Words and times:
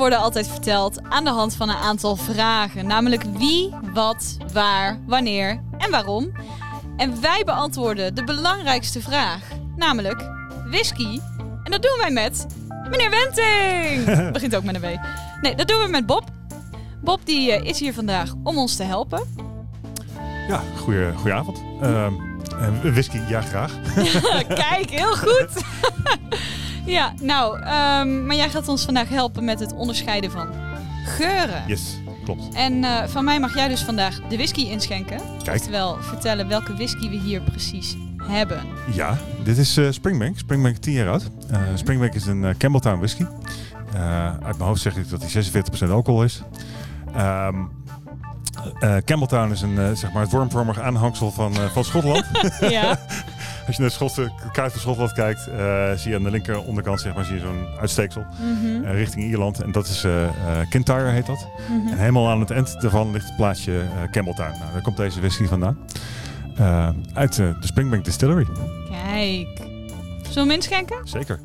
worden 0.00 0.18
altijd 0.18 0.48
verteld 0.48 1.02
aan 1.02 1.24
de 1.24 1.30
hand 1.30 1.54
van 1.54 1.68
een 1.68 1.76
aantal 1.76 2.16
vragen. 2.16 2.86
Namelijk 2.86 3.22
wie, 3.22 3.74
wat, 3.92 4.36
waar, 4.52 5.00
wanneer 5.06 5.62
en 5.78 5.90
waarom. 5.90 6.32
En 6.96 7.20
wij 7.20 7.42
beantwoorden 7.44 8.14
de 8.14 8.24
belangrijkste 8.24 9.00
vraag. 9.00 9.42
Namelijk 9.76 10.30
whisky. 10.70 11.20
En 11.64 11.70
dat 11.70 11.82
doen 11.82 11.96
wij 11.98 12.10
met 12.10 12.46
meneer 12.90 13.10
Wenting. 13.10 14.32
Begint 14.32 14.56
ook 14.56 14.64
met 14.64 14.74
een 14.74 14.80
W. 14.80 14.86
Nee, 15.40 15.54
dat 15.54 15.68
doen 15.68 15.82
we 15.82 15.88
met 15.88 16.06
Bob. 16.06 16.24
Bob 17.02 17.20
die 17.24 17.52
eh, 17.52 17.64
is 17.64 17.80
hier 17.80 17.94
vandaag 17.94 18.32
om 18.44 18.58
ons 18.58 18.76
te 18.76 18.82
helpen. 18.82 19.22
Ja, 20.48 20.62
goeie, 20.76 21.12
goedenavond. 21.12 21.62
Ehm, 21.80 22.12
eh, 22.60 22.92
whisky, 22.92 23.18
ja 23.28 23.40
graag. 23.40 23.72
Kijk, 24.68 24.90
heel 24.90 25.16
goed. 25.16 25.50
ja, 26.84 27.12
nou, 27.22 27.60
ehm, 27.60 28.26
maar 28.26 28.36
jij 28.36 28.48
gaat 28.48 28.68
ons 28.68 28.84
vandaag 28.84 29.08
helpen 29.08 29.44
met 29.44 29.60
het 29.60 29.72
onderscheiden 29.72 30.30
van 30.30 30.48
geuren. 31.04 31.62
Yes, 31.66 32.00
klopt. 32.24 32.54
En 32.54 32.84
eh, 32.84 33.06
van 33.06 33.24
mij 33.24 33.40
mag 33.40 33.54
jij 33.54 33.68
dus 33.68 33.82
vandaag 33.82 34.20
de 34.28 34.36
whisky 34.36 34.60
inschenken. 34.60 35.20
Kijk. 35.42 35.56
Oftewel 35.56 35.96
vertellen 36.00 36.48
welke 36.48 36.74
whisky 36.74 37.08
we 37.10 37.16
hier 37.16 37.40
precies 37.40 37.96
hebben. 38.22 38.60
Ja, 38.92 39.18
dit 39.44 39.58
is 39.58 39.76
eh, 39.76 39.90
Springbank. 39.90 40.38
Springbank 40.38 40.76
10 40.76 40.92
jaar 40.92 41.08
oud. 41.08 41.30
Eh, 41.50 41.60
Springbank 41.74 42.14
is 42.14 42.26
een 42.26 42.54
Campbelltown 42.58 42.98
whisky. 42.98 43.24
Uit 44.42 44.56
mijn 44.56 44.68
hoofd 44.68 44.80
zeg 44.80 44.96
ik 44.96 45.10
dat 45.10 45.20
hij 45.20 45.44
46% 45.86 45.90
alcohol 45.90 46.24
is. 46.24 46.42
Eh, 47.14 47.48
Campbelltown 49.04 49.50
is 49.52 49.62
een, 49.62 49.96
zeg 49.96 50.12
maar 50.12 50.22
het 50.22 50.32
wormvormige 50.32 50.82
aanhangsel 50.82 51.30
van, 51.30 51.54
van 51.54 51.84
Schotland. 51.84 52.24
ja. 52.60 52.98
Als 53.70 53.78
je 53.78 53.84
naar 53.84 53.98
de 53.98 54.04
Schotse 54.04 54.50
kaart 54.52 54.72
van 54.72 54.80
Schotland 54.80 55.12
kijkt, 55.12 55.46
eh, 55.46 55.92
zie 55.96 56.10
je 56.10 56.16
aan 56.16 56.22
de 56.22 56.30
linker 56.30 56.62
onderkant 56.62 57.00
zeg 57.00 57.14
maar, 57.14 57.24
zie 57.24 57.34
je 57.34 57.40
zo'n 57.40 57.66
uitsteeksel 57.80 58.26
Mhm, 58.40 58.84
eh, 58.84 58.94
richting 58.94 59.24
Ierland. 59.24 59.62
En 59.62 59.72
dat 59.72 59.86
is 59.86 60.04
eh 60.04 60.24
eh, 60.24 60.32
Kintyre 60.68 61.08
heet 61.10 61.26
dat. 61.26 61.48
mhm. 61.68 61.88
En 61.88 61.98
helemaal 61.98 62.28
aan 62.28 62.40
het 62.40 62.50
eind 62.50 62.80
daarvan 62.80 63.10
ligt 63.10 63.26
het 63.26 63.36
plaatsje 63.36 63.82
Campbelltown. 64.10 64.58
Nou, 64.58 64.72
daar 64.72 64.82
komt 64.82 64.96
deze 64.96 65.20
whisky 65.20 65.44
vandaan. 65.46 65.78
Uit 67.14 67.34
de 67.34 67.56
Springbank 67.60 68.04
Distillery. 68.04 68.46
Kijk. 68.88 69.58
Zullen 70.22 70.34
we 70.34 70.40
hem 70.40 70.50
inschenken? 70.50 71.00
Zeker. 71.04 71.40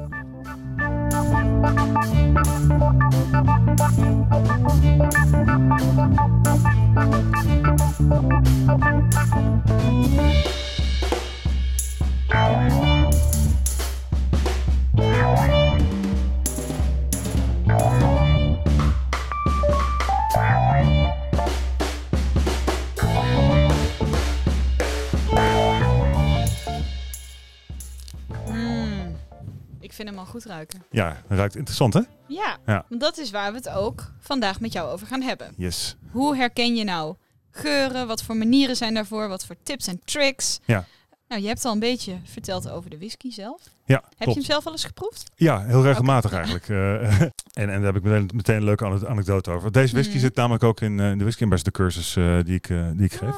Ik 29.80 29.94
vind 29.94 30.10
hem 30.10 30.18
al 30.18 30.26
goed 30.26 30.46
ruiken. 30.46 30.84
Ja, 30.92 31.22
ruikt 31.28 31.56
interessant 31.56 31.94
hè? 31.94 32.02
Ja, 32.28 32.58
Ja. 32.66 32.86
want 32.90 33.02
dat 33.02 33.18
is 33.18 33.32
waar 33.32 33.52
we 33.52 33.58
het 33.58 33.70
ook 33.70 34.12
vandaag 34.20 34.60
met 34.60 34.74
jou 34.74 34.92
over 34.92 35.08
gaan 35.08 35.22
hebben. 35.22 35.54
Yes. 35.58 35.96
Hoe 36.12 36.36
herken 36.36 36.76
je 36.76 36.84
nou 36.84 37.16
geuren? 37.52 38.08
Wat 38.08 38.24
voor 38.24 38.36
manieren 38.38 38.76
zijn 38.76 38.94
daarvoor? 38.94 39.28
Wat 39.28 39.46
voor 39.46 39.56
tips 39.64 39.88
en 39.88 40.02
tricks? 40.06 40.60
Ja. 40.66 40.86
Nou, 41.28 41.42
je 41.42 41.48
hebt 41.48 41.66
al 41.66 41.74
een 41.74 41.80
beetje 41.80 42.18
verteld 42.24 42.70
over 42.70 42.90
de 42.90 42.98
whisky 42.98 43.32
zelf. 43.32 43.62
Ja, 43.86 44.04
Heb 44.18 44.28
je 44.28 44.34
hem 44.34 44.44
zelf 44.44 44.66
al 44.66 44.72
eens 44.72 44.84
geproefd? 44.86 45.32
Ja, 45.36 45.64
heel 45.66 45.84
regelmatig 45.84 46.32
eigenlijk. 46.32 46.70
Eh, 46.70 47.22
en, 47.22 47.30
en 47.54 47.68
daar 47.68 47.84
heb 47.84 47.96
ik 47.96 48.04
meteen, 48.04 48.30
meteen 48.34 48.56
een 48.56 48.64
leuke 48.64 48.86
ane- 48.86 49.08
anekdote 49.08 49.52
over. 49.52 49.72
Deze 49.72 49.94
whisky 49.94 50.12
Hmm. 50.12 50.20
zit 50.22 50.36
namelijk 50.36 50.64
ook 50.64 50.82
in, 50.82 51.00
eh, 51.00 51.12
in 51.12 51.18
de 51.18 51.24
whisky 51.24 51.44
ambassador 51.44 51.74
cursus 51.74 52.16
eh, 52.16 52.38
die, 52.44 52.56
ik, 52.56 52.68
die 52.68 53.06
ik 53.06 53.14
geef. 53.14 53.36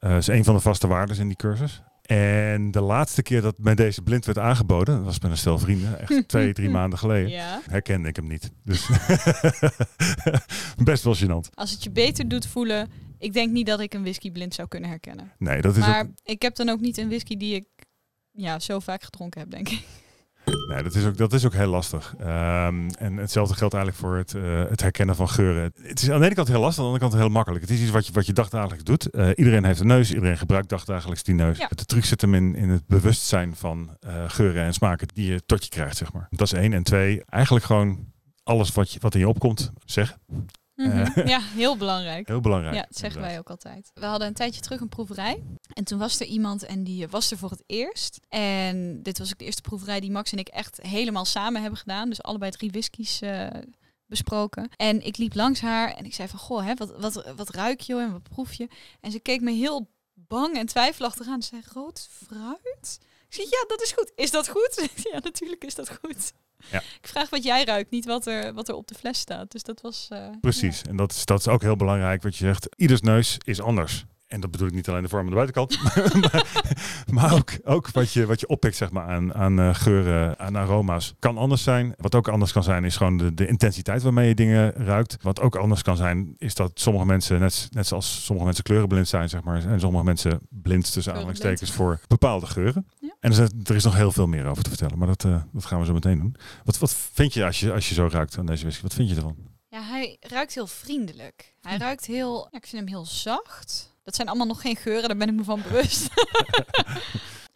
Ah. 0.00 0.16
Is 0.16 0.26
een 0.26 0.44
van 0.44 0.54
de 0.54 0.60
vaste 0.60 0.86
waarden 0.86 1.18
in 1.18 1.26
die 1.26 1.36
cursus. 1.36 1.82
En 2.02 2.70
de 2.70 2.80
laatste 2.80 3.22
keer 3.22 3.40
dat 3.40 3.54
mij 3.58 3.74
deze 3.74 4.02
blind 4.02 4.24
werd 4.24 4.38
aangeboden, 4.38 4.96
dat 4.96 5.04
was 5.04 5.20
met 5.20 5.30
een 5.30 5.36
stel 5.36 5.58
vrienden, 5.58 5.98
echt 6.08 6.28
twee, 6.28 6.52
drie 6.52 6.70
maanden 6.70 6.98
geleden, 6.98 7.30
Ja. 7.30 7.60
herkende 7.70 8.08
ik 8.08 8.16
hem 8.16 8.26
niet. 8.28 8.50
Dus 8.64 8.88
best 10.84 11.04
wel 11.04 11.16
gênant. 11.16 11.50
Als 11.54 11.70
het 11.70 11.82
je 11.84 11.90
beter 11.90 12.28
doet 12.28 12.46
voelen, 12.46 12.90
ik 13.22 13.32
denk 13.32 13.52
niet 13.52 13.66
dat 13.66 13.80
ik 13.80 13.94
een 13.94 14.02
whisky 14.02 14.30
blind 14.30 14.54
zou 14.54 14.68
kunnen 14.68 14.88
herkennen. 14.90 15.32
Nee, 15.38 15.60
dat 15.60 15.76
is, 15.76 15.86
Maar 15.86 16.00
ook, 16.00 16.08
ik 16.24 16.42
heb 16.42 16.54
dan 16.54 16.68
ook 16.68 16.80
niet 16.80 16.98
een 16.98 17.08
whisky 17.08 17.36
die 17.36 17.54
ik 17.54 17.66
ja, 18.30 18.58
zo 18.58 18.78
vaak 18.78 19.02
gedronken 19.02 19.40
heb, 19.40 19.50
denk 19.50 19.68
ik. 19.68 19.84
nee, 20.68 20.82
dat 20.82 20.94
is 20.94 21.04
ook, 21.04 21.16
dat 21.16 21.32
is 21.32 21.46
ook 21.46 21.52
heel 21.52 21.70
lastig. 21.70 22.14
Ehm, 22.18 22.88
en 22.98 23.16
hetzelfde 23.16 23.54
geldt 23.54 23.74
eigenlijk 23.74 24.04
voor 24.04 24.16
het, 24.16 24.34
eh, 24.34 24.68
het 24.68 24.80
herkennen 24.80 25.16
van 25.16 25.28
geuren. 25.28 25.72
Het 25.82 26.02
is 26.02 26.10
aan 26.10 26.18
de 26.18 26.26
ene 26.26 26.34
kant 26.34 26.48
heel 26.48 26.60
lastig, 26.60 26.78
aan 26.78 26.90
de 26.90 26.92
andere 26.92 27.10
kant 27.10 27.22
heel 27.22 27.32
makkelijk. 27.32 27.62
Het 27.64 27.70
is 27.70 27.80
iets 27.80 27.90
wat 27.90 28.06
je, 28.06 28.12
wat 28.12 28.26
je 28.26 28.32
dagdagelijks 28.32 28.84
doet. 28.84 29.10
Eh, 29.10 29.28
iedereen 29.34 29.64
heeft 29.64 29.80
een 29.80 29.86
neus, 29.86 30.12
iedereen 30.12 30.38
gebruikt 30.38 30.68
dagdagelijks 30.68 31.22
die 31.22 31.34
neus. 31.34 31.58
Ja. 31.58 31.68
De 31.68 31.84
truc 31.84 32.04
zit 32.04 32.20
hem 32.20 32.34
in, 32.34 32.54
in 32.54 32.68
het 32.68 32.86
bewustzijn 32.86 33.56
van 33.56 33.96
eh, 34.00 34.24
geuren 34.26 34.62
en 34.62 34.74
smaken 34.74 35.08
die 35.14 35.32
je 35.32 35.42
tot 35.46 35.64
je 35.64 35.70
krijgt, 35.70 35.96
zeg 35.96 36.12
maar. 36.12 36.26
Dat 36.30 36.46
is 36.46 36.52
één. 36.52 36.72
En 36.72 36.82
twee, 36.82 37.24
eigenlijk 37.24 37.64
gewoon 37.64 38.12
alles 38.42 38.72
wat, 38.72 38.92
je, 38.92 38.98
wat 39.00 39.14
in 39.14 39.20
je 39.20 39.28
opkomt, 39.28 39.72
zeg. 39.84 40.18
Mhm. 40.74 41.28
ja, 41.28 41.40
heel 41.62 41.76
belangrijk. 41.76 42.28
Heel 42.28 42.40
belangrijk. 42.40 42.74
Ja, 42.74 42.82
dat 42.82 42.98
zeggen 42.98 43.20
wij 43.20 43.38
ook 43.38 43.50
altijd. 43.50 43.90
We 43.94 44.04
hadden 44.04 44.28
een 44.28 44.34
tijdje 44.34 44.60
terug 44.60 44.80
een 44.80 44.88
proeverij. 44.88 45.42
En 45.72 45.84
toen 45.84 45.98
was 45.98 46.20
er 46.20 46.26
iemand 46.26 46.64
en 46.64 46.84
die 46.84 47.08
was 47.08 47.30
er 47.30 47.38
voor 47.38 47.50
het 47.50 47.62
eerst. 47.66 48.20
En 48.28 49.02
dit 49.02 49.18
was 49.18 49.30
ook 49.32 49.38
de 49.38 49.44
eerste 49.44 49.62
proeverij 49.62 50.00
die 50.00 50.10
Max 50.10 50.32
en 50.32 50.38
ik 50.38 50.48
echt 50.48 50.78
helemaal 50.82 51.24
samen 51.24 51.60
hebben 51.60 51.78
gedaan. 51.78 52.08
Dus 52.08 52.22
allebei 52.22 52.50
drie 52.50 52.70
whiskies 52.70 53.20
eh, 53.20 53.46
besproken. 54.06 54.68
En 54.76 55.04
ik 55.06 55.16
liep 55.16 55.34
langs 55.34 55.60
haar 55.60 55.94
en 55.94 56.04
ik 56.04 56.14
zei 56.14 56.28
van, 56.28 56.38
goh, 56.38 56.64
hè, 56.64 56.74
wat, 56.74 56.92
wat, 56.98 57.32
wat 57.36 57.50
ruik 57.50 57.80
je 57.80 57.96
en 57.98 58.12
wat 58.12 58.22
proef 58.22 58.52
je? 58.52 58.68
En 59.00 59.10
ze 59.10 59.20
keek 59.20 59.40
me 59.40 59.50
heel 59.50 59.90
bang 60.14 60.56
en 60.56 60.66
twijfelachtig 60.66 61.26
aan. 61.26 61.42
Ze 61.42 61.48
zei, 61.48 61.62
rood 61.72 62.08
fruit? 62.10 62.98
Ik 63.28 63.34
zei, 63.34 63.46
ja, 63.50 63.64
dat 63.66 63.82
is 63.82 63.92
goed. 63.92 64.12
Is 64.14 64.30
dat 64.30 64.48
goed? 64.48 64.88
ja, 65.12 65.18
natuurlijk 65.18 65.64
is 65.64 65.74
dat 65.74 65.98
goed. 66.00 66.32
Ja. 66.70 66.78
Ik 66.78 67.08
vraag 67.08 67.30
wat 67.30 67.44
jij 67.44 67.64
ruikt, 67.64 67.90
niet 67.90 68.04
wat 68.04 68.26
er, 68.26 68.54
wat 68.54 68.68
er 68.68 68.74
op 68.74 68.86
de 68.88 68.94
fles 68.94 69.18
staat. 69.18 69.50
Dus 69.52 69.62
dat 69.62 69.80
was... 69.80 70.06
eh, 70.10 70.26
Precies. 70.40 70.82
En 70.82 70.96
dat 70.96 71.12
is, 71.12 71.24
dat 71.24 71.38
is 71.40 71.48
ook 71.48 71.62
heel 71.62 71.76
belangrijk 71.76 72.22
wat 72.22 72.36
je 72.36 72.44
zegt. 72.44 72.68
Ieders 72.76 73.00
neus 73.00 73.36
is 73.44 73.60
anders. 73.60 74.04
En 74.32 74.40
dat 74.40 74.50
bedoel 74.50 74.66
ik 74.66 74.74
niet 74.74 74.88
alleen 74.88 75.02
de 75.02 75.08
vorm 75.08 75.22
aan 75.22 75.30
de 75.30 75.34
buitenkant. 75.34 75.78
maar 77.14 77.22
maar 77.22 77.34
ook, 77.34 77.50
ook 77.64 77.90
wat, 77.90 78.12
je, 78.12 78.26
wat 78.26 78.40
je 78.40 78.46
oppikt 78.46 78.76
zeg 78.76 78.90
maar, 78.90 79.06
aan, 79.06 79.34
aan 79.34 79.58
eh, 79.58 79.74
geuren, 79.74 80.38
aan 80.38 80.56
aroma's. 80.56 81.14
Kan 81.18 81.38
anders 81.38 81.62
zijn. 81.62 81.94
Wat 81.96 82.14
ook 82.14 82.28
anders 82.28 82.52
kan 82.52 82.62
zijn 82.62 82.84
is 82.84 82.96
gewoon 82.96 83.16
de, 83.16 83.34
de 83.34 83.46
intensiteit 83.46 84.02
waarmee 84.02 84.28
je 84.28 84.34
dingen 84.34 84.72
ruikt. 84.72 85.16
Wat 85.22 85.40
ook 85.40 85.56
anders 85.56 85.82
kan 85.82 85.96
zijn 85.96 86.34
is 86.38 86.54
dat 86.54 86.70
sommige 86.74 87.06
mensen, 87.06 87.40
net, 87.40 87.68
net 87.70 87.86
zoals 87.86 88.24
sommige 88.24 88.46
mensen 88.46 88.64
kleurenblind 88.64 89.08
zijn, 89.08 89.28
zeg 89.28 89.42
maar. 89.42 89.66
En 89.66 89.80
sommige 89.80 90.04
mensen 90.04 90.40
blind 90.48 90.92
tussen 90.92 91.12
aanhalingstekens 91.12 91.70
voor 91.70 92.00
bepaalde 92.06 92.46
geuren. 92.46 92.86
Ja. 93.00 93.14
En 93.20 93.32
er 93.32 93.42
is, 93.42 93.50
er 93.64 93.74
is 93.74 93.84
nog 93.84 93.94
heel 93.94 94.12
veel 94.12 94.26
meer 94.26 94.46
over 94.46 94.62
te 94.62 94.70
vertellen. 94.70 94.98
Maar 94.98 95.08
dat, 95.08 95.24
eh, 95.24 95.42
dat 95.52 95.64
gaan 95.64 95.80
we 95.80 95.86
zo 95.86 95.92
meteen 95.92 96.18
doen. 96.18 96.36
Wat, 96.64 96.78
wat 96.78 96.94
vind 97.12 97.34
je 97.34 97.44
als, 97.44 97.60
je 97.60 97.72
als 97.72 97.88
je 97.88 97.94
zo 97.94 98.08
ruikt 98.10 98.38
aan 98.38 98.46
deze 98.46 98.62
whisky? 98.62 98.82
Wat 98.82 98.94
vind 98.94 99.08
je 99.08 99.14
ervan? 99.14 99.36
Ja, 99.68 99.82
hij 99.82 100.16
ruikt 100.20 100.54
heel 100.54 100.66
vriendelijk. 100.66 101.54
Hij 101.60 101.76
ruikt 101.76 102.06
heel, 102.06 102.48
ja, 102.50 102.58
ik 102.58 102.66
vind 102.66 102.82
hem 102.82 102.86
heel 102.86 103.06
zacht. 103.06 103.91
Dat 104.02 104.14
zijn 104.14 104.28
allemaal 104.28 104.46
nog 104.46 104.60
geen 104.60 104.76
geuren, 104.76 105.08
daar 105.08 105.16
ben 105.16 105.28
ik 105.28 105.34
me 105.34 105.44
van 105.44 105.62
bewust. 105.62 106.08
hij 106.14 106.96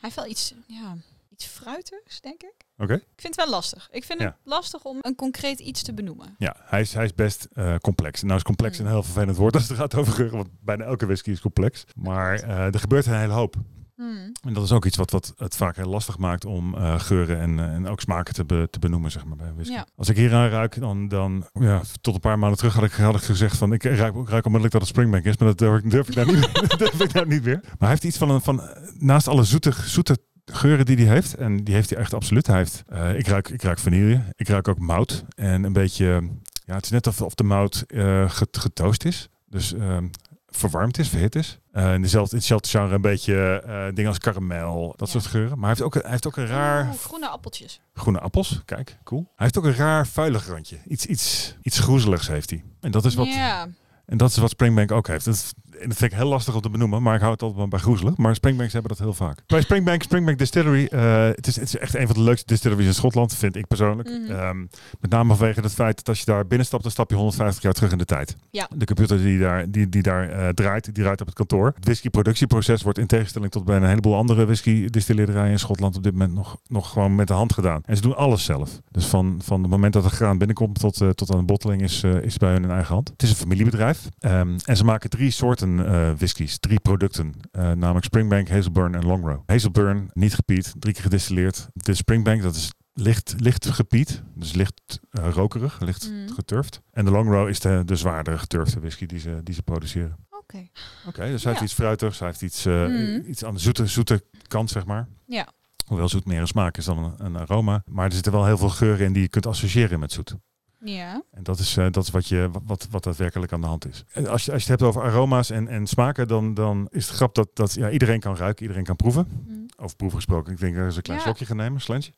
heeft 0.01 0.15
wel 0.17 0.27
iets, 0.27 0.55
ja, 0.67 0.97
iets 1.33 1.45
fruitigs, 1.47 2.21
denk 2.21 2.43
ik. 2.43 2.55
Oké. 2.79 2.95
Ik 2.95 3.03
vind 3.17 3.37
het 3.37 3.45
wel 3.45 3.55
lastig. 3.55 3.89
Ik 3.93 4.05
vind 4.05 4.21
Ja. 4.21 4.27
het 4.27 4.35
lastig 4.45 4.85
om 4.85 4.99
een 5.01 5.15
concreet 5.15 5.59
iets 5.61 5.83
te 5.83 5.95
benoemen. 5.95 6.35
Ja, 6.39 6.57
hij 6.59 6.81
is, 6.81 6.95
hij 6.95 7.05
is 7.05 7.15
best 7.15 7.49
eh, 7.53 7.77
complex. 7.77 8.23
Nou 8.23 8.37
is 8.37 8.43
complex 8.43 8.79
Mm. 8.79 8.85
een 8.85 8.91
heel 8.91 9.03
vervelend 9.03 9.37
woord 9.37 9.55
als 9.55 9.69
het 9.69 9.79
gaat 9.79 9.95
over 9.95 10.13
geuren, 10.13 10.37
want 10.37 10.49
bijna 10.61 10.85
elke 10.85 11.07
whisky 11.07 11.31
is 11.31 11.41
complex. 11.41 11.85
Maar 11.97 12.35
eh, 12.41 12.75
er 12.75 12.79
gebeurt 12.81 13.07
een 13.07 13.19
hele 13.19 13.33
hoop. 13.33 13.57
Hmm. 13.97 14.33
En 14.47 14.53
dat 14.55 14.65
is 14.65 14.73
ook 14.73 14.85
iets 14.85 14.97
wat, 14.97 15.11
wat 15.11 15.35
het 15.37 15.57
vaak 15.57 15.77
heel 15.77 15.89
lastig 15.89 16.19
maakt 16.19 16.45
om 16.45 16.75
eh, 16.75 17.01
geuren 17.01 17.41
en, 17.41 17.59
eh, 17.59 17.75
en 17.75 17.87
ook 17.89 18.01
smaken 18.01 18.35
te, 18.35 18.45
be- 18.45 18.69
te 18.71 18.79
benoemen, 18.79 19.11
zeg 19.11 19.25
maar, 19.25 19.37
bij 19.37 19.53
whisky. 19.55 19.75
Ja. 19.75 19.87
Als 19.97 20.09
ik 20.09 20.17
hier 20.17 20.35
aan 20.35 20.49
ruik, 20.49 20.81
dan, 20.81 21.09
dan 21.09 21.47
ja, 21.53 21.83
tot 22.01 22.15
een 22.15 22.21
paar 22.21 22.39
maanden 22.39 22.59
terug 22.59 22.75
had 22.75 22.85
ik, 22.85 22.93
had 22.93 23.15
ik 23.15 23.23
gezegd 23.23 23.57
van, 23.57 23.73
ik 23.73 23.83
ruik, 23.83 24.15
ik 24.15 24.29
ruik 24.29 24.45
onmiddellijk 24.47 24.73
dat 24.73 24.81
het 24.81 24.91
Springbank 24.91 25.25
is, 25.25 25.37
maar 25.37 25.49
dat 25.49 25.59
durf 25.59 25.85
ik, 25.85 25.91
durf 25.91 26.09
ik, 26.09 26.15
nou, 26.15 26.33
niet, 26.37 26.53
durf 26.79 27.01
ik 27.01 27.13
nou 27.13 27.27
niet 27.27 27.45
meer. 27.45 27.61
Maar 27.63 27.75
hij 27.79 27.89
heeft 27.89 28.05
iets 28.05 28.19
van, 28.19 28.31
een, 28.31 28.41
van 28.41 28.61
naast 28.99 29.29
alle 29.29 29.45
zoete, 29.45 29.73
zoete 29.85 30.19
geuren 30.45 30.87
die 30.87 30.97
hij 30.97 31.07
heeft, 31.15 31.35
en 31.35 31.65
die 31.65 31.75
heeft 31.75 31.91
hij 31.91 31.99
echt 31.99 32.15
absoluut. 32.15 32.47
Hij 32.47 32.57
heeft, 32.57 32.85
eh, 32.89 33.19
ik, 33.19 33.27
ruik, 33.27 33.49
ik 33.49 33.63
ruik 33.63 33.79
vanille, 33.79 34.23
ik 34.37 34.49
ruik 34.49 34.69
ook 34.69 34.79
mout 34.79 35.25
en 35.37 35.65
een 35.65 35.73
beetje, 35.73 36.29
ja, 36.65 36.75
het 36.75 36.85
is 36.85 36.91
net 36.91 37.07
of, 37.07 37.23
of 37.23 37.35
de 37.35 37.45
mout 37.45 37.85
eh, 37.89 38.31
get- 38.31 38.57
getoost 38.59 39.05
is. 39.05 39.29
Dus 39.49 39.73
ehm, 39.75 40.09
verwarmd 40.47 40.99
is, 40.99 41.09
verhit 41.09 41.35
is. 41.35 41.59
Eh 41.77 41.95
in 41.95 42.03
dezelfde, 42.03 42.31
in 42.31 42.37
hetzelfde 42.39 42.69
genre 42.69 42.95
een 42.95 43.01
beetje 43.01 43.63
eh, 43.67 43.85
dingen 43.95 44.07
als 44.11 44.19
karamel, 44.19 44.95
dat 44.97 45.07
Ja. 45.13 45.13
soort 45.21 45.27
geuren. 45.27 45.59
Maar 45.59 45.61
hij 45.61 45.69
heeft 45.69 45.83
ook, 45.83 45.95
een- 45.95 46.01
hij 46.01 46.11
heeft 46.11 46.27
ook 46.27 46.37
een 46.37 46.47
raar 46.47 46.95
groene 46.95 47.29
appeltjes. 47.29 47.81
groene 47.95 48.19
appels. 48.21 48.61
Kijk, 48.65 48.99
cool. 49.05 49.21
Hij 49.21 49.33
heeft 49.37 49.59
ook 49.59 49.65
een 49.65 49.75
raar 49.75 50.07
vuilig 50.07 50.47
randje. 50.49 50.77
Iets, 50.89 51.07
iets, 51.07 51.57
iets 51.63 51.79
groezeligs 51.79 52.29
heeft 52.29 52.51
hij. 52.51 52.65
En 52.81 52.91
dat 52.91 53.05
is 53.05 53.15
wat, 53.15 53.27
Ja, 53.27 53.67
En 54.07 54.17
dat 54.17 54.31
is 54.31 54.37
wat 54.37 54.51
Springbank 54.51 54.93
ook 54.93 55.07
heeft. 55.07 55.25
Dat, 55.25 55.55
en 55.81 55.89
dat 55.89 55.99
vind 55.99 56.13
ik 56.13 56.19
heel 56.19 56.29
lastig 56.29 56.55
om 56.55 56.61
te 56.61 56.71
benoemen, 56.71 57.03
maar 57.03 57.15
ik 57.15 57.21
hou 57.21 57.33
het 57.33 57.43
altijd 57.43 57.59
wel 57.59 57.69
bij 57.69 57.79
groezelig. 57.79 58.17
Maar 58.17 58.35
Springbanks 58.35 58.73
hebben 58.73 58.91
dat 58.91 59.01
heel 59.01 59.15
vaak. 59.15 59.39
Bij 59.47 59.61
Springbank, 59.61 60.03
Springbank 60.03 60.39
Distillery, 60.39 60.87
eh, 60.87 61.25
het, 61.25 61.47
is, 61.47 61.57
het 61.57 61.65
is 61.65 61.77
echt 61.77 61.95
een 61.95 62.07
van 62.07 62.17
de 62.17 62.23
leukste 62.23 62.47
distilleries 62.47 62.87
in 62.87 62.95
Schotland, 62.95 63.35
vind 63.35 63.57
ik 63.57 63.67
persoonlijk. 63.67 64.09
Mhm. 64.09 64.31
Ehm, 64.31 64.59
met 65.01 65.11
name 65.11 65.35
vanwege 65.35 65.61
het 65.61 65.75
feit 65.75 65.97
dat 65.97 66.09
als 66.09 66.19
je 66.19 66.25
daar 66.25 66.47
binnenstapt, 66.47 66.83
dan 66.83 66.93
stap 66.93 67.11
je 67.11 67.17
150 67.17 67.63
jaar 67.63 67.73
terug 67.73 67.93
in 67.93 67.99
de 67.99 68.05
tijd. 68.05 68.37
Ja. 68.51 68.69
De 68.75 68.85
computer 68.85 69.19
die 69.19 69.39
daar, 69.39 69.71
die, 69.71 69.89
die 69.89 70.03
daar 70.03 70.29
eh, 70.29 70.49
draait, 70.49 70.85
die 70.85 70.95
draait 70.95 71.21
op 71.21 71.27
het 71.27 71.37
kantoor. 71.37 71.73
Het 71.75 71.85
whiskyproductieproces 71.85 72.83
wordt 72.83 72.99
in 72.99 73.07
tegenstelling 73.07 73.51
tot 73.51 73.65
bij 73.65 73.77
een 73.77 73.85
heleboel 73.85 74.17
andere 74.17 74.45
whisky-distillerijen 74.45 75.51
in 75.51 75.59
Schotland 75.59 75.97
op 75.97 76.03
dit 76.03 76.13
moment 76.13 76.35
nog, 76.35 76.57
nog 76.67 76.91
gewoon 76.91 77.15
met 77.15 77.27
de 77.27 77.35
hand 77.35 77.53
gedaan. 77.53 77.83
En 77.85 77.97
ze 77.97 78.03
doen 78.03 78.17
alles 78.17 78.45
zelf. 78.45 78.81
Dus 78.91 79.07
van, 79.07 79.41
van 79.43 79.61
het 79.63 79.71
moment 79.71 79.93
dat 79.93 80.03
de 80.03 80.11
graan 80.11 80.39
binnenkomt 80.39 80.79
tot, 80.79 81.01
eh, 81.01 81.09
tot 81.09 81.31
aan 81.33 81.39
de 81.39 81.45
botteling 81.45 81.83
is, 81.83 82.03
is 82.03 82.37
bij 82.37 82.53
hun 82.53 82.63
in 82.63 82.71
eigen 82.71 82.95
hand. 82.95 83.09
Het 83.09 83.23
is 83.23 83.31
een 83.31 83.37
familiebedrijf. 83.37 84.09
Ehm, 84.19 84.59
en 84.65 84.77
ze 84.77 84.85
maken 84.85 85.11
drie 85.11 85.31
soorten 85.31 85.66
eh 85.75 86.11
whiskies, 86.19 86.59
drie 86.59 86.81
producten. 86.81 87.35
eh, 87.51 87.63
namelijk 87.73 88.05
Springbank, 88.05 88.49
Hazelburn 88.49 88.95
en 88.95 89.07
Longrow. 89.07 89.43
Hazelburn, 89.47 90.11
niet 90.13 90.35
gepiet, 90.35 90.75
drie 90.79 90.95
keer 90.95 91.03
gedistilleerd. 91.03 91.69
De 91.73 91.95
Springbank, 91.95 92.43
dat 92.43 92.55
is 92.55 92.73
licht, 92.93 93.35
licht 93.39 93.67
gepiet, 93.67 94.23
dus 94.35 94.53
licht 94.53 95.01
eh, 95.11 95.29
rokerig, 95.31 95.81
licht 95.81 96.11
Mm. 96.11 96.29
geturfd. 96.35 96.81
En 96.91 97.05
de 97.05 97.11
Longrow 97.11 97.49
is 97.49 97.61
de, 97.61 97.83
de 97.85 97.97
zwaardere 97.97 98.39
geturfde 98.39 98.81
whisky 98.81 99.07
die 99.07 99.19
ze, 99.19 99.41
die 99.43 99.55
ze 99.55 99.63
produceren. 99.63 100.17
Oké. 100.31 100.69
Oké, 101.07 101.27
dus 101.27 101.43
hij 101.43 101.53
heeft 101.53 101.65
iets 101.65 101.75
fruitigs, 101.75 102.19
hij 102.19 102.29
heeft 102.29 102.43
iets, 102.43 102.65
Mm. 102.65 103.23
iets 103.27 103.45
aan 103.45 103.55
de 103.55 103.61
zoete, 103.61 103.87
zoete 103.87 104.25
kant, 104.49 104.71
zeg 104.71 104.87
maar. 104.87 105.09
Ja. 105.27 105.49
Hoewel 105.87 106.09
zoet 106.09 106.25
meer 106.27 106.41
een 106.41 106.47
smaak 106.47 106.77
is 106.77 106.85
dan 106.85 106.99
een, 107.05 107.25
een 107.25 107.37
aroma. 107.37 107.83
Maar 107.87 108.07
er 108.07 108.13
zitten 108.13 108.33
wel 108.33 108.45
heel 108.47 108.59
veel 108.59 108.69
geuren 108.69 109.07
in 109.07 109.13
die 109.13 109.23
je 109.23 109.29
kunt 109.29 109.47
associëren 109.47 109.99
met 109.99 110.13
zoet. 110.13 110.35
Ja. 110.81 111.23
En 111.31 111.43
dat 111.43 111.59
is, 111.59 111.77
eh, 111.77 111.87
dat 111.91 112.03
is 112.05 112.11
wat, 112.11 112.27
je, 112.27 112.51
wat, 112.65 112.87
wat 112.91 113.05
daadwerkelijk 113.05 113.53
aan 113.53 113.61
de 113.61 113.67
hand 113.67 113.87
is. 113.87 114.05
En 114.13 114.27
als 114.27 114.45
je, 114.45 114.53
als 114.53 114.65
je 114.65 114.71
het 114.71 114.81
hebt 114.81 114.91
over 114.97 115.11
aroma's 115.11 115.51
en, 115.51 115.69
en 115.69 115.87
smaken, 115.87 116.29
dan, 116.29 116.55
dan 116.55 116.89
is 116.91 117.07
het 117.07 117.17
grap 117.17 117.35
dat, 117.35 117.49
dat 117.55 117.75
ja, 117.75 117.91
iedereen 117.91 118.21
kan 118.21 118.37
ruiken, 118.37 118.63
iedereen 118.63 118.85
kan 118.85 118.97
proeven. 118.97 119.29
Mm. 119.47 119.67
Over 119.77 119.97
proeven 119.97 120.19
gesproken, 120.19 120.53
ik 120.53 120.59
denk 120.61 120.75
dat 120.77 120.85
eens 120.85 120.97
een 120.97 121.03
klein 121.03 121.19
Ja. 121.19 121.25
slokje 121.25 121.45
gaan 121.47 121.57
nemen, 121.57 121.75
een 121.75 121.81
slentje. 121.81 122.13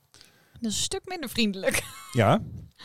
Dat 0.60 0.70
is 0.70 0.76
een 0.76 0.82
stuk 0.82 1.00
minder 1.04 1.28
vriendelijk. 1.30 1.82
Ja, 2.12 2.40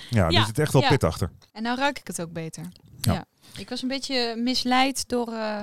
ja, 0.09 0.25
er 0.25 0.31
Ja, 0.31 0.45
zit 0.45 0.59
echt 0.59 0.73
wel 0.73 0.81
ja. 0.81 0.89
pit 0.89 1.03
achter. 1.03 1.29
En 1.51 1.63
nou 1.63 1.77
ruik 1.77 1.99
ik 1.99 2.07
het 2.07 2.21
ook 2.21 2.31
beter. 2.33 2.63
Ja. 3.01 3.13
Ja. 3.13 3.25
Ik 3.57 3.69
was 3.69 3.81
een 3.81 3.87
beetje 3.87 4.35
misleid 4.37 5.07
door, 5.09 5.27
eh, 5.33 5.61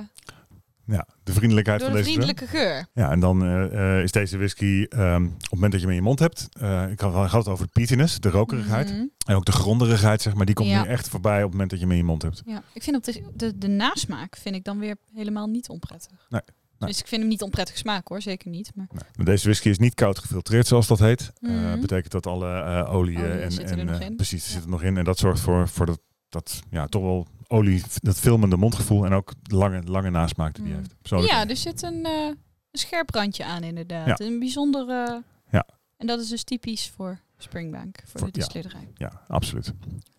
Ja, 0.90 1.06
de 1.24 1.32
vriendelijkheid 1.32 1.80
door 1.80 1.88
van 1.88 1.98
de 1.98 2.04
deze 2.04 2.16
vriendelijke 2.18 2.46
geur. 2.56 2.86
Ja, 2.94 3.10
en 3.10 3.20
dan 3.20 3.42
eh, 3.44 3.96
eh, 3.96 4.02
is 4.02 4.12
deze 4.12 4.36
whisky, 4.36 4.86
ehm, 4.88 5.24
op 5.24 5.40
het 5.40 5.50
moment 5.50 5.72
dat 5.72 5.80
je 5.80 5.86
hem 5.86 5.96
in 5.96 6.02
je 6.02 6.08
mond 6.08 6.18
hebt, 6.18 6.48
eh, 6.60 6.90
ik 6.90 7.00
had 7.00 7.32
het 7.32 7.48
over 7.48 7.64
de 7.66 7.72
peatiness, 7.72 8.20
de 8.20 8.30
rokerigheid. 8.30 8.88
Mhm. 8.92 9.04
En 9.26 9.34
ook 9.34 9.44
de 9.44 9.52
gronderigheid, 9.52 10.22
zeg 10.22 10.34
maar, 10.34 10.46
die 10.46 10.54
komt 10.54 10.68
Ja. 10.68 10.82
nu 10.82 10.88
echt 10.88 11.08
voorbij 11.08 11.36
op 11.36 11.42
het 11.42 11.50
moment 11.52 11.70
dat 11.70 11.78
je 11.78 11.84
hem 11.84 11.94
in 11.94 12.00
je 12.00 12.06
mond 12.06 12.22
hebt. 12.22 12.42
Ja, 12.46 12.62
ik 12.72 12.82
vind 12.82 12.96
op 12.96 13.04
de, 13.04 13.22
de, 13.34 13.58
de 13.58 13.68
nasmaak 13.68 14.36
vind 14.36 14.54
ik 14.54 14.64
dan 14.64 14.78
weer 14.78 14.96
helemaal 15.14 15.46
niet 15.46 15.68
onprettig. 15.68 16.26
Nee, 16.28 16.40
Dus 16.78 16.98
ik 17.00 17.06
vind 17.06 17.20
hem 17.20 17.30
niet 17.30 17.42
onprettig 17.42 17.78
smaak 17.78 18.08
hoor, 18.08 18.22
zeker 18.22 18.50
niet. 18.50 18.70
Maar 18.74 18.86
Nee. 18.92 19.02
Maar 19.16 19.26
Deze 19.26 19.44
whisky 19.44 19.68
is 19.68 19.78
niet 19.78 19.94
koud 19.94 20.18
gefiltreerd, 20.18 20.66
zoals 20.66 20.86
dat 20.86 20.98
heet. 20.98 21.32
Mhm. 21.40 21.80
betekent 21.80 22.12
dat 22.12 22.26
alle 22.26 22.48
eh 22.62 22.94
olie 22.94 23.16
en, 23.16 23.22
er 23.24 23.40
en 24.00 24.16
precies, 24.16 24.42
er 24.42 24.48
Ja. 24.48 24.54
zit 24.54 24.64
er 24.64 24.70
nog 24.70 24.82
in. 24.82 24.96
En 24.96 25.04
dat 25.04 25.18
zorgt 25.18 25.40
voor, 25.40 25.68
voor 25.68 25.86
dat, 25.86 26.00
dat 26.30 26.62
ja, 26.70 26.86
toch 26.86 27.02
wel 27.02 27.26
olie, 27.46 27.82
dat 27.94 28.18
filmende 28.18 28.56
mondgevoel 28.56 29.04
en 29.04 29.12
ook 29.12 29.32
lange, 29.42 29.82
lange 29.82 30.10
nasmaak 30.10 30.54
die 30.54 30.64
Mhm. 30.64 30.74
heeft. 30.76 30.94
Persoonlijk- 31.00 31.32
ja, 31.32 31.48
er 31.48 31.56
zit 31.56 31.82
een, 31.82 32.04
eh, 32.06 32.24
een 32.26 32.78
scherp 32.78 33.10
randje 33.14 33.44
aan 33.44 33.62
inderdaad. 33.62 34.18
Ja. 34.18 34.26
Een 34.26 34.38
bijzondere... 34.38 35.22
Ja. 35.50 35.66
En 35.96 36.06
dat 36.06 36.20
is 36.20 36.28
dus 36.28 36.44
typisch 36.44 36.92
voor 36.96 37.20
Springbank, 37.38 37.96
voor, 38.04 38.20
Voor- 38.20 38.30
de 38.30 38.38
distillerij. 38.38 38.88
ja, 38.94 39.24
absoluut. 39.28 39.72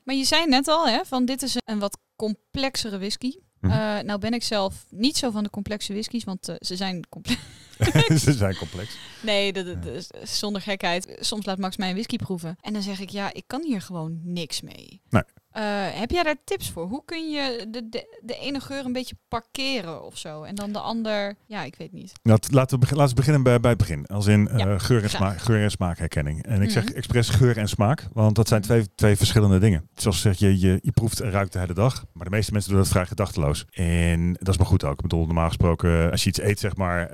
Maar 0.03 0.15
je 0.15 0.23
zei 0.25 0.45
net 0.47 0.67
al, 0.67 0.87
hè, 0.87 0.99
van 1.05 1.25
dit 1.25 1.41
is 1.41 1.55
een 1.65 1.79
wat 1.79 1.97
complexere 2.15 2.97
whisky. 2.97 3.31
Mhm. 3.59 3.71
Eh, 3.73 4.03
nou 4.03 4.19
ben 4.19 4.33
ik 4.33 4.43
zelf 4.43 4.85
niet 4.89 5.17
zo 5.17 5.31
van 5.31 5.43
de 5.43 5.49
complexe 5.49 5.93
whiskies, 5.93 6.23
want 6.23 6.49
eh, 6.49 6.55
ze 6.59 6.75
zijn 6.75 7.07
complex. 7.09 7.39
Ze 8.23 8.33
zijn 8.33 8.55
complex. 8.55 8.97
Nee, 9.21 9.53
dat, 9.53 9.83
dat- 9.83 10.09
zonder 10.23 10.61
gekheid. 10.61 11.17
Soms 11.19 11.45
laat 11.45 11.57
Max 11.57 11.77
mij 11.77 11.87
een 11.87 11.93
whisky 11.93 12.15
proeven. 12.15 12.55
En 12.61 12.73
dan 12.73 12.81
zeg 12.81 12.99
ik, 12.99 13.09
ja, 13.09 13.33
ik 13.33 13.43
kan 13.47 13.63
hier 13.63 13.81
gewoon 13.81 14.19
niks 14.23 14.61
mee. 14.61 15.01
Nee. 15.09 15.23
Eh, 15.51 15.63
heb 15.99 16.11
jij 16.11 16.23
daar 16.23 16.35
tips 16.43 16.69
voor? 16.71 16.87
Hoe 16.87 17.01
kun 17.05 17.31
je 17.31 17.65
de, 17.69 17.89
de, 17.89 18.19
de 18.21 18.35
ene 18.35 18.59
geur 18.59 18.85
een 18.85 18.93
beetje 18.93 19.15
parkeren 19.27 20.03
of 20.05 20.17
zo? 20.17 20.43
En 20.43 20.55
dan 20.55 20.71
de 20.71 20.79
ander, 20.79 21.35
ja, 21.45 21.63
ik 21.63 21.75
weet 21.75 21.91
niet. 21.91 22.11
Laat, 22.21 22.51
laten, 22.51 22.79
we 22.79 22.85
laten 22.95 23.09
we 23.09 23.15
beginnen 23.15 23.43
bij, 23.43 23.59
bij 23.59 23.69
het 23.69 23.79
begin. 23.79 24.05
Als 24.05 24.27
in 24.27 24.47
eh, 24.47 24.79
geur, 24.79 25.03
en 25.03 25.09
smaak, 25.09 25.37
geur 25.41 25.63
en 25.63 25.71
smaakherkenning. 25.71 26.43
En 26.45 26.61
ik 26.61 26.69
zeg 26.69 26.83
Mhm. 26.85 26.93
expres 26.95 27.29
geur 27.29 27.57
en 27.57 27.67
smaak, 27.69 28.07
want 28.13 28.35
dat 28.35 28.47
zijn 28.47 28.59
Mhm. 28.61 28.69
twee, 28.69 28.85
twee 28.95 29.15
verschillende 29.15 29.59
dingen. 29.59 29.89
Zoals 29.95 30.21
zeg 30.21 30.37
je, 30.37 30.59
je, 30.59 30.79
je 30.81 30.91
proeft 30.91 31.19
en 31.19 31.31
ruikt 31.31 31.53
de 31.53 31.59
hele 31.59 31.73
dag. 31.73 32.05
Maar 32.13 32.25
de 32.25 32.31
meeste 32.35 32.51
mensen 32.51 32.71
doen 32.71 32.79
dat 32.79 32.89
vrij 32.89 33.05
gedachteloos. 33.05 33.65
En 33.71 34.33
dat 34.33 34.47
is 34.47 34.57
maar 34.57 34.67
goed 34.67 34.83
ook. 34.83 34.93
Ik 34.95 35.01
bedoel, 35.01 35.25
normaal 35.25 35.47
gesproken, 35.47 36.11
als 36.11 36.23
je 36.23 36.29
iets 36.29 36.41
eet, 36.41 36.59
zeg 36.59 36.75
maar, 36.75 37.11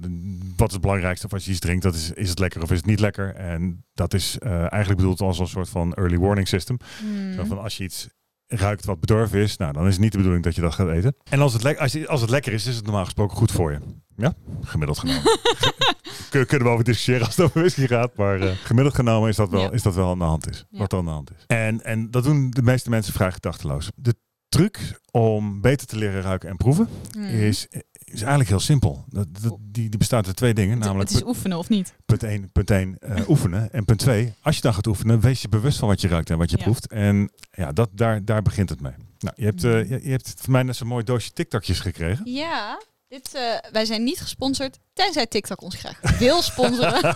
wat 0.55 0.67
is 0.67 0.73
het 0.73 0.81
belangrijkste? 0.81 1.25
Of 1.25 1.33
als 1.33 1.45
je 1.45 1.51
iets 1.51 1.59
drinkt, 1.59 1.83
dat 1.83 1.95
is, 1.95 2.11
is 2.11 2.29
het 2.29 2.39
lekker 2.39 2.61
of 2.61 2.71
is 2.71 2.77
het 2.77 2.85
niet 2.85 2.99
lekker? 2.99 3.35
En 3.35 3.85
dat 3.93 4.13
is 4.13 4.37
eh, 4.39 4.51
eigenlijk 4.59 4.95
bedoeld 4.95 5.21
als 5.21 5.39
een 5.39 5.47
soort 5.47 5.69
van 5.69 5.93
early 5.93 6.17
warning 6.17 6.47
system. 6.47 6.77
Hmm. 6.99 7.33
Zo 7.33 7.43
van 7.43 7.61
als 7.61 7.77
je 7.77 7.83
iets 7.83 8.07
ruikt 8.47 8.85
wat 8.85 8.99
bedorven 8.99 9.39
is, 9.39 9.57
nou 9.57 9.73
dan 9.73 9.85
is 9.87 9.91
het 9.93 10.01
niet 10.01 10.11
de 10.11 10.17
bedoeling 10.17 10.43
dat 10.43 10.55
je 10.55 10.61
dat 10.61 10.73
gaat 10.73 10.89
eten. 10.89 11.15
En 11.29 11.39
als 11.39 11.53
het, 11.53 11.77
als, 11.77 11.91
je, 11.91 12.07
als 12.07 12.21
het 12.21 12.29
lekker 12.29 12.53
is, 12.53 12.65
is 12.65 12.75
het 12.75 12.83
normaal 12.85 13.03
gesproken 13.05 13.37
goed 13.37 13.51
voor 13.51 13.71
je. 13.71 13.79
Ja, 14.15 14.33
gemiddeld 14.63 14.99
genomen. 14.99 15.21
Kun- 16.29 16.45
Kunnen 16.45 16.67
we 16.67 16.73
over 16.73 16.85
discussiëren 16.85 17.25
als 17.25 17.35
het 17.35 17.45
over 17.45 17.59
whisky 17.59 17.87
gaat, 17.87 18.15
maar 18.15 18.41
eh, 18.41 18.51
gemiddeld 18.63 18.95
genomen 18.95 19.29
is 19.29 19.35
dat 19.35 19.49
wel, 19.49 19.61
Ja. 19.61 19.71
is 19.71 19.81
dat 19.81 19.95
wel 19.95 20.09
aan 20.09 20.17
de 20.19 20.23
hand 20.23 20.49
is. 20.49 20.65
Ja. 20.69 20.77
Wat 20.79 20.91
er 20.91 20.97
aan 20.97 21.05
de 21.05 21.11
hand 21.11 21.31
is. 21.37 21.43
En, 21.47 21.83
en 21.83 22.11
dat 22.11 22.23
doen 22.23 22.49
de 22.49 22.61
meeste 22.61 22.89
mensen 22.89 23.13
vrij 23.13 23.31
gedachteloos. 23.31 23.89
De 23.95 24.15
truc 24.49 24.99
om 25.11 25.61
beter 25.61 25.87
te 25.87 25.97
leren 25.97 26.21
ruiken 26.21 26.49
en 26.49 26.57
proeven 26.57 26.89
Hmm. 27.11 27.23
is, 27.25 27.67
is 28.13 28.19
eigenlijk 28.19 28.49
heel 28.49 28.59
simpel. 28.59 29.05
Dat, 29.09 29.27
dat, 29.41 29.57
die, 29.61 29.89
die 29.89 29.97
bestaat 29.97 30.27
uit 30.27 30.35
twee 30.35 30.53
dingen, 30.53 30.77
namelijk 30.79 31.09
het 31.09 31.17
is 31.21 31.25
oefenen 31.27 31.57
of 31.57 31.69
niet? 31.69 31.93
Punt 32.05 32.23
1, 32.23 32.51
punt 32.51 32.71
1 32.71 32.97
oefenen. 33.29 33.71
En 33.73 33.85
punt 33.85 33.99
2, 33.99 34.33
als 34.41 34.55
je 34.55 34.61
dan 34.61 34.73
gaat 34.73 34.87
oefenen, 34.87 35.19
wees 35.19 35.41
je 35.41 35.49
bewust 35.49 35.77
van 35.79 35.87
wat 35.87 36.01
je 36.01 36.07
ruikt 36.07 36.29
en 36.29 36.37
wat 36.37 36.51
je 36.51 36.57
Ja. 36.57 36.63
proeft. 36.63 36.87
En 36.87 37.31
ja, 37.51 37.71
dat, 37.71 37.89
daar, 37.93 38.25
daar 38.25 38.41
begint 38.41 38.69
het 38.69 38.81
mee. 38.81 38.93
Nou, 39.19 39.33
je 39.37 39.45
hebt, 39.45 39.63
eh, 39.63 39.89
je, 39.89 39.99
je 40.03 40.09
hebt 40.11 40.33
van 40.37 40.51
mij 40.51 40.63
net 40.63 40.75
zo'n 40.75 40.87
mooi 40.87 41.03
doosje 41.03 41.31
TikTokjes 41.33 41.79
gekregen. 41.79 42.31
Ja, 42.31 42.81
dit, 43.07 43.29
eh, 43.35 43.71
wij 43.71 43.85
zijn 43.85 44.03
niet 44.03 44.19
gesponsord, 44.19 44.77
tenzij 44.93 45.25
TikTok 45.27 45.61
ons 45.61 45.75
graag 45.75 46.17
wil 46.19 46.41
sponsoren. 46.41 47.15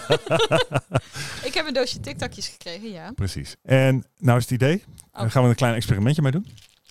ik 1.47 1.53
heb 1.53 1.67
een 1.67 1.73
doosje 1.73 1.99
TikTokjes 1.99 2.47
gekregen, 2.47 2.91
ja. 2.91 3.11
Precies. 3.11 3.55
En 3.63 4.05
nou 4.17 4.37
is 4.37 4.43
het 4.43 4.51
idee, 4.53 4.83
Oh. 5.13 5.19
daar 5.21 5.31
gaan 5.31 5.43
we 5.43 5.49
een 5.49 5.55
klein 5.55 5.75
experimentje 5.75 6.21
mee 6.21 6.31
doen. 6.31 6.47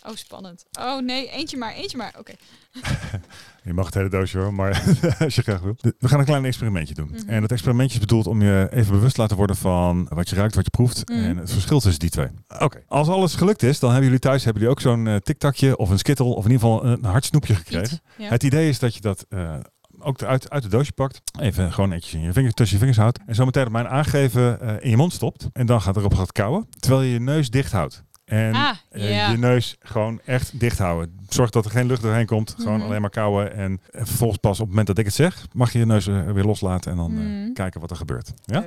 Oh, 0.07 0.15
spannend. 0.17 0.65
Oh 0.81 1.01
nee, 1.03 1.31
eentje 1.31 1.57
maar, 1.57 1.73
eentje 1.75 1.97
maar. 1.97 2.15
Oké. 2.19 2.33
Je 3.65 3.73
mag 3.73 3.85
het 3.87 3.95
hele 3.95 4.09
doosje 4.09 4.39
hoor, 4.39 4.55
maar 4.55 4.83
als 5.19 5.35
je 5.35 5.43
graag 5.43 5.61
wil. 5.61 5.77
We 5.99 6.09
gaan 6.09 6.19
een 6.19 6.25
klein 6.25 6.45
experimentje 6.45 6.95
doen. 6.95 7.11
Mhm. 7.13 7.29
En 7.29 7.41
dat 7.41 7.51
experimentje 7.51 7.95
is 7.95 8.01
bedoeld 8.01 8.27
om 8.27 8.43
je 8.43 8.69
even 8.71 8.93
bewust 8.93 9.15
te 9.15 9.21
laten 9.21 9.37
worden 9.37 9.57
van 9.57 10.07
wat 10.11 10.29
je 10.29 10.37
ruikt, 10.37 10.55
wat 10.55 10.65
je 10.65 10.71
proeft 10.71 11.09
Mhm. 11.09 11.19
en 11.19 11.37
het 11.37 11.53
verschil 11.53 11.81
tussen 11.81 12.01
die 12.01 12.11
twee. 12.11 12.29
Oké. 12.59 12.83
Als 12.89 13.09
alles 13.09 13.35
gelukt 13.35 13.63
is, 13.63 13.79
dan 13.79 13.89
hebben 13.91 14.07
jullie 14.07 14.23
thuis 14.23 14.45
hebben 14.45 14.63
jullie 14.63 14.77
ook 14.77 14.83
zo'n 14.83 15.07
eh 15.07 15.17
TikTokje 15.17 15.77
of 15.77 15.91
een 15.91 15.99
skittle 15.99 16.25
of 16.27 16.45
in 16.45 16.51
ieder 16.51 16.67
geval 16.69 16.85
een 16.85 17.05
hartsnoepje 17.05 17.55
gekregen. 17.55 17.85
Iets. 17.85 18.01
Ja. 18.17 18.29
Het 18.29 18.43
idee 18.43 18.69
is 18.69 18.79
dat 18.79 18.95
je 18.95 19.01
dat 19.01 19.27
eh, 19.29 19.55
ook 19.99 20.23
uit, 20.23 20.51
uit 20.51 20.63
het 20.63 20.73
doosje 20.73 20.93
pakt. 20.93 21.21
Even 21.41 21.73
gewoon 21.73 21.89
netjes 21.91 22.15
in 22.15 22.21
je 22.21 22.33
vingers, 22.33 22.55
tussen 22.55 22.75
je 22.77 22.83
vingers 22.83 23.01
houdt. 23.03 23.19
En 23.27 23.35
zo 23.35 23.45
meteen 23.45 23.67
op 23.67 23.73
mijn 23.73 23.89
aangeven 23.89 24.61
eh, 24.61 24.75
in 24.85 24.91
je 24.91 24.97
mond 24.97 25.13
stopt. 25.13 25.49
En 25.53 25.67
dan 25.67 25.81
gaat 25.83 25.97
erop 25.97 26.15
gaat 26.15 26.33
kauwen. 26.33 26.67
Terwijl 26.79 27.03
je 27.03 27.13
je 27.13 27.21
neus 27.21 27.51
dicht 27.51 27.73
houdt. 27.73 28.03
En 28.31 28.55
Ah, 28.55 28.71
eh, 28.91 29.31
je 29.31 29.37
neus 29.39 29.77
gewoon 29.81 30.21
echt 30.25 30.61
dicht 30.61 30.79
houden. 30.79 31.19
Zorg 31.29 31.51
dat 31.51 31.65
er 31.65 31.71
geen 31.71 31.87
lucht 31.87 32.03
doorheen 32.03 32.27
komt. 32.27 32.55
Gewoon 32.59 32.77
Mhm. 32.77 32.87
alleen 32.87 33.01
maar 33.01 33.11
kauwen. 33.11 33.53
En 33.55 33.81
vervolgens 33.93 34.39
pas 34.41 34.53
op 34.53 34.59
het 34.59 34.69
moment 34.69 34.87
dat 34.87 34.99
ik 34.99 35.05
het 35.05 35.15
zeg, 35.15 35.47
mag 35.53 35.73
je 35.73 35.79
je 35.79 35.87
neus 35.87 36.07
eh, 36.07 36.31
weer 36.31 36.45
loslaten. 36.45 36.91
En 36.91 36.97
dan 36.97 37.11
eh, 37.19 37.25
Mhm. 37.25 37.53
kijken 37.53 37.81
wat 37.81 37.91
er 37.91 37.97
gebeurt. 37.97 38.33
Ja? 38.45 38.65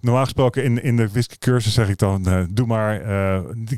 Normaal 0.00 0.24
gesproken 0.24 0.64
in, 0.64 0.82
in 0.82 0.96
de 0.96 1.08
whisky 1.08 1.36
cursus 1.38 1.74
zeg 1.74 1.88
ik 1.88 1.98
dan, 1.98 2.46
doe 2.50 2.66
maar, 2.66 3.00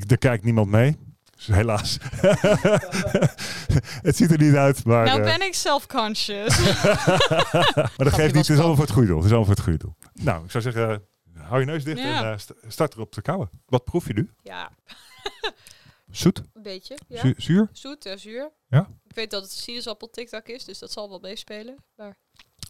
er 0.09 0.19
kijkt 0.19 0.45
niemand 0.45 0.71
mee. 0.71 0.97
Dus 1.37 1.47
helaas. 1.47 1.99
het 4.03 4.17
ziet 4.17 4.31
er 4.33 4.39
niet 4.39 4.55
uit, 4.55 4.85
maar, 4.85 5.05
nou 5.05 5.23
ben 5.23 5.43
ik 5.43 5.55
self-conscious. 5.55 6.59
maar 7.75 7.93
dat 7.97 8.13
geeft 8.13 8.35
niet. 8.35 8.47
Het 8.47 8.57
is 8.57 8.57
allemaal 8.59 8.75
voor 8.75 8.85
het 8.85 8.93
goede 8.93 9.09
doel. 9.09 9.17
Het 9.17 9.25
is 9.27 9.33
allemaal 9.33 9.47
voor 9.47 9.55
het 9.55 9.65
goede 9.65 9.79
doel. 9.79 9.95
Nou, 10.25 10.45
ik 10.45 10.51
zou 10.51 10.63
zeggen, 10.63 11.03
hou 11.43 11.61
je 11.61 11.67
neus 11.67 11.85
dicht 11.85 11.99
Ja. 12.01 12.31
en 12.33 12.41
st- 12.41 12.53
start 12.69 12.95
erop 12.95 13.13
te 13.13 13.23
kauwen. 13.23 13.51
Wat 13.67 13.85
proef 13.85 14.07
je 14.07 14.13
nu? 14.15 14.31
ja, 14.43 14.71
Zoet? 16.11 16.39
een 16.53 16.63
beetje. 16.63 16.99
Ja. 17.09 17.21
Zu- 17.21 17.35
zuur? 17.37 17.69
Zoet 17.73 18.07
en 18.07 18.19
zuur. 18.21 18.51
Ja. 18.69 18.89
Ik 19.09 19.15
weet 19.15 19.31
dat 19.31 19.43
het 19.43 19.51
sinaasappel 19.53 20.11
TikTok 20.11 20.47
is, 20.49 20.65
dus 20.65 20.79
dat 20.79 20.93
zal 20.93 21.09
wel 21.09 21.19
meespelen. 21.19 21.77
Maar... 21.97 22.17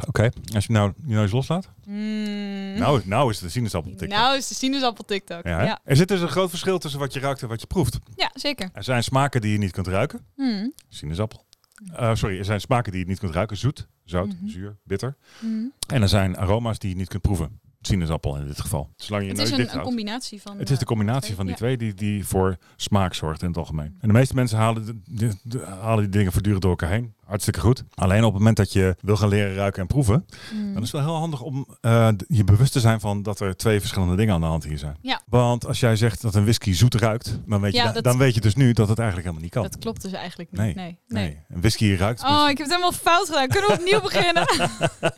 Oké. 0.07 0.31
Als 0.55 0.67
je 0.67 0.73
nou 0.73 0.93
je 1.07 1.15
neus 1.15 1.31
loslaat. 1.31 1.69
Mm. 1.87 2.79
Nou, 2.79 3.03
nou 3.05 3.31
is 3.31 3.37
het 3.37 3.45
een 3.45 3.51
sinaasappel 3.51 3.91
TikTok. 3.91 4.09
Nou 4.19 4.37
is 4.37 4.49
de 4.49 4.55
sinaasappel 4.55 5.05
TikTok. 5.05 5.45
ja, 5.45 5.51
Ja, 5.61 5.65
ja. 5.67 5.81
Er 5.85 5.97
zit 5.97 6.09
dus 6.09 6.21
een 6.21 6.29
groot 6.29 6.51
verschil 6.51 6.79
tussen 6.79 7.01
wat 7.01 7.13
je 7.13 7.21
ruikt 7.21 7.43
en 7.43 7.49
wat 7.49 7.61
je 7.61 7.67
proeft. 7.67 7.99
zeker. 8.35 8.69
Er 8.73 8.85
zijn 8.85 9.03
smaken 9.05 9.41
die 9.41 9.53
je 9.53 9.59
niet 9.59 9.73
kunt 9.73 9.87
ruiken. 9.87 10.27
Mm. 10.37 10.73
Sinaasappel. 10.89 11.45
Eh, 11.93 12.15
sorry, 12.15 12.39
er 12.39 12.45
zijn 12.45 12.61
smaken 12.61 12.93
die 12.93 13.01
je 13.01 13.07
niet 13.07 13.19
kunt 13.19 13.35
ruiken. 13.35 13.57
Zoet, 13.57 13.87
zout, 14.05 14.27
Mhm. 14.27 14.49
zuur, 14.49 14.77
bitter. 14.85 15.17
Mm. 15.41 15.73
En 15.89 16.03
er 16.03 16.09
zijn 16.09 16.37
aroma's 16.39 16.79
die 16.79 16.91
je 16.91 16.97
niet 16.97 17.09
kunt 17.09 17.23
proeven. 17.23 17.61
Sinaasappel 17.87 18.37
in 18.37 18.47
dit 18.47 18.61
geval. 18.61 18.91
Zolang 18.97 19.25
je 19.25 19.31
Het 19.31 19.39
is 19.39 19.51
een, 19.51 19.81
combinatie 19.81 20.43
van. 20.43 20.59
Het 20.59 20.71
is 20.71 20.77
de 20.77 20.81
eh, 20.85 20.89
combinatie 20.91 21.35
van 21.35 21.45
die 21.45 21.55
ja. 21.55 21.61
twee 21.61 21.77
die, 21.77 21.95
die 21.95 22.27
voor 22.27 22.57
smaak 22.77 23.15
zorgt 23.15 23.43
in 23.43 23.49
het 23.49 23.57
algemeen. 23.57 23.97
En 24.01 24.09
de 24.09 24.15
meeste 24.15 24.35
mensen 24.35 24.59
halen, 24.59 24.87
de, 24.87 25.01
de- 25.05 25.37
de- 25.43 25.65
halen 25.65 26.03
die 26.05 26.13
dingen 26.13 26.33
voortdurend 26.33 26.63
door 26.63 26.71
elkaar 26.71 26.91
heen. 26.91 27.15
Hartstikke 27.35 27.61
goed. 27.61 27.85
Alleen 27.95 28.25
op 28.25 28.31
het 28.31 28.39
moment 28.39 28.57
dat 28.57 28.73
je 28.73 28.97
wil 29.01 29.17
gaan 29.17 29.29
leren 29.29 29.55
ruiken 29.55 29.81
en 29.81 29.87
proeven, 29.87 30.27
Mm. 30.55 30.75
dan 30.75 30.83
is 30.83 30.93
het 30.93 31.01
wel 31.01 31.11
heel 31.11 31.19
handig 31.21 31.41
om 31.41 31.67
eh, 31.81 32.09
je 32.29 32.45
bewust 32.45 32.73
te 32.73 32.81
zijn 32.81 33.01
van 33.01 33.23
dat 33.23 33.41
er 33.41 33.57
twee 33.57 33.81
verschillende 33.81 34.17
dingen 34.17 34.35
aan 34.35 34.41
de 34.41 34.47
hand 34.47 34.65
hier 34.65 34.79
zijn. 34.79 34.97
Ja. 35.03 35.21
Want 35.27 35.67
als 35.67 35.81
jij 35.81 35.97
zegt 35.97 36.23
dat 36.23 36.35
een 36.35 36.43
whisky 36.43 36.73
zoet 36.73 36.95
ruikt, 36.95 37.39
dan 37.47 37.61
weet, 37.61 37.73
je, 37.75 37.83
da- 37.83 37.93
dat- 37.93 38.05
dan 38.05 38.19
weet 38.19 38.35
je 38.35 38.41
dus 38.41 38.55
nu 38.55 38.73
dat 38.73 38.89
het 38.89 38.99
eigenlijk 38.99 39.29
helemaal 39.29 39.45
niet 39.45 39.55
kan. 39.55 39.63
Dat 39.63 39.79
klopt 39.79 40.03
dus 40.03 40.13
eigenlijk 40.13 40.51
niet. 40.51 40.61
Nee. 40.61 40.75
Nee. 40.75 40.99
nee. 41.09 41.25
nee. 41.25 41.39
een 41.49 41.61
whisky 41.61 41.95
ruikt. 41.95 42.23
Oh, 42.23 42.43
ik 42.51 42.59
heb 42.59 42.67
het 42.67 42.69
helemaal 42.69 42.93
fout 42.93 43.27
gedaan. 43.27 43.49
Kunnen 43.49 43.71
we 43.71 43.77
opnieuw 43.79 44.01
beginnen? 44.01 44.47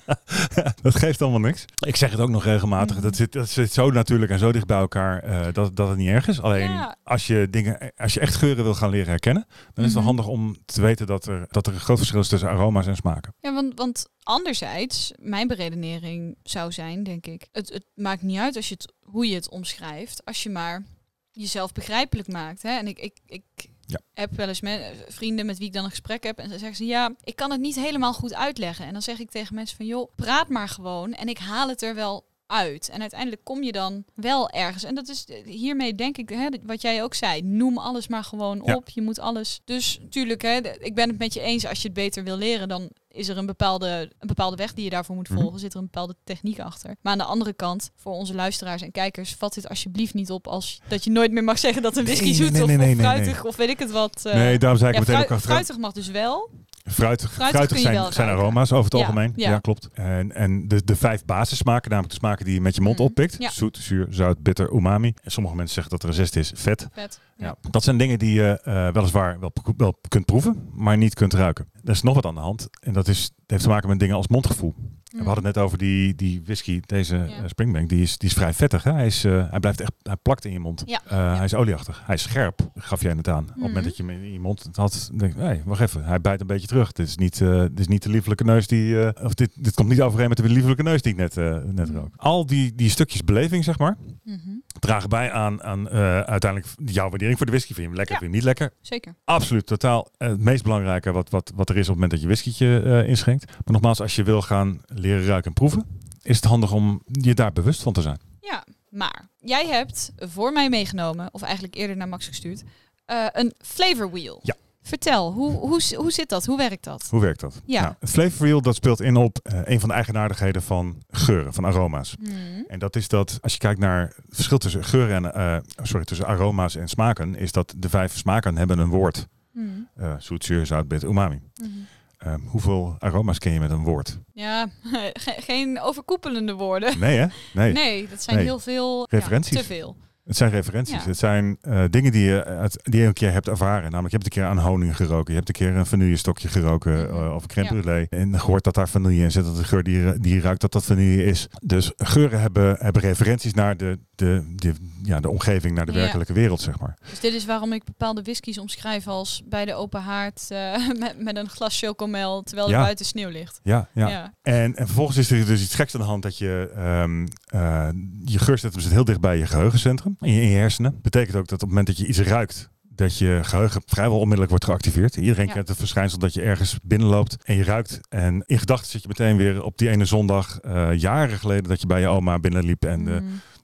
dat 0.83 0.95
geeft 0.95 1.23
allemaal 1.23 1.41
niks. 1.41 1.65
Ik 1.87 1.97
zeg 1.97 2.11
het 2.11 2.21
ook 2.21 2.29
nog 2.31 2.45
regelmatig. 2.45 2.97
Mhm. 2.97 3.05
Dat, 3.05 3.17
zit, 3.17 3.33
dat 3.33 3.49
zit 3.49 3.73
zo 3.73 3.91
natuurlijk 3.91 4.31
en 4.31 4.39
zo 4.39 4.53
dicht 4.53 4.67
bij 4.67 4.79
elkaar 4.79 5.23
eh, 5.23 5.41
dat, 5.53 5.77
dat 5.77 5.89
het 5.89 5.97
niet 5.99 6.09
erg 6.09 6.29
is. 6.29 6.41
Alleen 6.41 6.71
Ja. 6.71 6.97
als, 7.05 7.27
je 7.27 7.47
dingen, 7.51 7.93
als 7.97 8.15
je 8.15 8.21
echt 8.21 8.35
geuren 8.35 8.65
wil 8.65 8.75
gaan 8.75 8.91
leren 8.91 9.09
herkennen, 9.09 9.47
dan 9.75 9.85
is 9.85 9.95
het 9.95 10.03
wel 10.03 10.03
Mhm. 10.03 10.05
handig 10.07 10.27
om 10.27 10.57
te 10.65 10.81
weten 10.81 11.07
dat 11.07 11.27
er, 11.27 11.47
dat 11.51 11.67
er 11.67 11.73
een 11.75 11.81
groot 11.81 11.99
verschil 12.07 12.21
is 12.21 12.29
tussen 12.29 12.49
aroma's 12.49 12.87
en 12.87 12.97
smaken. 12.97 13.35
Ja, 13.41 13.55
want, 13.55 13.73
want 13.75 14.07
anderzijds, 14.23 15.13
mijn 15.19 15.49
beredenering 15.49 16.37
zou 16.43 16.73
zijn, 16.73 17.03
denk 17.03 17.27
ik, 17.27 17.49
het, 17.53 17.69
het 17.73 17.85
maakt 17.95 18.23
niet 18.23 18.39
uit 18.39 18.57
als 18.57 18.69
je 18.69 18.75
het, 18.75 18.93
hoe 19.03 19.29
je 19.29 19.35
het 19.35 19.49
omschrijft, 19.51 20.25
als 20.25 20.43
je 20.43 20.51
maar 20.51 20.85
jezelf 21.31 21.73
begrijpelijk 21.73 22.29
maakt. 22.29 22.63
Hè? 22.63 22.71
En 22.79 22.87
ik, 22.87 22.99
ik, 22.99 23.19
ik 23.27 23.45
Ja. 23.87 24.01
heb 24.15 24.33
wel 24.33 24.49
eens 24.49 24.61
met, 24.61 25.05
vrienden 25.09 25.47
met 25.47 25.59
wie 25.59 25.67
ik 25.67 25.73
dan 25.73 25.85
een 25.85 25.91
gesprek 25.91 26.23
heb 26.23 26.39
en 26.39 26.49
ze 26.51 26.59
zeggen 26.59 26.77
ze, 26.77 26.87
ja, 26.87 27.15
ik 27.25 27.37
kan 27.37 27.51
het 27.51 27.61
niet 27.61 27.75
helemaal 27.77 28.13
goed 28.15 28.35
uitleggen. 28.35 28.87
En 28.87 28.93
dan 28.93 29.03
zeg 29.03 29.19
ik 29.19 29.31
tegen 29.31 29.55
mensen 29.55 29.77
van, 29.77 29.87
joh, 29.87 30.13
praat 30.15 30.49
maar 30.49 30.69
gewoon 30.69 31.13
en 31.13 31.29
ik 31.29 31.39
haal 31.39 31.69
het 31.69 31.83
er 31.83 31.95
wel 31.95 32.27
uit. 32.47 32.89
En 32.89 33.01
uiteindelijk 33.01 33.45
kom 33.45 33.63
je 33.63 33.73
dan 33.73 34.05
wel 34.15 34.51
ergens. 34.51 34.85
En 34.85 34.95
dat 34.95 35.09
is 35.09 35.25
eh, 35.25 35.45
hiermee 35.47 35.95
denk 35.95 36.17
ik, 36.19 36.29
hè, 36.29 36.49
wat 36.63 36.83
jij 36.83 37.03
ook 37.03 37.15
zei, 37.15 37.43
noem 37.43 37.79
alles 37.79 38.09
maar 38.09 38.25
gewoon 38.25 38.63
Ja. 38.65 38.75
op. 38.75 38.89
Je 38.89 39.03
moet 39.03 39.19
alles. 39.21 39.61
Dus 39.65 39.99
tuurlijk, 40.11 40.43
hè, 40.43 40.57
ik 40.79 40.95
ben 40.95 41.09
het 41.09 41.19
met 41.19 41.35
je 41.35 41.41
eens. 41.41 41.67
Als 41.67 41.79
je 41.83 41.85
het 41.89 41.97
beter 41.97 42.25
wil 42.25 42.37
leren, 42.37 42.69
dan 42.69 42.91
is 43.09 43.29
er 43.29 43.37
een 43.39 43.47
bepaalde, 43.47 44.11
een 44.19 44.27
bepaalde 44.29 44.57
weg 44.57 44.73
die 44.75 44.85
je 44.85 44.91
daarvoor 44.91 45.17
moet 45.17 45.29
Mhm. 45.29 45.41
volgen. 45.41 45.61
Zit 45.61 45.73
er 45.73 45.79
een 45.79 45.85
bepaalde 45.85 46.15
techniek 46.25 46.61
achter. 46.61 46.97
Maar 47.03 47.13
aan 47.13 47.19
de 47.19 47.25
andere 47.25 47.53
kant, 47.53 47.91
voor 47.95 48.13
onze 48.13 48.35
luisteraars 48.35 48.83
en 48.83 48.91
kijkers, 48.93 49.35
vat 49.35 49.55
dit 49.55 49.69
alsjeblieft 49.69 50.15
niet 50.15 50.31
op 50.31 50.47
als 50.49 50.81
dat 50.89 51.05
je 51.05 51.11
nooit 51.11 51.33
meer 51.33 51.45
mag 51.45 51.59
zeggen 51.59 51.83
dat 51.83 51.97
een 51.97 52.05
whisky 52.05 52.25
Nee, 52.25 52.35
zoet 52.35 52.53
nee, 52.53 52.61
of, 52.63 52.67
nee, 52.69 52.77
of 52.77 52.83
nee, 52.85 52.95
nee, 52.95 53.05
fruitig 53.05 53.45
of 53.45 53.57
weet 53.57 53.69
ik 53.69 53.79
het 53.79 53.91
wat. 53.91 54.25
eh, 54.25 54.35
nee, 54.35 54.59
daarom 54.59 54.79
zei 54.79 54.91
ik 54.91 55.07
ja, 55.07 55.13
meteen 55.13 55.33
ook 55.37 55.41
fruitig 55.41 55.77
mag 55.79 55.93
dus 55.93 56.09
wel. 56.09 56.51
Fruitig, 56.89 57.33
zijn, 57.79 58.13
zijn 58.13 58.29
aroma's 58.29 58.73
over 58.73 58.85
het 58.85 58.93
Ja, 58.93 58.99
algemeen. 58.99 59.33
Ja, 59.37 59.51
ja. 59.51 59.59
klopt. 59.59 59.89
En, 59.95 60.33
en 60.35 60.69
de, 60.69 60.85
de 60.85 60.97
vijf 60.97 61.25
basissmaken, 61.25 61.91
namelijk 61.91 62.15
de 62.15 62.19
smaken 62.21 62.45
die 62.45 62.55
je 62.55 62.61
met 62.61 62.75
je 62.75 62.81
mond 62.81 62.97
Mhm. 62.99 63.07
oppikt. 63.07 63.37
Ja. 63.39 63.51
Zoet, 63.51 63.77
zuur, 63.77 64.07
zout, 64.11 64.43
bitter, 64.43 64.73
umami. 64.73 65.15
En 65.23 65.31
sommige 65.31 65.57
mensen 65.57 65.75
zeggen 65.75 65.93
dat 65.93 66.03
er 66.03 66.09
een 66.09 66.15
zesde 66.15 66.41
is 66.41 66.53
vet. 66.55 66.89
Vet. 66.93 67.21
Ja. 67.37 67.57
Dat 67.71 67.85
zijn 67.85 67.99
dingen 67.99 68.19
die 68.19 68.33
je 68.33 68.61
eh, 68.65 68.89
weliswaar 68.93 69.41
wel, 69.41 69.53
wel 69.77 69.99
kunt 70.09 70.25
proeven, 70.25 70.69
maar 70.75 70.97
niet 70.97 71.15
kunt 71.15 71.35
ruiken. 71.35 71.69
Er 71.85 71.91
is 71.91 72.03
nog 72.03 72.15
wat 72.15 72.27
aan 72.27 72.35
de 72.35 72.41
hand. 72.41 72.69
En 72.81 72.93
dat 72.93 73.09
is, 73.09 73.23
dat 73.29 73.35
heeft 73.47 73.63
te 73.63 73.69
maken 73.69 73.89
met 73.89 73.99
dingen 73.99 74.17
als 74.17 74.29
mondgevoel. 74.29 74.75
We 75.19 75.25
hadden 75.25 75.45
het 75.45 75.55
net 75.55 75.65
over 75.65 75.79
die, 75.79 76.15
die 76.15 76.41
whisky, 76.45 76.81
deze 76.87 77.17
Ja. 77.17 77.25
eh, 77.27 77.33
Springbank. 77.47 77.89
Die 77.89 78.03
is, 78.03 78.19
die 78.19 78.29
is 78.29 78.35
vrij 78.35 78.53
vettig. 78.53 78.83
Hè? 78.83 78.93
Hij, 78.93 79.07
is, 79.07 79.25
eh, 79.25 79.51
hij 79.51 79.61
blijft 79.61 79.81
echt, 79.81 79.93
hij 80.03 80.17
plakt 80.23 80.45
in 80.45 80.53
je 80.53 80.59
mond. 80.59 80.83
Ja. 80.87 81.01
Eh, 81.05 81.17
Ja. 81.17 81.35
Hij 81.37 81.45
is 81.45 81.55
olieachtig. 81.55 82.03
Hij 82.07 82.15
is 82.15 82.23
scherp, 82.23 82.71
gaf 82.75 83.03
jij 83.03 83.15
net 83.15 83.29
aan. 83.29 83.39
Op 83.43 83.47
het 83.47 83.57
Mhm. 83.57 83.67
moment 83.67 83.85
dat 83.85 83.97
je 83.97 84.03
hem 84.03 84.23
in 84.23 84.33
je 84.33 84.41
mond 84.41 84.69
had, 84.73 85.11
denk 85.17 85.33
ik, 85.35 85.39
hey, 85.39 85.63
wacht 85.65 85.81
even. 85.81 86.05
Hij 86.05 86.21
bijt 86.21 86.41
een 86.41 86.47
beetje 86.47 86.67
terug. 86.67 86.93
Dit 86.93 87.09
is 87.09 87.17
niet, 87.17 87.39
dit 87.39 87.79
is 87.81 87.87
niet 87.89 88.03
de 88.03 88.09
liefelijke 88.11 88.45
neus 88.45 88.67
die, 88.67 89.15
of 89.25 89.35
dit, 89.35 89.51
dit 89.55 89.75
komt 89.75 89.89
niet 89.89 90.01
overeen 90.03 90.29
met 90.29 90.37
de 90.37 90.49
liefelijke 90.49 90.83
neus 90.83 91.03
die 91.03 91.13
ik 91.13 91.19
net, 91.19 91.35
net 91.35 91.89
Mhm. 91.89 91.97
rook. 91.97 92.09
Al 92.17 92.47
die, 92.47 92.75
die 92.75 92.91
stukjes 92.91 93.25
beleving, 93.25 93.65
zeg 93.65 93.79
maar, 93.79 93.97
Mhm. 94.25 94.39
dragen 94.79 95.09
bij 95.09 95.33
aan, 95.33 95.63
aan 95.63 95.89
uiteindelijk 95.89 96.73
jouw 96.85 97.09
waardering 97.09 97.37
voor 97.37 97.47
de 97.47 97.53
whisky. 97.53 97.73
Vind 97.75 97.81
je 97.81 97.87
hem 97.87 97.97
lekker, 97.97 98.17
vind 98.19 98.33
je 98.33 98.39
hem 98.39 98.47
niet 98.47 98.59
lekker? 98.59 98.73
Zeker. 98.81 99.15
Absoluut, 99.25 99.67
totaal 99.67 100.09
het 100.19 100.41
meest 100.41 100.63
belangrijke 100.63 101.13
wat, 101.13 101.31
wat, 101.31 101.53
wat 101.55 101.69
er 101.69 101.75
is 101.77 101.83
op 101.83 101.87
het 101.89 101.95
moment 101.95 102.11
dat 102.11 102.21
je 102.21 102.81
eh, 102.85 103.09
inschenkt. 103.09 103.47
Maar 103.47 103.63
nogmaals, 103.65 104.01
als 104.01 104.17
je 104.17 104.23
wil 104.23 104.43
gaan 104.43 104.81
leren 105.07 105.27
ruiken 105.27 105.49
en 105.49 105.53
proeven, 105.53 105.87
is 106.23 106.37
het 106.37 106.45
handig 106.45 106.73
om 106.73 107.03
je 107.07 107.35
daar 107.35 107.53
bewust 107.53 107.83
van 107.83 107.93
te 107.93 108.03
zijn. 108.03 108.21
Ja, 108.41 108.65
maar 108.89 109.29
jij 109.39 109.67
hebt 109.67 110.13
voor 110.17 110.53
mij 110.53 110.69
meegenomen, 110.69 111.29
of 111.33 111.43
eigenlijk 111.43 111.75
eerder 111.75 111.97
naar 111.97 112.09
Max 112.09 112.27
gestuurd, 112.27 112.63
eh, 113.05 113.27
een 113.33 113.53
flavor 113.59 114.11
wheel. 114.11 114.41
Ja. 114.43 114.55
Vertel, 114.83 115.33
hoe, 115.33 115.53
hoe, 115.53 115.81
hoe 115.97 116.13
zit 116.13 116.29
dat? 116.29 116.47
Hoe 116.47 116.57
werkt 116.57 116.85
dat? 116.85 117.09
Hoe 117.11 117.21
werkt 117.21 117.41
dat? 117.41 117.63
Ja. 117.65 117.81
Nou, 117.81 117.95
het 118.01 118.11
flavor 118.11 118.39
wheel 118.39 118.63
dat 118.63 118.75
speelt 118.75 119.01
in 119.01 119.17
op 119.17 119.39
eh, 119.43 119.61
een 119.65 119.81
van 119.81 119.89
de 119.89 119.95
eigenaardigheden 119.95 120.63
van 120.63 121.03
geuren, 121.11 121.55
van 121.55 121.65
aroma's. 121.65 122.17
Hmm. 122.21 122.65
En 122.69 122.79
dat 122.79 122.97
is 122.97 123.09
dat 123.09 123.39
als 123.43 123.53
je 123.53 123.59
kijkt 123.59 123.81
naar 123.81 124.01
het 124.01 124.25
verschil 124.29 124.59
tussen 124.59 124.85
geuren 124.85 125.25
en 125.25 125.35
eh, 125.35 125.57
sorry, 125.83 126.05
tussen 126.05 126.27
aroma's 126.27 126.77
en 126.77 126.89
smaken, 126.89 127.35
is 127.35 127.53
dat 127.53 127.75
de 127.77 127.89
vijf 127.89 128.17
smaken 128.17 128.57
hebben 128.57 128.79
een 128.79 128.89
woord. 128.89 129.29
Hmm. 129.53 129.89
Eh 129.95 130.15
zoet, 130.19 130.45
zuur, 130.45 130.67
zout, 130.67 130.89
bitter, 130.89 131.09
umami. 131.09 131.41
Mhm. 131.55 131.71
Eh, 132.17 132.35
hoeveel 132.47 132.97
aroma's 132.99 133.39
ken 133.39 133.53
je 133.53 133.61
met 133.61 133.71
een 133.71 133.83
woord? 133.85 134.19
Ja, 134.33 134.67
ge- 135.13 135.37
geen 135.41 135.81
overkoepelende 135.81 136.53
woorden. 136.55 136.99
Nee 136.99 137.19
hè? 137.19 137.27
Nee. 137.55 137.73
Nee, 137.73 138.09
dat 138.09 138.23
zijn 138.23 138.37
Nee. 138.37 138.45
heel 138.45 138.59
veel. 138.59 138.99
ja, 139.01 139.07
Referenties. 139.19 139.57
te 139.59 139.65
veel. 139.65 139.97
Het 140.25 140.37
zijn 140.37 140.51
referenties. 140.51 141.03
Ja. 141.03 141.09
Het 141.09 141.19
zijn 141.19 141.57
eh, 141.61 141.85
dingen 141.91 142.13
die 142.13 142.25
je, 142.25 142.45
uit, 142.45 142.79
die 142.83 143.01
je 143.01 143.07
een 143.07 143.13
keer 143.13 143.33
hebt 143.33 143.49
ervaren. 143.49 143.83
Namelijk, 143.91 144.11
je 144.11 144.19
hebt 144.19 144.25
een 144.25 144.43
keer 144.43 144.51
aan 144.51 144.59
honing 144.59 144.97
geroken. 144.97 145.33
Je 145.33 145.35
hebt 145.39 145.49
een 145.49 145.55
keer 145.55 145.77
een 145.77 145.87
vanillestokje 145.87 146.49
geroken. 146.49 146.93
Mhm. 147.11 147.25
eh, 147.25 147.35
of 147.35 147.43
een 147.43 147.49
crème 147.49 147.75
Ja. 147.75 147.83
brûlée. 148.05 148.09
En 148.09 148.41
gehoord 148.41 148.65
dat 148.65 148.75
daar 148.75 148.89
vanille 148.89 149.23
in 149.23 149.31
zit. 149.33 149.45
Dat 149.45 149.57
de 149.57 149.65
geur 149.65 149.83
die 149.83 150.19
die 150.21 150.41
ruikt, 150.41 150.61
dat 150.61 150.73
dat 150.73 150.85
vanille 150.85 151.25
is. 151.25 151.49
Dus 151.65 151.93
geuren 151.97 152.41
hebben, 152.41 152.77
hebben 152.79 153.03
referenties 153.03 153.55
naar 153.55 153.77
de, 153.77 153.99
de, 154.15 154.53
de, 154.57 154.75
ja, 155.07 155.21
de 155.21 155.29
omgeving, 155.29 155.75
naar 155.75 155.87
de 155.87 155.93
Ja. 155.93 155.99
werkelijke 155.99 156.33
wereld, 156.33 156.61
zeg 156.61 156.79
maar. 156.79 156.97
Dus 157.11 157.21
dit 157.21 157.33
is 157.35 157.45
waarom 157.45 157.73
ik 157.73 157.85
bepaalde 157.85 158.23
whiskies 158.23 158.59
omschrijf 158.59 159.07
als 159.07 159.43
bij 159.45 159.65
de 159.65 159.75
open 159.75 160.01
haard 160.03 160.47
eh, 160.49 160.89
met, 161.01 161.15
met 161.23 161.37
een 161.37 161.49
glas 161.49 161.79
chocomel 161.79 162.43
terwijl 162.43 162.69
er 162.69 162.75
Ja. 162.75 162.81
buiten 162.83 163.05
sneeuw 163.07 163.29
ligt. 163.31 163.61
Ja, 163.63 163.89
ja. 163.95 164.09
Ja. 164.09 164.33
En, 164.43 164.77
en 164.77 164.87
vervolgens 164.87 165.17
is 165.17 165.31
er 165.31 165.47
dus 165.47 165.63
iets 165.63 165.75
geks 165.75 165.95
aan 165.95 166.01
de 166.01 166.07
hand 166.07 166.23
dat 166.23 166.39
je 166.39 166.71
ehm, 166.75 167.27
eh, 167.47 167.89
je 168.25 168.39
geurcentrum 168.39 168.83
zit 168.83 168.93
heel 168.93 169.05
dicht 169.05 169.21
bij 169.21 169.39
je 169.39 169.47
geheugencentrum 169.47 170.17
in 170.21 170.33
je, 170.33 170.41
in 170.43 170.49
je 170.49 170.57
hersenen. 170.57 170.99
Betekent 171.03 171.37
ook 171.37 171.45
dat 171.49 171.53
op 171.53 171.61
het 171.61 171.69
moment 171.69 171.87
dat 171.87 171.97
je 171.99 172.07
iets 172.07 172.19
ruikt, 172.21 172.69
dat 172.83 173.19
je 173.19 173.39
geheugen 173.43 173.83
vrijwel 173.87 174.15
onmiddellijk 174.17 174.51
wordt 174.51 174.65
geactiveerd. 174.65 175.17
Iedereen 175.17 175.47
Ja. 175.47 175.53
kent 175.53 175.69
het 175.69 175.77
verschijnsel 175.77 176.19
dat 176.19 176.35
je 176.35 176.43
ergens 176.43 176.79
binnenloopt 176.83 177.37
en 177.45 177.57
je 177.57 177.65
ruikt. 177.65 178.01
En 178.09 178.43
in 178.47 178.59
gedachten 178.59 178.91
zit 178.91 179.03
je 179.03 179.09
meteen 179.09 179.37
weer 179.37 179.63
op 179.63 179.79
die 179.79 179.89
ene 179.89 180.05
zondag, 180.05 180.59
eh, 180.61 180.89
jaren 180.95 181.39
geleden, 181.39 181.69
dat 181.69 181.81
je 181.81 181.87
bij 181.87 182.01
je 182.01 182.07
oma 182.09 182.39
binnenliep 182.39 182.85
en 182.85 183.01
Mm. 183.01 183.05
de 183.07 183.23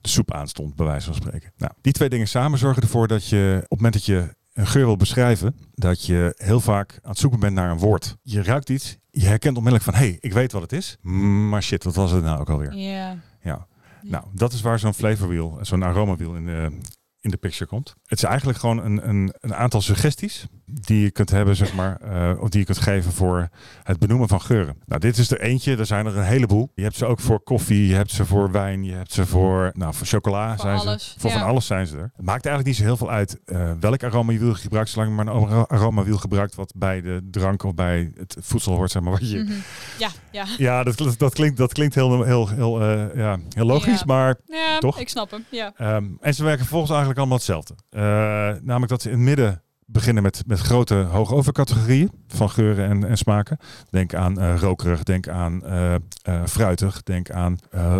soep 0.09 0.33
aanstond, 0.33 0.75
bij 0.77 0.87
wijze 0.87 1.07
van 1.07 1.15
spreken. 1.15 1.53
Nou, 1.57 1.73
die 1.81 1.93
twee 1.93 2.09
dingen 2.09 2.29
samen 2.29 2.59
zorgen 2.59 2.83
ervoor 2.83 3.09
dat 3.09 3.29
je 3.29 3.55
op 3.57 3.61
het 3.61 3.81
moment 3.81 3.93
dat 3.93 4.05
je 4.05 4.35
een 4.53 4.67
geur 4.67 4.85
wil 4.85 4.97
beschrijven, 4.97 5.57
dat 5.75 6.07
je 6.07 6.35
heel 6.37 6.61
vaak 6.61 6.99
aan 7.03 7.11
het 7.11 7.19
zoeken 7.19 7.41
bent 7.41 7.55
naar 7.55 7.71
een 7.71 7.79
woord. 7.79 8.17
Je 8.23 8.43
ruikt 8.43 8.69
iets, 8.69 8.99
je 9.11 9.27
herkent 9.27 9.57
onmiddellijk 9.57 9.91
van, 9.91 10.01
hé, 10.01 10.09
hey, 10.09 10.17
ik 10.21 10.33
weet 10.33 10.53
wat 10.53 10.63
het 10.63 10.73
is. 10.73 10.97
Maar 11.49 11.63
shit, 11.63 11.85
wat 11.85 11.95
was 11.95 12.11
het 12.11 12.25
nou 12.25 12.41
ook 12.41 12.51
alweer? 12.51 12.75
Ja. 12.75 13.17
Ja. 13.43 13.67
Nou, 14.03 14.25
dat 14.33 14.53
is 14.53 14.61
waar 14.61 14.79
zo'n 14.79 14.95
flavor 14.95 15.29
wheel, 15.29 15.59
zo'n 15.61 15.83
aroma 15.83 16.17
wheel 16.17 16.35
in 16.35 16.47
de, 16.47 16.79
in 17.21 17.31
de 17.31 17.37
picture 17.37 17.67
komt. 17.67 17.95
Het 18.07 18.19
is 18.19 18.25
eigenlijk 18.25 18.59
gewoon 18.59 18.85
een, 18.85 19.09
een, 19.09 19.35
een 19.41 19.55
aantal 19.55 19.81
suggesties 19.81 20.47
die 20.81 21.03
je 21.03 21.11
kunt 21.11 21.31
hebben, 21.31 21.57
zeg 21.57 21.75
maar, 21.75 21.97
eh, 22.01 22.41
of 22.43 22.49
die 22.49 22.61
je 22.61 22.67
kunt 22.67 22.79
geven 22.79 23.13
voor 23.13 23.49
het 23.83 23.99
benoemen 23.99 24.29
van 24.29 24.41
geuren. 24.41 24.77
Nou, 24.87 25.01
dit 25.01 25.19
is 25.19 25.31
er 25.31 25.41
eentje, 25.41 25.77
er 25.77 25.87
zijn 25.87 26.07
er 26.07 26.17
een 26.17 26.25
heleboel. 26.25 26.71
Je 26.75 26.83
hebt 26.83 26.97
ze 26.97 27.07
ook 27.07 27.21
voor 27.21 27.41
koffie, 27.41 27.87
je 27.87 27.95
hebt 27.95 28.11
ze 28.11 28.25
voor 28.25 28.51
wijn, 28.51 28.85
je 28.85 28.93
hebt 28.93 29.13
ze 29.13 29.27
voor, 29.27 29.71
nou, 29.75 29.95
voor 29.95 30.07
chocola 30.07 30.49
Voor 30.49 30.61
zijn 30.61 30.79
alles, 30.79 31.13
ze. 31.13 31.21
Voor 31.21 31.31
ja. 31.31 31.39
van 31.39 31.47
alles 31.49 31.67
zijn 31.67 31.87
ze 31.87 31.97
er. 31.97 32.11
Het 32.17 32.25
maakt 32.25 32.47
eigenlijk 32.47 32.67
niet 32.67 32.77
zo 32.77 32.83
heel 32.83 32.97
veel 32.97 33.11
uit 33.11 33.41
eh, 33.45 33.73
welk 33.81 34.03
aroma 34.03 34.33
je 34.33 34.39
wil 34.39 34.55
gebruikt, 34.55 34.91
zolang 34.91 35.11
je 35.11 35.25
maar 35.25 35.35
een 35.35 35.67
aroma 35.67 36.03
wiel 36.03 36.19
gebruikt 36.19 36.55
wat 36.55 36.73
bij 36.77 37.01
de 37.01 37.29
drank 37.31 37.63
of 37.63 37.75
bij 37.75 38.13
het 38.17 38.37
voedsel 38.41 38.75
hoort, 38.75 38.91
zeg 38.91 39.03
maar, 39.03 39.13
wat 39.13 39.31
je, 39.31 39.39
Mhm. 39.43 39.53
Ja, 39.99 40.09
ja. 40.31 40.45
ja, 40.69 40.83
dat, 40.83 41.15
dat, 41.19 41.35
klinkt, 41.35 41.57
dat 41.57 41.73
klinkt 41.73 41.95
heel, 41.95 42.23
heel, 42.23 42.49
heel, 42.49 42.81
eh, 42.81 43.15
ja, 43.15 43.39
heel 43.49 43.67
logisch, 43.67 43.99
Ja. 43.99 44.05
maar 44.07 44.37
Ja, 44.47 44.79
Toch? 44.79 44.99
ik 44.99 45.09
snap 45.09 45.31
hem. 45.31 45.45
Ja. 45.51 45.73
Ehm, 45.77 46.05
en 46.21 46.35
ze 46.35 46.43
werken 46.43 46.61
vervolgens 46.61 46.91
eigenlijk 46.91 47.19
allemaal 47.19 47.37
hetzelfde. 47.37 47.75
Namelijk 48.63 48.89
dat 48.89 49.03
ze 49.03 49.11
in 49.11 49.15
het 49.17 49.25
midden 49.25 49.63
beginnen 49.87 50.23
met, 50.23 50.43
met 50.47 50.61
grote 50.61 50.95
hoogovercategorieën 50.95 52.11
van 52.29 52.51
geuren 52.51 52.89
en, 52.89 53.09
en 53.09 53.17
smaken. 53.17 53.59
Denk 53.91 54.15
aan 54.15 54.41
eh, 54.41 54.55
rokerig, 54.59 55.03
denk 55.03 55.29
aan 55.29 55.65
eh, 55.65 55.95
eh, 55.95 56.01
fruitig, 56.47 57.03
denk 57.03 57.31
aan 57.31 57.59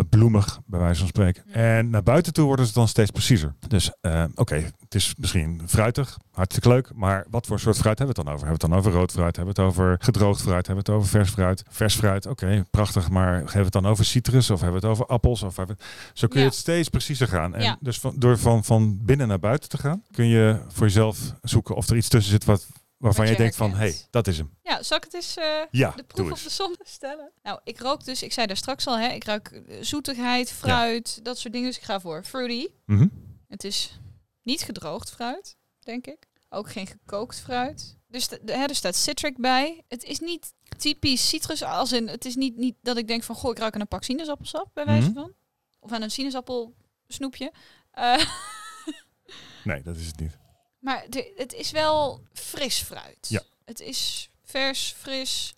bloemig, 0.09 0.59
bij 0.65 0.79
wijze 0.79 0.99
van 0.99 1.07
spreken. 1.07 1.43
Ja. 1.47 1.53
En 1.53 1.89
naar 1.89 2.03
buiten 2.03 2.33
toe 2.33 2.45
worden 2.45 2.65
ze 2.65 2.73
dan 2.73 2.87
steeds 2.87 3.11
preciezer. 3.11 3.53
Dus 3.67 3.91
oké, 4.35 4.71
het 4.93 5.01
is 5.01 5.13
misschien 5.17 5.61
fruitig, 5.67 6.17
hartstikke 6.31 6.69
leuk, 6.69 6.89
maar 6.93 7.25
wat 7.29 7.45
voor 7.45 7.59
soort 7.59 7.77
fruit 7.77 7.97
hebben 7.99 8.15
we 8.15 8.21
het 8.21 8.27
dan 8.29 8.35
over? 8.35 8.47
Hebben 8.47 8.69
we 8.69 8.73
het 8.75 8.83
dan 8.83 8.91
over 8.93 8.99
rood 8.99 9.11
fruit? 9.11 9.35
Hebben 9.35 9.55
we 9.55 9.61
het 9.61 9.69
over 9.71 9.97
gedroogd 9.99 10.41
fruit? 10.41 10.67
Hebben 10.67 10.85
we 10.85 10.91
het 10.91 10.99
over 11.01 11.09
vers 11.11 11.29
fruit? 11.29 11.63
Vers 11.69 11.95
fruit, 11.95 12.25
oké, 12.25 12.65
prachtig, 12.71 13.09
maar 13.09 13.33
hebben 13.33 13.53
we 13.53 13.59
het 13.59 13.71
dan 13.71 13.85
over 13.85 14.05
citrus 14.05 14.49
of 14.49 14.61
hebben 14.61 14.81
we 14.81 14.87
het 14.87 14.95
over 14.97 15.05
appels? 15.13 15.43
Of 15.43 15.55
hebben. 15.55 15.77
Zo 16.13 16.27
kun 16.27 16.39
je 16.39 16.45
Ja. 16.45 16.51
het 16.51 16.59
steeds 16.59 16.89
preciezer 16.89 17.27
gaan. 17.27 17.55
En 17.55 17.61
Ja. 17.63 17.77
dus 17.79 17.99
van, 17.99 18.13
door 18.17 18.37
van, 18.37 18.63
van 18.63 18.99
binnen 19.05 19.27
naar 19.27 19.39
buiten 19.39 19.69
te 19.69 19.77
gaan, 19.77 20.03
kun 20.11 20.25
je 20.25 20.59
voor 20.67 20.85
jezelf 20.87 21.33
zoeken 21.41 21.75
of 21.75 21.89
er 21.89 21.95
iets 21.97 22.09
tussen 22.09 22.31
zit 22.31 22.45
wat, 22.45 22.67
waarvan 22.97 23.27
je 23.27 23.35
denkt 23.35 23.55
van, 23.55 23.71
hé, 23.71 23.77
hey, 23.77 23.95
dat 24.09 24.27
is 24.27 24.37
hem. 24.37 24.49
Ja, 24.61 24.83
zal 24.83 24.97
ik 24.97 25.03
het 25.03 25.13
eens 25.13 25.37
eh, 25.37 25.45
Ja, 25.71 25.93
de 25.95 26.03
proef 26.03 26.31
op 26.31 26.43
de 26.43 26.49
som 26.49 26.75
stellen? 26.97 27.31
Nou, 27.43 27.59
ik 27.63 27.79
rook 27.79 28.03
dus, 28.05 28.23
ik 28.23 28.33
zei 28.33 28.47
daar 28.47 28.57
straks 28.57 28.87
al, 28.87 28.97
hè, 28.99 29.07
ik 29.07 29.23
ruik 29.23 29.47
eh, 29.47 29.77
zoetigheid, 29.81 30.51
fruit, 30.51 31.19
dat 31.23 31.37
soort 31.37 31.53
dingen. 31.53 31.67
Dus 31.67 31.77
ik 31.77 31.83
ga 31.83 31.99
voor 31.99 32.23
fruity. 32.23 32.67
Mhm. 32.85 33.07
Het 33.47 33.63
is 33.63 33.99
niet 34.43 34.61
gedroogd 34.61 35.09
fruit, 35.11 35.55
denk 35.79 36.07
ik. 36.07 36.27
Ook 36.49 36.71
geen 36.71 36.87
gekookt 36.87 37.39
fruit. 37.39 37.97
Dus 38.07 38.27
de, 38.27 38.39
de- 38.43 38.53
hè, 38.53 38.63
er 38.65 38.75
staat 38.75 38.95
citric 38.95 39.37
bij. 39.37 39.83
Het 39.87 40.03
is 40.03 40.19
niet 40.19 40.53
typisch 40.77 41.27
citrus, 41.29 41.63
als 41.63 41.91
in, 41.91 42.07
het 42.07 42.25
is 42.25 42.35
niet, 42.35 42.55
niet 42.55 42.75
dat 42.81 42.97
ik 42.97 43.07
denk 43.07 43.23
van, 43.23 43.35
goh, 43.35 43.51
ik 43.51 43.57
ruik 43.57 43.73
aan 43.75 43.81
een 43.81 43.87
pak 43.87 44.03
sinaasappelsap, 44.03 44.69
bij 44.73 44.85
wijze 44.85 45.09
Mhm. 45.09 45.19
van. 45.19 45.33
Of 45.79 45.91
aan 45.91 46.01
een 46.01 46.11
sinaasappelsnoepje. 46.11 47.51
Eh, 47.91 48.25
Nee, 49.63 49.81
dat 49.81 49.95
is 49.95 50.07
het 50.07 50.19
niet. 50.19 50.37
maar 50.79 51.05
de, 51.09 51.33
het 51.35 51.53
is 51.53 51.71
wel 51.71 52.21
fris 52.33 52.81
fruit. 52.81 53.27
Ja. 53.29 53.41
Het 53.65 53.79
is 53.79 54.29
vers, 54.43 54.93
fris. 54.97 55.53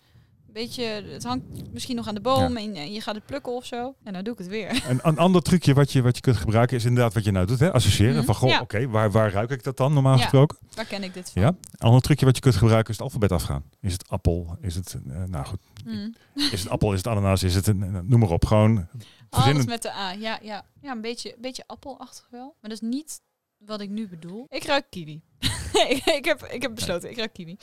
Beetje, 0.56 0.84
het 0.84 1.24
hangt 1.24 1.72
misschien 1.72 1.96
nog 1.96 2.08
aan 2.08 2.14
de 2.14 2.20
boom 2.20 2.56
en, 2.56 2.74
en 2.74 2.92
je 2.92 3.00
gaat 3.00 3.14
het 3.14 3.26
plukken 3.26 3.52
of 3.52 3.64
zo. 3.64 3.94
En 4.04 4.12
dan 4.12 4.24
doe 4.24 4.32
ik 4.32 4.38
het 4.38 4.48
weer. 4.48 4.82
Een, 4.88 4.98
een 5.02 5.18
ander 5.18 5.42
trucje 5.42 5.74
wat 5.74 5.92
je, 5.92 6.02
wat 6.02 6.14
je 6.16 6.20
kunt 6.22 6.36
gebruiken 6.36 6.76
is 6.76 6.84
inderdaad 6.84 7.14
wat 7.14 7.24
je 7.24 7.30
nou 7.30 7.46
doet. 7.46 7.58
Hè? 7.60 7.72
Associëren 7.72 8.14
Mhm, 8.16 8.24
van, 8.24 8.34
goh, 8.34 8.48
ja. 8.48 8.60
oké, 8.60 8.88
waar, 8.88 9.10
waar 9.10 9.32
ruik 9.32 9.50
ik 9.50 9.62
dat 9.62 9.76
dan 9.76 9.92
normaal 9.92 10.16
Ja. 10.16 10.20
gesproken? 10.22 10.58
Waar 10.74 10.84
ken 10.84 11.02
ik 11.02 11.14
dit 11.14 11.30
van? 11.30 11.42
Ja. 11.42 11.48
Een 11.48 11.78
ander 11.78 12.00
trucje 12.00 12.24
wat 12.24 12.34
je 12.34 12.40
kunt 12.42 12.54
gebruiken 12.56 12.90
is 12.92 12.96
het 12.96 13.06
alfabet 13.06 13.32
afgaan. 13.32 13.64
Is 13.80 13.92
het 13.92 14.08
appel? 14.08 14.56
Is 14.60 14.74
het, 14.74 14.96
eh, 15.08 15.22
nou 15.24 15.46
goed, 15.46 15.60
Mm. 15.84 16.14
is 16.52 16.60
het 16.60 16.68
appel? 16.68 16.92
Is 16.92 16.98
het 16.98 17.06
ananas? 17.06 17.42
Is 17.42 17.54
het, 17.54 17.66
een, 17.66 18.06
noem 18.08 18.20
maar 18.20 18.30
op, 18.30 18.44
gewoon 18.44 18.88
verzinnen. 19.30 19.54
Alles 19.62 19.66
met 19.66 19.82
de 19.82 19.92
A. 19.92 20.10
Ja, 20.12 20.38
ja. 20.42 20.64
ja 20.80 20.90
een, 20.92 21.00
beetje, 21.00 21.34
beetje 21.38 21.64
appelachtig 21.66 22.26
wel. 22.30 22.56
Maar 22.60 22.70
dat 22.70 22.82
is 22.82 22.88
niet 22.88 23.20
wat 23.58 23.80
ik 23.80 23.90
nu 23.90 24.08
bedoel. 24.08 24.46
Ik 24.48 24.64
ruik 24.64 24.86
kiwi. 24.90 25.22
ik, 25.88 26.04
ik, 26.04 26.24
heb, 26.24 26.42
ik 26.44 26.62
heb 26.62 26.74
besloten, 26.74 27.10
ik 27.10 27.16
ruik 27.16 27.32
kiwi. 27.32 27.56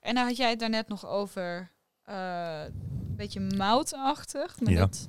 En 0.00 0.14
dan 0.14 0.26
had 0.26 0.36
jij 0.36 0.50
het 0.50 0.58
daarnet 0.58 0.88
nog 0.88 1.06
over 1.06 1.70
eh, 2.04 2.60
een 3.08 3.16
beetje 3.16 3.40
moutachtig. 3.40 4.60
Maar 4.60 4.72
Ja. 4.72 4.78
dat, 4.78 5.08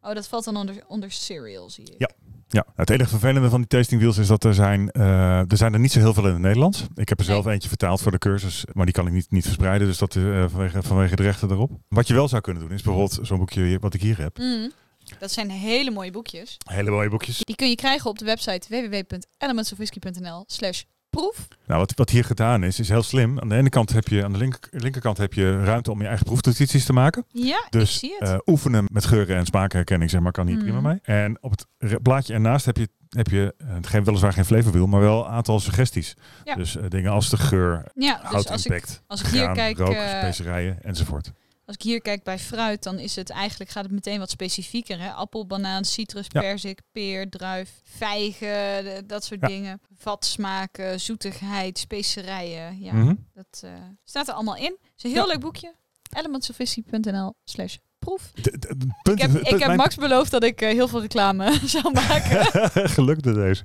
oh, 0.00 0.14
dat 0.14 0.28
valt 0.28 0.44
dan 0.44 0.56
onder, 0.56 0.84
onder 0.88 1.10
cereal, 1.10 1.70
zie 1.70 1.84
ik. 1.84 1.94
Ja. 1.98 2.10
Ja, 2.48 2.66
het 2.74 2.90
enige 2.90 3.08
vervelende 3.08 3.48
van 3.48 3.58
die 3.60 3.68
tasting 3.68 4.00
wheels 4.00 4.18
is 4.18 4.26
dat 4.26 4.44
er 4.44 4.54
zijn, 4.54 4.90
eh, 4.90 5.38
er 5.50 5.56
zijn 5.56 5.72
er 5.72 5.78
niet 5.80 5.92
zo 5.92 5.98
heel 5.98 6.14
veel 6.14 6.26
in 6.26 6.32
het 6.32 6.42
Nederlands. 6.42 6.84
Ik 6.94 7.08
heb 7.08 7.18
er 7.18 7.24
zelf 7.24 7.44
Nee. 7.44 7.52
eentje 7.54 7.68
vertaald 7.68 8.00
voor 8.02 8.10
de 8.12 8.18
cursus, 8.18 8.64
maar 8.72 8.84
die 8.84 8.94
kan 8.94 9.06
ik 9.06 9.12
niet, 9.12 9.30
niet 9.30 9.44
verspreiden, 9.44 9.86
dus 9.86 9.98
dat 9.98 10.16
eh, 10.16 10.44
vanwege, 10.48 10.82
vanwege 10.82 11.16
de 11.16 11.22
rechten 11.22 11.50
erop. 11.50 11.70
Wat 11.88 12.06
je 12.08 12.14
wel 12.14 12.28
zou 12.28 12.40
kunnen 12.42 12.62
doen 12.62 12.72
is 12.72 12.82
bijvoorbeeld 12.82 13.18
zo'n 13.26 13.38
boekje 13.38 13.62
hier- 13.64 13.80
wat 13.80 13.94
ik 13.94 14.00
hier 14.02 14.18
heb. 14.18 14.38
Mm. 14.38 14.70
Dat 15.18 15.32
zijn 15.32 15.50
hele 15.50 15.90
mooie 15.90 16.10
boekjes. 16.10 16.56
Hele 16.70 16.90
mooie 16.90 17.08
boekjes. 17.08 17.38
Die 17.38 17.56
kun 17.56 17.68
je 17.68 17.74
krijgen 17.76 18.10
op 18.10 18.18
de 18.18 18.24
website 18.24 18.68
www.elementsofwhisky.nl 18.68 20.44
slash 20.46 20.82
proef. 21.16 21.48
Nou, 21.66 21.80
wat, 21.80 21.92
wat 21.94 22.10
hier 22.10 22.24
gedaan 22.24 22.62
is, 22.62 22.80
is 22.80 22.88
heel 22.88 23.02
slim. 23.02 23.40
Aan 23.40 23.48
de 23.48 23.54
ene 23.56 23.68
kant 23.68 23.92
heb 23.92 24.08
je, 24.08 24.24
aan 24.24 24.32
de 24.32 24.38
linker, 24.38 24.60
linkerkant 24.70 25.18
heb 25.18 25.32
je 25.32 25.64
ruimte 25.64 25.90
om 25.90 26.00
je 26.00 26.06
eigen 26.06 26.26
proefnotities 26.26 26.84
te 26.84 26.92
maken. 26.92 27.24
Ja, 27.28 27.56
ik 27.64 27.66
Dus 27.70 27.98
zie 27.98 28.14
het. 28.18 28.28
eh, 28.28 28.36
oefenen 28.46 28.84
met 28.92 29.04
geuren 29.04 29.36
en 29.36 29.46
smaakherkenning, 29.46 30.10
zeg 30.10 30.20
maar, 30.20 30.32
kan 30.32 30.46
hier 30.46 30.58
prima 30.58 30.80
mee. 30.80 30.98
En 31.02 31.38
op 31.40 31.50
het 31.78 32.02
blaadje 32.02 32.34
ernaast 32.34 32.64
heb 32.66 32.76
je, 32.76 32.88
heb 33.08 33.28
je 33.28 33.54
eh, 33.58 33.66
geen, 33.82 34.04
weliswaar 34.04 34.32
geen 34.32 34.44
flavorwiel, 34.44 34.86
maar 34.86 35.00
wel 35.00 35.24
een 35.26 35.30
aantal 35.32 35.60
suggesties. 35.60 36.14
Ja. 36.44 36.54
Dus 36.54 36.76
eh, 36.76 36.84
dingen 36.88 37.10
als 37.12 37.30
de 37.30 37.36
geur, 37.36 37.84
ja, 37.94 38.18
dus 38.20 38.30
hout 38.30 38.50
als 38.50 38.66
ik, 38.66 38.84
als 39.06 39.20
ik 39.20 39.26
hier 39.26 39.42
graan, 39.42 39.54
kijk, 39.54 39.78
rook, 39.78 39.96
specerijen 40.20 40.78
enzovoort. 40.82 41.32
Als 41.66 41.76
ik 41.76 41.82
hier 41.82 42.00
kijk 42.00 42.22
bij 42.24 42.38
fruit, 42.38 42.82
dan 42.82 42.98
is 42.98 43.16
het 43.16 43.30
eigenlijk 43.30 43.70
gaat 43.70 43.82
het 43.84 43.92
meteen 43.92 44.18
wat 44.18 44.30
specifieker. 44.30 45.00
Hè? 45.00 45.10
Appel, 45.10 45.46
banaan, 45.46 45.84
citrus, 45.84 46.26
Ja. 46.28 46.40
perzik, 46.40 46.80
peer, 46.92 47.30
druif, 47.30 47.70
vijgen, 47.84 48.84
de- 48.84 49.02
dat 49.06 49.24
soort 49.24 49.40
Ja. 49.40 49.46
dingen. 49.48 49.80
Vatsmaken, 49.98 51.00
zoetigheid, 51.00 51.78
specerijen. 51.78 52.80
Ja, 52.80 52.92
Mhm. 52.92 53.14
dat 53.34 53.60
eh, 53.60 53.70
staat 54.04 54.28
er 54.28 54.34
allemaal 54.34 54.56
in. 54.56 54.76
Het 54.80 54.92
is 54.96 55.02
een 55.02 55.10
heel 55.10 55.20
Ja. 55.26 55.32
leuk 55.32 55.40
boekje. 55.40 55.74
elementsofwhisky.nl 56.16 57.34
slash 57.44 57.76
proef. 57.98 58.30
Punt- 58.32 59.20
Ik 59.20 59.26
heb, 59.26 59.30
ik 59.40 59.48
heb 59.48 59.58
mijn- 59.58 59.76
Max 59.76 59.94
beloofd 59.96 60.30
dat 60.30 60.44
ik 60.44 60.60
eh, 60.60 60.68
heel 60.70 60.88
veel 60.88 61.00
reclame 61.00 61.58
zou 61.74 61.92
maken. 61.92 62.44
Gelukte 62.96 63.32
deze. 63.34 63.62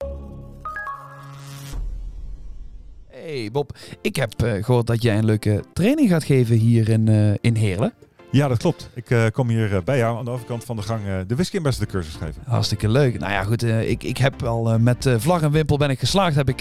Hey 3.32 3.50
Bob, 3.52 3.78
ik 4.02 4.16
heb 4.16 4.42
eh, 4.42 4.64
gehoord 4.64 4.88
dat 4.88 5.02
jij 5.02 5.18
een 5.18 5.26
leuke 5.26 5.64
training 5.74 6.10
gaat 6.10 6.24
geven 6.24 6.56
hier 6.56 6.90
in, 6.90 7.08
eh, 7.08 7.34
in 7.42 7.56
Heerlen. 7.56 7.94
Ja, 8.32 8.48
dat 8.48 8.58
klopt. 8.58 8.90
Ik 8.94 9.10
eh, 9.10 9.26
kom 9.32 9.50
hier 9.50 9.84
bij 9.84 9.98
jou 9.98 10.18
aan 10.18 10.26
de 10.26 10.32
overkant 10.32 10.64
van 10.64 10.76
de 10.76 10.82
gang 10.82 11.02
de 11.28 11.36
Whisky 11.36 11.58
Ambassador 11.58 11.88
cursus 11.88 12.14
geven. 12.14 12.42
Hartstikke 12.46 12.90
leuk. 12.90 13.20
Nou 13.20 13.32
ja, 13.32 13.44
goed. 13.44 13.64
ik, 13.64 14.04
ik 14.04 14.18
heb 14.18 14.44
al 14.44 14.80
met 14.80 15.10
vlag 15.18 15.42
en 15.42 15.52
wimpel 15.52 15.78
ben 15.78 15.90
ik 15.90 16.00
geslaagd, 16.00 16.36
heb 16.36 16.50
ik 16.50 16.60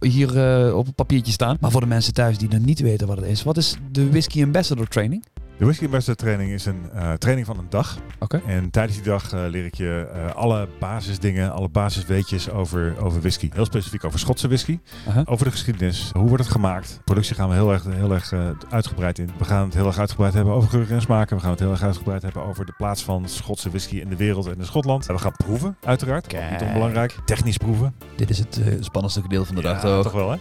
hier 0.00 0.30
op 0.74 0.86
een 0.86 0.94
papiertje 0.94 1.32
staan. 1.32 1.56
Maar 1.60 1.70
voor 1.70 1.80
de 1.80 1.86
mensen 1.86 2.14
thuis 2.14 2.38
die 2.38 2.48
nog 2.48 2.60
niet 2.60 2.80
weten 2.80 3.06
wat 3.06 3.16
het 3.16 3.26
is, 3.26 3.42
wat 3.42 3.56
is 3.56 3.76
de 3.90 4.10
Whisky 4.10 4.42
Ambassador 4.42 4.88
Training? 4.88 5.24
De 5.58 5.64
Whisky 5.64 5.84
Ambassador 5.84 6.16
training 6.16 6.50
is 6.50 6.66
een 6.66 6.90
eh, 6.94 7.12
training 7.12 7.46
van 7.46 7.58
een 7.58 7.66
dag. 7.68 7.98
Oké. 8.18 8.42
En 8.46 8.70
tijdens 8.70 8.96
die 8.96 9.06
dag 9.06 9.32
eh, 9.32 9.40
leer 9.48 9.64
ik 9.64 9.74
je 9.74 10.08
eh, 10.14 10.34
alle 10.34 10.68
basisdingen, 10.78 11.52
alle 11.52 11.68
basisweetjes 11.68 12.50
over, 12.50 12.94
over 13.00 13.20
whisky. 13.20 13.50
Heel 13.52 13.64
specifiek 13.64 14.04
over 14.04 14.18
Schotse 14.18 14.46
whisky. 14.46 14.78
Over 15.24 15.44
de 15.44 15.50
geschiedenis. 15.50 16.10
Hoe 16.12 16.28
wordt 16.28 16.42
het 16.42 16.52
gemaakt? 16.52 17.00
Productie 17.04 17.34
gaan 17.34 17.48
we 17.48 17.54
heel 17.54 17.72
erg, 17.72 17.84
heel 17.88 18.12
erg 18.12 18.32
uitgebreid 18.70 19.18
in. 19.18 19.30
We 19.38 19.44
gaan 19.44 19.64
het 19.64 19.74
heel 19.74 19.86
erg 19.86 19.98
uitgebreid 19.98 20.34
hebben 20.34 20.54
over 20.54 20.68
geuren 20.70 20.94
en 20.94 21.02
smaken. 21.02 21.36
We 21.36 21.42
gaan 21.42 21.50
het 21.50 21.60
heel 21.60 21.70
erg 21.70 21.82
uitgebreid 21.82 22.22
hebben 22.22 22.42
over 22.44 22.66
de 22.66 22.74
plaats 22.76 23.02
van 23.02 23.28
Schotse 23.28 23.68
whisky 23.68 23.96
in 23.96 24.08
de 24.08 24.16
wereld 24.16 24.46
en 24.46 24.58
in 24.58 24.64
Schotland. 24.64 25.08
En 25.08 25.14
we 25.14 25.20
gaan 25.20 25.36
proeven, 25.36 25.76
uiteraard. 25.84 26.32
Niet 26.50 26.62
onbelangrijk. 26.62 27.16
Technisch 27.24 27.56
proeven. 27.56 27.94
Dit 28.16 28.30
is 28.30 28.38
het 28.38 28.60
spannendste 28.80 29.22
gedeelte 29.22 29.46
van 29.46 29.54
de 29.54 29.62
dag, 29.62 29.74
Ja, 29.74 29.80
toch? 29.80 30.02
toch 30.02 30.12
wel, 30.12 30.30
hè? 30.30 30.36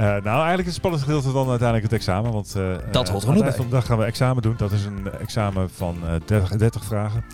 Eh, 0.00 0.06
nou, 0.06 0.24
eigenlijk 0.24 0.58
is 0.60 0.64
het 0.66 0.74
spannendste 0.74 1.10
gedeelte 1.10 1.32
dan 1.32 1.48
uiteindelijk 1.48 1.90
het 1.90 2.00
examen. 2.00 2.32
Want 2.32 2.54
eh, 2.56 2.62
Dat 2.92 3.06
eh, 3.06 3.12
hoort 3.12 3.12
er 3.12 3.12
aan 3.12 3.12
nog 3.12 3.22
het 3.22 3.26
eind 3.26 3.42
bij. 3.44 3.52
van 3.52 3.64
de 3.64 3.70
dag 3.70 3.86
gaan 3.86 3.98
we 3.98 4.04
examen 4.04 4.42
doen. 4.42 4.54
Dat 4.56 4.72
is 4.72 4.84
een 4.84 5.10
examen 5.20 5.70
van 5.70 5.96
eh 6.04 6.14
30, 6.26 6.56
30 6.56 6.84
vragen. 6.84 7.24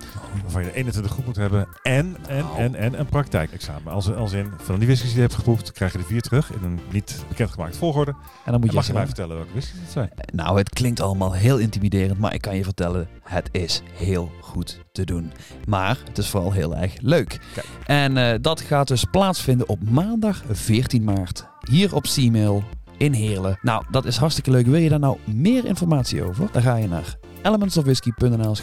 Waarvan 0.42 0.62
je 0.62 0.68
er 0.68 0.74
21 0.74 1.12
goed 1.12 1.26
moet 1.26 1.37
hebben. 1.37 1.68
En, 1.83 2.16
en, 2.29 2.44
Oh. 2.44 2.59
en, 2.59 2.74
en 2.74 2.98
een 2.98 3.07
praktijkexamen. 3.07 3.92
Als, 3.92 4.14
als 4.14 4.33
in, 4.33 4.52
van 4.57 4.79
die 4.79 4.87
whiskies 4.87 5.09
die 5.09 5.16
je 5.16 5.22
hebt 5.22 5.35
geproefd, 5.35 5.72
krijg 5.72 5.92
je 5.92 5.98
er 5.98 6.05
vier 6.05 6.20
terug. 6.20 6.52
In 6.52 6.64
een 6.64 6.81
niet 6.90 7.24
bekendgemaakt 7.29 7.76
volgorde. 7.76 8.11
En 8.44 8.52
dan 8.52 8.61
moet 8.61 8.70
je 8.70 8.76
mag 8.76 8.87
je 8.87 8.92
mij 8.92 9.07
vertellen 9.07 9.37
welke 9.37 9.52
whiskies 9.52 9.81
het 9.81 9.90
zijn? 9.90 10.11
Nou, 10.33 10.59
het 10.59 10.68
klinkt 10.68 11.00
allemaal 11.00 11.33
heel 11.33 11.59
intimiderend, 11.59 12.18
maar 12.18 12.35
ik 12.35 12.40
kan 12.40 12.57
je 12.57 12.64
vertellen, 12.64 13.09
het 13.22 13.48
is 13.52 13.83
heel 13.92 14.31
goed 14.40 14.81
te 14.92 15.05
doen. 15.05 15.33
Maar 15.66 15.98
het 16.09 16.18
is 16.18 16.29
vooral 16.29 16.52
heel 16.52 16.76
erg 16.76 16.94
leuk. 17.00 17.40
Kijk. 17.55 17.66
En 17.85 18.42
dat 18.42 18.61
gaat 18.61 18.88
dus 18.88 19.05
plaatsvinden 19.05 19.68
op 19.68 19.90
maandag 19.90 20.42
14 20.50 21.05
maart. 21.05 21.46
Hier 21.70 21.94
op 21.94 22.07
Seamail 22.07 22.62
in 22.96 23.12
Heerlen. 23.12 23.59
Nou, 23.62 23.85
dat 23.90 24.05
is 24.05 24.16
hartstikke 24.16 24.50
leuk. 24.50 24.66
Wil 24.66 24.81
je 24.81 24.88
daar 24.88 24.98
nou 24.98 25.18
meer 25.24 25.64
informatie 25.64 26.22
over? 26.22 26.48
Dan 26.52 26.62
ga 26.62 26.76
je 26.76 26.88
naar 26.88 27.16
elementsofwhisky.nl 27.47 28.55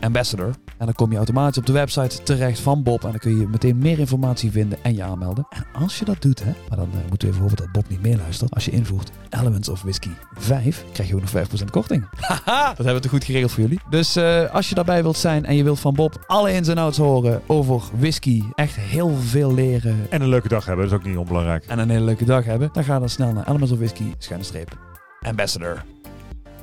ambassador. 0.00 0.54
En 0.78 0.86
dan 0.86 0.94
kom 0.94 1.10
je 1.10 1.16
automatisch 1.16 1.58
op 1.58 1.66
de 1.66 1.72
website 1.72 2.22
terecht 2.22 2.60
van 2.60 2.82
Bob. 2.82 3.04
En 3.04 3.10
dan 3.10 3.18
kun 3.18 3.38
je 3.38 3.46
meteen 3.46 3.78
meer 3.78 3.98
informatie 3.98 4.50
vinden 4.50 4.78
en 4.82 4.94
je 4.94 5.02
aanmelden. 5.02 5.46
En 5.50 5.66
als 5.72 5.98
je 5.98 6.04
dat 6.04 6.22
doet, 6.22 6.44
hè, 6.44 6.52
maar 6.68 6.78
dan 6.78 6.88
eh, 6.92 7.08
moeten 7.08 7.28
we 7.28 7.34
even 7.34 7.40
hopen 7.40 7.56
dat 7.56 7.72
Bob 7.72 7.88
niet 7.88 8.02
meeluistert. 8.02 8.54
Als 8.54 8.64
je 8.64 8.70
invoert 8.70 9.10
Elements 9.30 9.68
of 9.68 9.82
Whisky 9.82 10.10
5, 10.34 10.84
krijg 10.92 11.08
je 11.08 11.14
ook 11.14 11.20
nog 11.20 11.30
5% 11.30 11.64
korting. 11.70 12.04
Haha, 12.28 12.68
dat 12.68 12.76
hebben 12.76 12.94
we 12.94 13.00
te 13.00 13.08
goed 13.08 13.24
geregeld 13.24 13.52
voor 13.52 13.62
jullie. 13.62 13.80
Dus 13.90 14.16
eh, 14.16 14.54
als 14.54 14.68
je 14.68 14.74
daarbij 14.74 15.02
wilt 15.02 15.16
zijn 15.16 15.44
en 15.44 15.56
je 15.56 15.62
wilt 15.62 15.80
van 15.80 15.94
Bob 15.94 16.24
alle 16.26 16.52
ins 16.52 16.68
en 16.68 16.78
outs 16.78 16.98
horen 16.98 17.42
over 17.46 17.82
whisky, 17.98 18.42
echt 18.54 18.76
heel 18.76 19.16
veel 19.16 19.54
leren 19.54 20.06
En 20.10 20.22
een 20.22 20.28
leuke 20.28 20.48
dag 20.48 20.64
hebben, 20.64 20.84
dat 20.84 20.94
is 20.94 21.00
ook 21.00 21.06
niet 21.06 21.18
onbelangrijk. 21.18 21.64
en 21.66 21.78
een 21.78 21.90
hele 21.90 22.04
leuke 22.04 22.24
dag 22.24 22.44
hebben, 22.44 22.70
dan 22.72 22.84
ga 22.84 22.98
dan 22.98 23.08
snel 23.08 23.32
naar 23.32 23.46
Elements 23.46 23.72
of 23.72 23.78
Whisky, 23.78 24.14
schuine 24.18 24.44
streep, 24.44 24.78
Ambassador. 25.20 25.91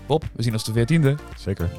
Bob, 0.10 0.24
we 0.34 0.44
zien 0.44 0.54
ons 0.54 0.64
de 0.64 0.72
14e. 0.72 1.36
Zeker. 1.38 1.70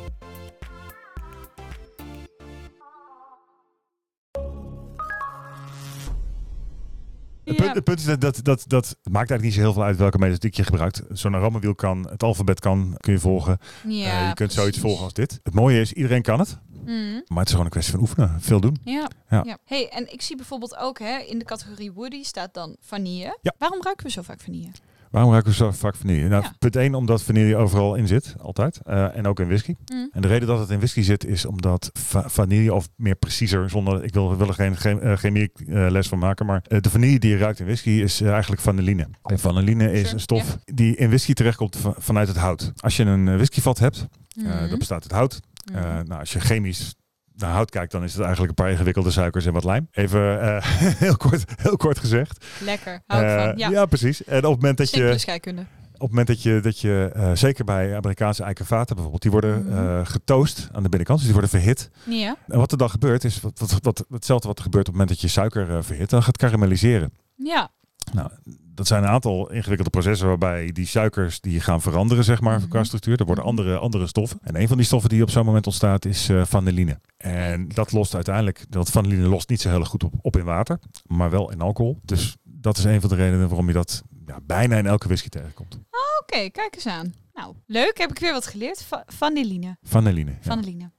Het, 7.44 7.56
punt, 7.56 7.74
het 7.74 7.84
punt 7.84 7.98
is 7.98 8.04
dat, 8.04 8.20
dat, 8.20 8.40
dat, 8.42 8.64
dat 8.66 8.88
het 8.88 9.12
maakt 9.12 9.30
eigenlijk 9.30 9.42
niet 9.42 9.54
zo 9.54 9.60
heel 9.60 9.72
veel 9.72 9.82
uit 9.82 9.96
welke 9.96 10.18
methodiek 10.18 10.54
je 10.54 10.64
gebruikt. 10.64 11.02
Zo'n 11.08 11.34
aromawiel 11.34 11.74
kan, 11.74 12.08
het 12.10 12.22
alfabet 12.22 12.60
kan, 12.60 12.94
kun 12.96 13.12
je 13.12 13.18
volgen. 13.18 13.58
Ja, 13.86 14.20
Eh, 14.20 14.28
je 14.28 14.34
kunt 14.34 14.52
zoiets 14.52 14.78
volgen 14.78 15.04
als 15.04 15.12
dit. 15.12 15.40
Het 15.42 15.54
mooie 15.54 15.80
is, 15.80 15.92
iedereen 15.92 16.22
kan 16.22 16.38
het. 16.38 16.58
Mm. 16.84 17.22
Maar 17.26 17.38
het 17.38 17.46
is 17.46 17.50
gewoon 17.50 17.64
een 17.64 17.70
kwestie 17.70 17.92
van 17.92 18.02
oefenen. 18.02 18.40
Veel 18.40 18.60
doen. 18.60 18.76
Ja. 18.84 19.08
Ja. 19.30 19.42
ja. 19.46 19.58
Hey, 19.64 19.88
en 19.88 20.12
ik 20.12 20.22
zie 20.22 20.36
bijvoorbeeld 20.36 20.76
ook 20.76 20.98
hè, 20.98 21.18
in 21.18 21.38
de 21.38 21.44
categorie 21.44 21.92
Woody 21.92 22.22
staat 22.22 22.54
dan 22.54 22.76
vanille. 22.80 23.38
Ja. 23.42 23.54
Waarom 23.58 23.82
ruiken 23.82 24.06
we 24.06 24.12
zo 24.12 24.22
vaak 24.22 24.40
vanille? 24.40 24.70
Waarom 25.10 25.30
ruiken 25.30 25.50
we 25.50 25.56
zo 25.56 25.70
vaak 25.70 25.94
vanille? 25.96 26.28
Nou, 26.28 26.42
Ja. 26.42 26.52
punt 26.58 26.76
1, 26.76 26.94
omdat 26.94 27.22
vanille 27.22 27.56
overal 27.56 27.94
in 27.94 28.06
zit. 28.06 28.34
Altijd. 28.40 28.80
Eh, 28.84 29.16
en 29.16 29.26
ook 29.26 29.40
in 29.40 29.46
whisky. 29.46 29.74
Mm. 29.92 30.08
En 30.12 30.22
de 30.22 30.28
reden 30.28 30.48
dat 30.48 30.58
het 30.58 30.70
in 30.70 30.78
whisky 30.78 31.02
zit 31.02 31.24
is 31.26 31.44
omdat 31.46 31.90
va- 31.92 32.28
vanille, 32.28 32.74
of 32.74 32.88
meer 32.96 33.14
preciezer, 33.14 33.70
zonder 33.70 34.04
ik 34.04 34.12
wil, 34.14 34.36
wil 34.36 34.48
er 34.48 34.54
geen, 34.76 35.00
eh, 35.00 35.16
chemie 35.16 35.52
eh, 35.66 35.86
les 35.90 36.08
van 36.08 36.18
maken, 36.18 36.46
maar 36.46 36.62
de 36.68 36.90
vanille 36.90 37.18
die 37.18 37.30
je 37.30 37.36
ruikt 37.38 37.58
in 37.58 37.64
whisky 37.66 37.90
is 37.90 38.20
eigenlijk 38.20 38.62
vanilline. 38.62 39.08
En 39.22 39.38
vanilline 39.38 39.92
is 39.92 39.98
Sure, 40.00 40.12
een 40.14 40.20
stof 40.20 40.58
die 40.64 40.96
in 40.96 41.08
whisky 41.08 41.32
terechtkomt 41.32 41.76
va- 41.76 41.94
vanuit 41.98 42.28
het 42.28 42.36
hout. 42.36 42.72
Als 42.76 42.96
je 42.96 43.04
een 43.04 43.24
whiskyvat 43.36 43.78
hebt, 43.78 44.06
Mhm. 44.36 44.68
dat 44.68 44.78
bestaat 44.78 45.02
uit 45.02 45.12
hout. 45.12 45.40
Eh, 45.74 45.82
nou, 45.82 46.20
als 46.20 46.32
je 46.32 46.40
chemisch 46.40 46.94
naar 47.40 47.52
hout 47.52 47.70
kijkt, 47.70 47.92
dan 47.92 48.02
is 48.02 48.12
het 48.12 48.22
eigenlijk 48.22 48.58
een 48.58 48.64
paar 48.64 48.72
ingewikkelde 48.72 49.10
suikers 49.10 49.46
en 49.46 49.52
wat 49.52 49.64
lijm. 49.64 49.88
Even 49.92 50.40
eh, 50.40 50.64
heel, 51.04 51.16
kort, 51.16 51.44
heel 51.56 51.76
kort 51.76 51.98
gezegd. 51.98 52.44
Lekker, 52.64 53.02
hou 53.06 53.22
ik 53.22 53.28
Eh, 53.28 53.44
van. 53.44 53.56
Ja, 53.56 53.70
ja, 53.70 53.86
precies. 53.86 54.24
En 54.24 54.36
op 54.36 54.42
het 54.42 54.60
moment 54.60 54.78
dat 54.78 54.88
simpele 54.88 55.12
je 55.12 55.18
scheikunde. 55.18 55.60
het 55.92 56.00
moment 56.00 56.26
dat 56.26 56.42
je, 56.42 56.60
dat 56.62 56.80
je 56.80 57.10
eh, 57.14 57.30
zeker 57.34 57.64
bij 57.64 57.96
Amerikaanse 57.96 58.42
eikenvaten 58.42 58.94
bijvoorbeeld, 58.94 59.22
die 59.22 59.30
worden 59.30 59.72
eh, 59.72 60.00
getoost 60.06 60.68
aan 60.72 60.82
de 60.82 60.88
binnenkant, 60.88 61.18
dus 61.18 61.26
die 61.26 61.36
worden 61.40 61.60
verhit. 61.60 61.90
Ja. 62.04 62.36
En 62.48 62.58
wat 62.58 62.72
er 62.72 62.78
dan 62.78 62.90
gebeurt 62.90 63.24
is, 63.24 63.40
wat, 63.40 63.58
wat, 63.58 63.78
wat, 63.82 64.04
hetzelfde 64.08 64.48
wat 64.48 64.58
er 64.58 64.64
gebeurt 64.64 64.88
op 64.88 64.94
het 64.94 65.00
moment 65.00 65.20
dat 65.20 65.30
je 65.30 65.40
suiker 65.40 65.84
verhit, 65.84 66.10
dan 66.10 66.22
gaat 66.22 66.36
karamelliseren. 66.36 67.12
Ja. 67.36 67.70
Nou, 68.12 68.30
dat 68.74 68.86
zijn 68.86 69.02
een 69.02 69.08
aantal 69.08 69.50
ingewikkelde 69.50 69.90
processen 69.90 70.26
waarbij 70.26 70.72
die 70.72 70.86
suikers 70.86 71.40
die 71.40 71.60
gaan 71.60 71.80
veranderen, 71.80 72.24
zeg 72.24 72.40
maar, 72.40 72.58
Mhm. 72.58 72.68
qua 72.68 72.84
structuur. 72.84 73.18
Er 73.18 73.24
worden 73.24 73.44
Mhm. 73.44 73.52
andere, 73.56 73.78
andere 73.78 74.06
stoffen. 74.06 74.38
En 74.42 74.60
een 74.60 74.68
van 74.68 74.76
die 74.76 74.86
stoffen 74.86 75.10
die 75.10 75.22
op 75.22 75.30
zo'n 75.30 75.44
moment 75.44 75.66
ontstaat 75.66 76.04
is 76.04 76.30
vanilline. 76.42 77.00
En 77.16 77.68
dat 77.68 77.92
lost 77.92 78.14
uiteindelijk, 78.14 78.64
dat 78.68 78.90
vanilline 78.90 79.26
lost 79.28 79.48
niet 79.48 79.60
zo 79.60 79.68
heel 79.68 79.84
goed 79.84 80.04
op, 80.04 80.14
op 80.22 80.36
in 80.36 80.44
water, 80.44 80.78
maar 81.06 81.30
wel 81.30 81.50
in 81.50 81.60
alcohol. 81.60 81.98
Dus 82.04 82.36
dat 82.42 82.78
is 82.78 82.84
een 82.84 83.00
van 83.00 83.08
de 83.10 83.16
redenen 83.16 83.46
waarom 83.48 83.66
je 83.66 83.72
dat 83.72 84.02
ja, 84.26 84.38
bijna 84.46 84.76
in 84.76 84.86
elke 84.86 85.06
whisky 85.06 85.28
tegenkomt. 85.28 85.78
Oké, 86.20 86.48
kijk 86.50 86.74
eens 86.74 86.86
aan. 86.86 87.14
Nou, 87.34 87.54
leuk. 87.66 87.98
Heb 87.98 88.10
ik 88.10 88.18
weer 88.18 88.32
wat 88.32 88.46
geleerd. 88.46 88.82
Va 88.82 89.02
vanilline. 89.06 89.76
Vanilline. 89.82 90.30
Ja. 90.42 90.54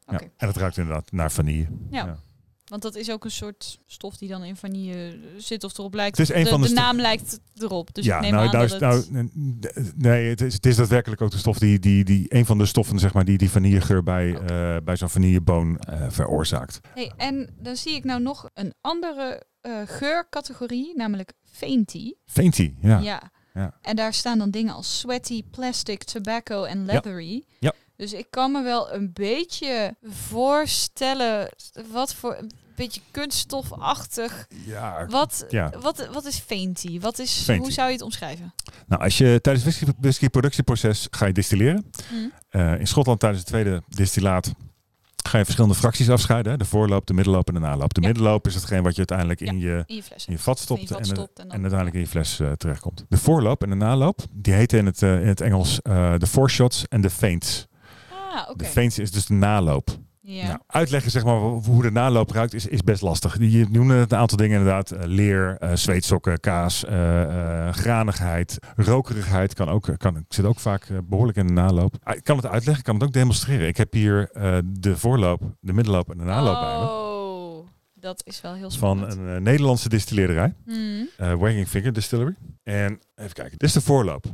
Oké. 0.06 0.24
Ja. 0.24 0.30
En 0.38 0.48
het 0.48 0.58
ruikt 0.58 0.78
inderdaad 0.78 1.12
naar 1.12 1.32
vanille. 1.32 1.68
Ja. 1.90 2.18
Want 2.72 2.84
dat 2.84 2.96
is 2.96 3.12
ook 3.12 3.26
een 3.26 3.32
soort 3.32 3.80
stof 3.86 4.18
die 4.18 4.30
dan 4.30 4.44
in 4.44 4.56
vanille 4.56 5.20
zit 5.38 5.64
of 5.64 5.78
erop 5.78 5.94
lijkt. 5.94 6.18
Het 6.18 6.30
is 6.30 6.36
een 6.36 6.44
de, 6.44 6.50
van 6.50 6.62
de 6.62 6.68
de 6.68 6.74
naam 6.74 7.00
lijkt 7.00 7.40
erop. 7.56 7.94
Dus 7.94 8.06
ja, 8.06 8.16
ik 8.16 8.22
neem 8.22 8.32
nou, 8.32 8.46
aan 8.46 8.52
dat 8.52 8.72
het... 8.72 8.80
nou, 8.80 9.30
nee, 9.96 10.30
het 10.30 10.42
is, 10.42 10.54
het 10.54 10.66
is 10.66 10.76
daadwerkelijk 10.76 11.22
ook 11.22 11.32
de 11.32 11.38
stof 11.38 11.58
die, 11.58 11.80
die, 11.80 12.04
die 12.04 12.26
een 12.36 12.46
van 12.46 12.58
de 12.58 12.66
stoffen, 12.66 13.00
zeg 13.00 13.14
maar, 13.14 13.26
die 13.26 13.38
die 13.38 13.50
vanillegeur 13.50 14.04
bij, 14.04 14.36
Oké. 14.36 14.46
eh, 14.46 14.84
bij 14.84 14.96
zo'n 14.96 15.10
vanilleboon 15.10 15.78
eh, 15.78 16.06
veroorzaakt. 16.10 16.80
Hey, 16.94 17.12
en 17.18 17.50
dan 17.60 17.76
zie 17.76 17.96
ik 17.96 18.04
nou 18.04 18.22
nog 18.22 18.50
een 18.54 18.74
andere 18.82 19.44
eh, 19.62 19.82
geurcategorie, 19.86 20.96
namelijk 20.96 21.34
fainty. 21.44 22.14
Fainty, 22.26 22.74
ja. 22.82 23.00
Ja. 23.00 23.32
Ja. 23.54 23.78
En 23.82 23.96
daar 23.96 24.14
staan 24.14 24.38
dan 24.38 24.52
dingen 24.52 24.74
als 24.74 25.00
sweaty, 25.00 25.44
plastic, 25.52 26.04
tobacco 26.04 26.64
en 26.64 26.86
leathery. 26.86 27.44
Ja. 27.60 27.74
Dus 28.02 28.14
ik 28.14 28.28
kan 28.30 28.52
me 28.52 28.64
wel 28.64 28.94
een 28.94 29.12
beetje 29.14 29.96
voorstellen 30.04 31.50
wat 31.92 32.14
voor 32.14 32.36
een 32.40 32.52
beetje 32.76 33.02
kunststofachtig. 33.12 34.48
Ja, 34.66 35.06
Wat, 35.10 35.46
Ja. 35.50 35.72
wat, 35.82 36.08
wat 36.14 36.26
is 36.26 36.38
fainty? 36.38 37.00
Wat 37.00 37.20
is, 37.20 37.42
Fainty. 37.42 37.64
Hoe 37.64 37.72
zou 37.74 37.88
je 37.88 37.94
het 37.94 38.02
omschrijven? 38.04 38.54
Nou, 38.88 39.02
als 39.02 39.18
je 39.18 39.40
tijdens 39.42 39.66
het 39.66 39.76
whisky, 39.76 39.92
whisky-productieproces 40.00 41.08
ga 41.12 41.26
je 41.26 41.34
distilleren. 41.34 41.92
Hm. 42.10 42.16
Eh, 42.50 42.80
in 42.80 42.88
Schotland 42.88 43.20
tijdens 43.20 43.42
het 43.42 43.50
tweede 43.52 43.82
distillaat 43.88 44.52
ga 45.28 45.38
je 45.38 45.44
verschillende 45.44 45.76
fracties 45.78 46.10
afscheiden. 46.10 46.52
hè. 46.52 46.58
De 46.58 46.66
voorloop, 46.66 47.06
de 47.08 47.14
middelloop 47.14 47.48
en 47.48 47.54
de 47.54 47.60
naloop. 47.60 47.94
De 47.94 48.02
Ja. 48.02 48.08
middelloop 48.08 48.48
is 48.48 48.56
hetgeen 48.56 48.84
wat 48.84 48.92
je 48.92 48.98
uiteindelijk 48.98 49.42
in, 49.42 49.60
je, 49.60 49.84
In 49.86 49.96
je 49.96 50.04
fles. 50.04 50.26
in 50.26 50.34
je 50.34 50.40
vat 50.40 50.60
stopt, 50.60 50.80
in 50.82 50.86
je 50.88 50.94
vat 50.94 51.00
en, 51.00 51.06
stopt 51.16 51.40
en 51.40 51.48
dan- 51.48 51.56
en 51.56 51.62
uiteindelijk 51.62 51.96
in 51.96 52.02
je 52.02 52.08
fles 52.08 52.40
eh, 52.40 52.52
terechtkomt. 52.52 53.06
De 53.10 53.18
voorloop 53.18 53.64
en 53.64 53.70
de 53.70 53.76
naloop, 53.76 54.20
die 54.32 54.54
heten 54.54 54.80
in 54.80 54.86
het, 54.86 55.02
eh, 55.02 55.22
in 55.22 55.28
het 55.28 55.42
Engels 55.42 55.82
eh, 55.82 56.14
de 56.18 56.28
foreshots 56.28 56.84
en 56.90 57.02
de 57.02 57.10
feints. 57.10 57.68
Ah, 58.34 58.50
oké. 58.50 58.58
De 58.64 58.70
feints 58.70 59.00
is 59.00 59.12
dus 59.12 59.26
de 59.26 59.34
naloop. 59.34 59.90
Ja. 60.24 60.48
Nou, 60.48 60.60
uitleggen 60.68 61.12
zeg 61.12 61.24
maar 61.24 61.36
hoe 61.40 61.82
de 61.82 61.92
naloop 61.92 62.32
ruikt 62.32 62.54
is, 62.54 62.66
is 62.68 62.84
best 62.84 63.02
lastig. 63.02 63.38
Je 63.40 63.66
noemde 63.70 63.94
het 63.94 64.12
een 64.12 64.18
aantal 64.18 64.38
dingen 64.38 64.58
inderdaad. 64.60 64.92
Eh, 64.92 65.00
leer, 65.06 65.58
eh, 65.60 65.76
zweetsokken, 65.76 66.40
kaas, 66.40 66.86
eh, 66.86 67.70
granigheid, 67.74 68.58
rokerigheid 68.76 69.54
kan 69.54 69.70
ook, 69.70 69.90
kan, 69.98 70.26
zit 70.28 70.46
ook 70.46 70.60
vaak 70.60 70.84
eh, 70.84 70.98
behoorlijk 71.04 71.38
in 71.38 71.48
de 71.48 71.54
naloop. 71.54 71.96
Ah, 72.04 72.16
Ik 72.16 72.24
kan 72.24 72.36
het 72.36 72.46
uitleggen, 72.46 72.78
ik 72.78 72.84
kan 72.84 72.96
het 72.96 73.04
ook 73.04 73.14
demonstreren. 73.14 73.68
Ik 73.68 73.78
heb 73.78 73.94
hier 73.94 74.30
de 74.66 74.98
voorloop, 74.98 75.42
de 75.60 75.74
middelloop 75.74 76.12
en 76.12 76.18
de 76.18 76.24
naloop 76.24 76.60
bij 76.62 76.78
me. 76.80 76.86
Oh, 76.90 77.68
dat 77.94 78.22
is 78.26 78.42
wel 78.42 78.54
heel 78.54 78.62
Van 78.72 78.72
spannend. 78.98 79.14
een 79.16 79.36
eh, 79.36 79.42
Nederlandse 79.42 79.90
distilleerderij, 79.90 80.54
eh 81.18 81.34
Wagging 81.34 81.68
Finger 81.68 81.94
Distillery. 81.94 82.36
En 82.64 83.00
even 83.16 83.34
kijken, 83.34 83.52
dit 83.58 83.64
is 83.68 83.74
de 83.74 83.82
voorloop. 83.82 84.26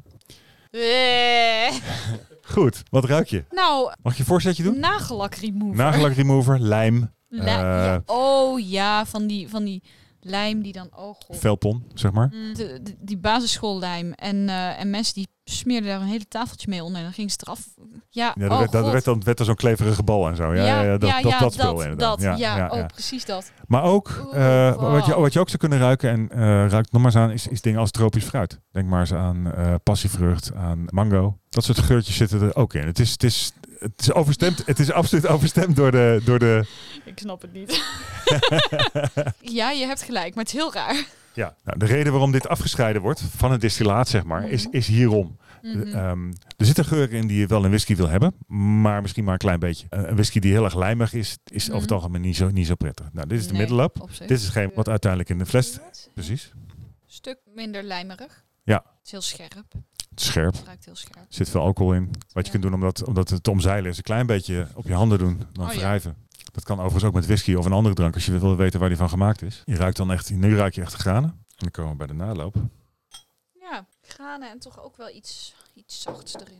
Goed, 2.47 2.83
wat 2.89 3.05
ruik 3.05 3.27
je? 3.27 3.43
Nou, 3.49 3.91
Mag 4.01 4.13
je 4.13 4.19
een 4.19 4.25
voorzetje 4.25 4.63
doen? 4.63 4.79
nagellak 4.79 5.35
remover. 5.35 5.75
Nagellak 5.75 6.13
remover, 6.13 6.59
lijm, 6.59 7.11
Li- 7.29 7.39
Eh, 7.39 7.45
ja. 7.45 8.01
Oh 8.05 8.59
ja, 8.69 9.05
van 9.05 9.27
die, 9.27 9.49
van 9.49 9.63
die 9.63 9.83
lijm 10.21 10.61
die 10.61 10.73
dan... 10.73 10.89
Oh 10.95 11.15
god. 11.25 11.37
velpon, 11.39 11.83
zeg 11.93 12.11
maar. 12.11 12.29
Mm, 12.33 12.53
de, 12.53 12.79
de- 12.83 12.95
die 12.99 13.17
basisschoollijm. 13.17 14.11
En, 14.11 14.49
eh, 14.49 14.79
en 14.79 14.89
mensen 14.89 15.13
die 15.13 15.27
smeerden 15.49 15.89
daar 15.89 16.01
een 16.01 16.07
hele 16.07 16.27
tafeltje 16.27 16.69
mee 16.69 16.83
onder. 16.83 16.97
En 16.97 17.03
dan 17.03 17.13
ging 17.13 17.31
ze 17.31 17.37
eraf. 17.41 17.59
Ja, 18.09 18.33
Ja, 18.35 18.43
dat 18.43 18.51
oh 18.51 18.57
werd, 18.57 18.71
dat 18.71 18.91
werd 18.91 19.03
dan, 19.03 19.23
werd 19.23 19.37
dan 19.37 19.45
zo'n 19.45 19.55
kleverige 19.55 20.03
bal 20.03 20.27
en 20.27 20.35
zo. 20.35 20.53
Ja, 20.53 20.65
ja, 20.65 20.81
ja, 20.81 20.97
dat, 20.97 21.09
ja, 21.09 21.21
dat, 21.21 21.31
ja, 21.31 21.39
dat 21.39 21.81
inderdaad. 21.81 21.97
dat, 21.97 22.21
ja, 22.21 22.35
ja, 22.57 22.67
oh, 22.69 22.77
ja. 22.77 22.85
precies 22.85 23.25
dat. 23.25 23.51
Maar 23.67 23.83
ook, 23.83 24.23
Oeh, 24.25 24.67
eh, 24.67 24.75
wat, 24.75 25.05
je, 25.05 25.15
wat 25.15 25.33
je 25.33 25.39
ook 25.39 25.47
zou 25.47 25.57
kunnen 25.57 25.79
ruiken, 25.79 26.09
en 26.09 26.29
eh 26.29 26.69
ruikt 26.69 26.91
nog 26.91 27.01
maar 27.01 27.11
eens 27.11 27.21
aan, 27.21 27.31
is, 27.31 27.47
is 27.47 27.61
dingen 27.61 27.79
als 27.79 27.91
tropisch 27.91 28.23
fruit. 28.23 28.59
Denk 28.71 28.87
maar 28.87 28.99
eens 28.99 29.13
aan 29.13 29.53
eh 29.53 29.73
passievrucht, 29.83 30.53
aan 30.53 30.85
mango. 30.89 31.37
Dat 31.49 31.63
soort 31.63 31.79
geurtjes 31.79 32.15
zitten 32.15 32.41
er 32.41 32.55
ook 32.55 32.73
in. 32.73 32.85
Het 32.85 32.99
is, 32.99 33.11
het 33.11 33.23
is, 33.23 33.51
het 33.79 33.91
is 33.97 34.13
overstemd. 34.13 34.63
Het 34.65 34.79
is 34.79 34.91
absoluut 34.91 35.27
overstemd 35.27 35.75
door 35.75 35.91
de... 35.91 36.21
Door 36.25 36.39
de 36.39 36.65
Ik 37.05 37.19
snap 37.19 37.41
het 37.41 37.53
niet. 37.53 37.83
ja, 39.59 39.71
je 39.71 39.85
hebt 39.85 40.01
gelijk, 40.01 40.35
maar 40.35 40.43
het 40.43 40.53
is 40.53 40.59
heel 40.59 40.73
raar. 40.73 41.05
Ja, 41.37 41.55
nou, 41.63 41.77
de 41.79 41.85
reden 41.85 42.11
waarom 42.11 42.31
dit 42.31 42.47
afgescheiden 42.47 43.01
wordt 43.01 43.21
van 43.21 43.51
het 43.51 43.61
distillaat, 43.61 44.07
zeg 44.07 44.23
maar, 44.23 44.49
is, 44.49 44.65
Mhm. 44.67 44.75
is 44.75 44.87
hierom. 44.87 45.37
Ehm, 45.61 46.27
er 46.57 46.65
zitten 46.65 46.85
geuren 46.85 47.17
in 47.17 47.27
die 47.27 47.39
je 47.39 47.47
wel 47.47 47.63
in 47.63 47.69
whisky 47.69 47.95
wil 47.95 48.07
hebben, 48.09 48.33
maar 48.81 49.01
misschien 49.01 49.23
maar 49.23 49.33
een 49.33 49.39
klein 49.39 49.59
beetje. 49.59 49.87
Eh, 49.89 49.99
een 50.03 50.13
whisky 50.15 50.39
die 50.39 50.51
heel 50.51 50.63
erg 50.63 50.75
lijmig 50.75 51.13
is, 51.13 51.37
is 51.43 51.63
over 51.69 51.75
het 51.81 51.85
Mhm. 51.89 51.93
algemeen 51.99 52.21
niet 52.21 52.35
zo, 52.35 52.49
niet 52.49 52.67
zo 52.67 52.75
prettig. 52.75 53.09
Nou, 53.13 53.27
dit 53.27 53.39
is 53.39 53.47
de 53.47 53.53
Nee. 53.53 53.67
Dit 54.19 54.31
is 54.31 54.43
hetgeen 54.43 54.71
wat 54.75 54.89
uiteindelijk 54.89 55.29
in 55.29 55.37
de 55.37 55.45
fles... 55.45 55.79
Precies. 56.13 56.51
stuk 57.05 57.37
minder 57.55 57.83
lijmerig. 57.83 58.43
Ja. 58.63 58.75
Het 58.75 59.05
is 59.05 59.11
heel 59.11 59.21
scherp. 59.21 59.53
Het 60.09 60.19
is 60.19 60.25
scherp. 60.25 60.53
Het 60.53 60.63
ruikt 60.65 60.85
heel 60.85 60.95
scherp. 60.95 61.15
Er 61.15 61.25
zit 61.29 61.49
veel 61.49 61.61
alcohol 61.61 61.93
in. 61.93 62.05
Wat 62.05 62.17
je 62.33 62.41
Ja. 62.43 62.49
kunt 62.49 62.63
doen 62.63 62.73
om 62.73 62.79
dat, 62.81 63.03
om 63.03 63.13
dat 63.13 63.43
te 63.43 63.51
omzeilen 63.51 63.91
is 63.91 63.97
een 63.97 64.03
klein 64.03 64.25
beetje 64.25 64.67
op 64.73 64.87
je 64.87 64.93
handen 64.93 65.17
doen. 65.17 65.41
Dan 65.53 65.67
Oh 65.67 65.73
ja. 65.73 65.99
Dat 66.57 66.65
kan 66.65 66.77
overigens 66.77 67.03
ook 67.03 67.13
met 67.13 67.25
whisky 67.25 67.53
of 67.53 67.65
een 67.65 67.71
andere 67.71 67.95
drank 67.95 68.13
als 68.13 68.25
je 68.25 68.39
wil 68.39 68.55
weten 68.55 68.79
waar 68.79 68.89
die 68.89 68.97
van 68.97 69.09
gemaakt 69.09 69.41
is. 69.41 69.61
Je 69.65 69.75
ruikt 69.75 69.97
dan 69.97 70.11
echt, 70.11 70.31
nu 70.31 70.55
ruik 70.55 70.75
je 70.75 70.81
echt 70.81 70.91
de 70.91 70.97
granen. 70.97 71.29
En 71.29 71.55
dan 71.57 71.71
komen 71.71 71.91
we 71.91 71.97
bij 71.97 72.07
de 72.07 72.13
naloop. 72.13 72.55
Ja, 73.53 73.85
granen 74.01 74.51
en 74.51 74.59
toch 74.59 74.83
ook 74.83 74.97
wel 74.97 75.09
iets, 75.15 75.55
iets 75.73 76.01
zachts 76.01 76.33
erin. 76.35 76.59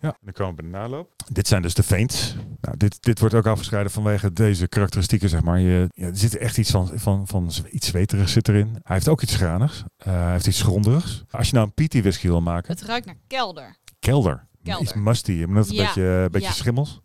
Ja, 0.00 0.08
en 0.08 0.16
dan 0.20 0.32
komen 0.32 0.56
we 0.56 0.62
bij 0.62 0.70
de 0.70 0.76
naloop. 0.76 1.12
Dit 1.32 1.48
zijn 1.48 1.62
dus 1.62 1.74
de 1.74 1.82
feints. 1.82 2.34
Nou, 2.60 2.76
dit, 2.76 3.02
dit 3.02 3.18
wordt 3.18 3.34
ook 3.34 3.46
afgescheiden 3.46 3.92
vanwege 3.92 4.32
deze 4.32 4.68
karakteristieken, 4.68 5.28
zeg 5.28 5.42
maar. 5.42 5.60
Je, 5.60 5.88
ja, 5.94 6.06
er 6.06 6.16
zit 6.16 6.36
echt 6.36 6.58
iets 6.58 6.70
van, 6.70 6.90
van, 6.94 7.26
van 7.28 7.50
iets 7.70 7.86
zweterigs 7.86 8.32
zit 8.32 8.48
erin. 8.48 8.68
Hij 8.82 8.94
heeft 8.94 9.08
ook 9.08 9.22
iets 9.22 9.34
granigs. 9.36 9.84
Eh, 9.96 10.12
hij 10.12 10.32
heeft 10.32 10.46
iets 10.46 10.62
gronderigs. 10.62 11.24
Als 11.30 11.46
je 11.48 11.54
nou 11.54 11.66
een 11.66 11.74
peaty 11.74 12.00
whisky 12.02 12.26
wil 12.26 12.40
maken, 12.40 12.72
Het 12.72 12.82
ruikt 12.82 13.06
naar 13.06 13.16
kelder. 13.26 13.76
kelder. 13.98 14.46
Kelder. 14.62 14.82
Iets 14.82 14.94
musty. 14.94 15.32
Een 15.32 15.54
Ja, 15.54 15.82
beetje, 15.84 16.02
een 16.02 16.30
beetje 16.30 16.48
ja. 16.48 16.54
schimmels. 16.54 17.00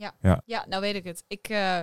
Ja, 0.45 0.65
nou 0.69 0.81
weet 0.81 0.95
ik 0.95 1.03
het. 1.03 1.23
Ik, 1.27 1.47
eh, 1.49 1.79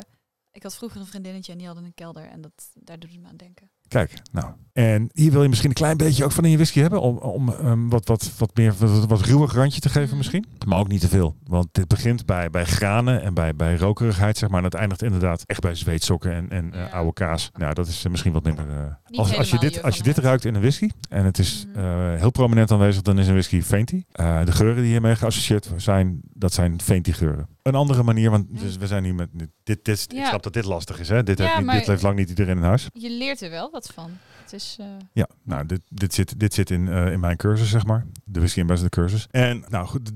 ik 0.55 0.63
had 0.63 0.75
vroeger 0.77 1.01
een 1.01 1.07
vriendinnetje 1.07 1.53
en 1.53 1.59
die 1.59 1.67
hadden 1.67 1.85
een 1.85 1.95
kelder. 1.95 2.23
En 2.29 2.41
dat, 2.41 2.53
daar 2.75 2.99
doet 2.99 3.11
het 3.13 3.21
me 3.23 3.29
aan 3.29 3.37
denken. 3.37 3.69
Kijk, 3.89 4.13
nou. 4.33 4.53
En 4.73 5.09
hier 5.13 5.31
wil 5.33 5.43
je 5.43 5.49
misschien 5.49 5.69
een 5.69 5.75
klein 5.77 5.97
beetje 5.97 6.25
ook 6.25 6.33
van 6.33 6.45
in 6.45 6.51
je 6.51 6.57
whisky 6.57 6.81
hebben. 6.81 7.01
Om, 7.01 7.17
om 7.19 7.49
um, 7.49 7.89
wat, 7.91 8.09
wat, 8.09 8.31
wat 8.39 8.57
meer, 8.57 8.75
wat, 8.79 9.07
wat 9.07 9.21
ruwer 9.21 9.49
randje 9.55 9.81
te 9.81 9.89
geven 9.89 10.09
Mhm. 10.09 10.17
misschien. 10.17 10.45
Maar 10.67 10.79
ook 10.79 10.89
niet 10.89 11.01
te 11.01 11.09
veel. 11.09 11.37
Want 11.45 11.69
dit 11.73 11.89
begint 11.89 12.27
bij, 12.27 12.51
bij 12.51 12.65
granen 12.65 13.23
en 13.23 13.35
bij, 13.35 13.55
bij 13.57 13.77
rokerigheid, 13.77 14.39
zeg 14.39 14.49
maar. 14.49 14.59
En 14.59 14.65
het 14.65 14.75
eindigt 14.75 15.03
inderdaad 15.03 15.43
echt 15.47 15.61
bij 15.61 15.75
zweetsokken 15.75 16.33
en, 16.33 16.51
en 16.51 16.73
eh, 16.73 16.93
oude 16.93 17.13
kaas. 17.13 17.51
Nou, 17.55 17.75
dat 17.75 17.87
is 17.87 18.05
eh, 18.05 18.11
misschien 18.11 18.33
wat 18.33 18.45
minder... 18.45 18.69
eh, 18.71 19.19
als, 19.19 19.37
als 19.37 19.51
je 19.51 19.59
dit, 19.59 19.83
als 19.83 19.97
je 19.97 20.03
dit 20.03 20.19
ruikt 20.19 20.45
in 20.45 20.55
een 20.55 20.61
whisky 20.61 20.89
en 21.09 21.25
het 21.25 21.39
is 21.39 21.67
Mhm. 21.75 22.17
heel 22.19 22.31
prominent 22.31 22.71
aanwezig, 22.71 23.03
dan 23.03 23.19
is 23.19 23.27
een 23.27 23.33
whisky 23.33 23.63
fainty. 23.63 24.03
Eh, 24.13 24.45
de 24.45 24.53
geuren 24.53 24.83
die 24.83 24.91
hiermee 24.91 25.17
geassocieerd 25.17 25.71
zijn, 25.77 26.21
dat 26.33 26.53
zijn 26.53 26.81
fainty 26.81 27.13
geuren. 27.13 27.49
Een 27.65 27.75
andere 27.75 28.03
manier, 28.03 28.31
want 28.31 28.61
dus 28.61 28.77
we 28.77 28.87
zijn 28.87 29.05
hier 29.05 29.15
met... 29.15 29.29
Dit, 29.63 29.85
dit, 29.85 30.07
Ik 30.11 30.13
Ja. 30.13 30.29
snap 30.29 30.43
dat 30.43 30.53
dit 30.53 30.65
lastig 30.65 30.99
is, 31.01 31.09
hè? 31.09 31.23
Dit, 31.23 31.39
Ja, 31.39 31.45
heeft, 31.45 31.61
niet- 31.67 31.71
dit 31.73 31.87
heeft 31.87 32.03
lang 32.03 32.17
niet 32.17 32.29
iedereen 32.29 32.57
in 32.57 32.63
huis. 32.63 32.89
Je 32.93 33.11
leert 33.11 33.41
er 33.43 33.51
wel 33.51 33.71
wat 33.71 33.91
van. 33.95 34.11
Het 34.43 34.53
is... 34.53 34.77
eh, 34.81 34.87
Ja, 35.13 35.29
nou, 35.43 35.67
dit, 35.67 35.81
dit 35.89 36.15
zit, 36.15 36.41
dit 36.41 36.55
zit 36.55 36.71
in, 36.71 36.89
eh, 36.89 37.13
in 37.13 37.21
mijn 37.21 37.37
cursus, 37.37 37.71
zeg 37.71 37.87
maar. 37.87 38.07
De 38.25 38.39
Whisky 38.41 38.61
Ambassador 38.61 38.91
cursus. 38.91 39.27
En 39.31 39.65
nou 39.69 39.87
goed, 39.87 40.11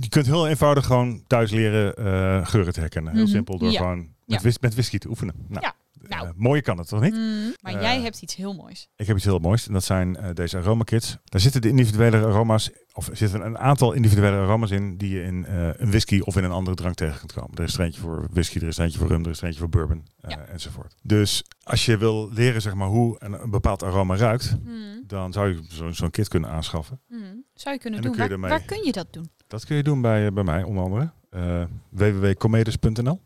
je 0.00 0.08
kunt 0.08 0.26
heel 0.26 0.48
eenvoudig 0.48 0.86
gewoon 0.86 1.24
thuis 1.26 1.50
leren 1.50 1.94
eh, 1.96 2.46
geuren 2.46 2.72
te 2.72 2.80
herkennen. 2.80 3.12
Heel 3.12 3.22
Mhm. 3.22 3.32
simpel, 3.32 3.58
door 3.58 3.70
Ja. 3.70 3.78
gewoon 3.78 4.08
met, 4.26 4.60
met 4.60 4.74
whisky 4.74 4.98
te 4.98 5.08
oefenen. 5.08 5.34
Nou, 5.48 5.60
Ja. 5.64 5.74
Nou. 6.08 6.32
mooier 6.36 6.62
kan 6.62 6.78
het 6.78 6.88
toch 6.88 7.00
niet? 7.00 7.14
mm, 7.14 7.54
maar 7.60 7.72
jij 7.72 8.00
hebt 8.00 8.22
iets 8.22 8.34
heel 8.36 8.54
moois. 8.54 8.88
Ik 8.96 9.06
heb 9.06 9.16
iets 9.16 9.24
heel 9.24 9.38
moois 9.38 9.66
en 9.66 9.72
dat 9.72 9.84
zijn 9.84 10.16
deze 10.34 10.56
aroma 10.56 10.82
kits. 10.84 11.16
Daar 11.24 11.40
zitten 11.40 11.60
de 11.60 11.68
individuele 11.68 12.16
aroma's, 12.16 12.70
of 12.98 13.08
er 13.08 13.16
zitten 13.16 13.44
een 13.46 13.58
aantal 13.58 13.92
individuele 13.92 14.36
aroma's 14.36 14.70
in 14.70 14.96
die 14.96 15.10
je 15.10 15.22
in 15.22 15.46
eh, 15.46 15.68
een 15.76 15.90
whisky 15.90 16.20
of 16.20 16.36
in 16.36 16.44
een 16.44 16.50
andere 16.50 16.76
drank 16.76 16.94
tegen 16.94 17.18
kunt 17.18 17.32
komen. 17.32 17.56
Er 17.56 17.64
is 17.64 17.74
er 17.74 17.80
eentje 17.84 18.00
voor 18.00 18.26
whisky, 18.30 18.58
er 18.58 18.66
is 18.66 18.78
er 18.78 18.84
eentje 18.84 18.98
voor 18.98 19.08
rum, 19.08 19.24
er 19.24 19.30
is 19.30 19.38
er 19.38 19.44
eentje 19.44 19.60
voor 19.60 19.68
bourbon 19.68 20.06
eh, 20.20 20.30
Ja. 20.30 20.44
enzovoort. 20.44 20.94
Dus 21.02 21.44
als 21.62 21.84
je 21.86 21.96
wil 21.96 22.30
leren 22.32 22.62
zeg 22.62 22.74
maar, 22.74 22.88
hoe 22.88 23.16
een, 23.18 23.42
een 23.42 23.50
bepaald 23.50 23.82
aroma 23.82 24.16
ruikt, 24.16 24.56
Mm, 24.64 25.02
dan 25.06 25.32
zou 25.32 25.48
je 25.48 25.62
zo- 25.68 25.92
zo'n 25.92 26.10
kit 26.10 26.28
kunnen 26.28 26.50
aanschaffen. 26.50 27.00
mm. 27.08 27.44
Zou 27.54 27.74
je 27.74 27.80
kunnen 27.80 28.02
doen. 28.02 28.12
kun 28.12 28.28
je 28.28 28.38
Waar, 28.38 28.62
kun 28.62 28.84
je 28.84 28.92
dat 28.92 29.06
doen? 29.12 29.30
Dat 29.46 29.64
kun 29.64 29.76
je 29.76 29.82
doen 29.82 30.00
bij, 30.00 30.26
eh, 30.26 30.32
bij 30.32 30.44
mij, 30.44 30.62
onder 30.62 30.84
andere. 30.84 31.10
eh 31.30 31.62
www.comedes.nl 31.90 33.20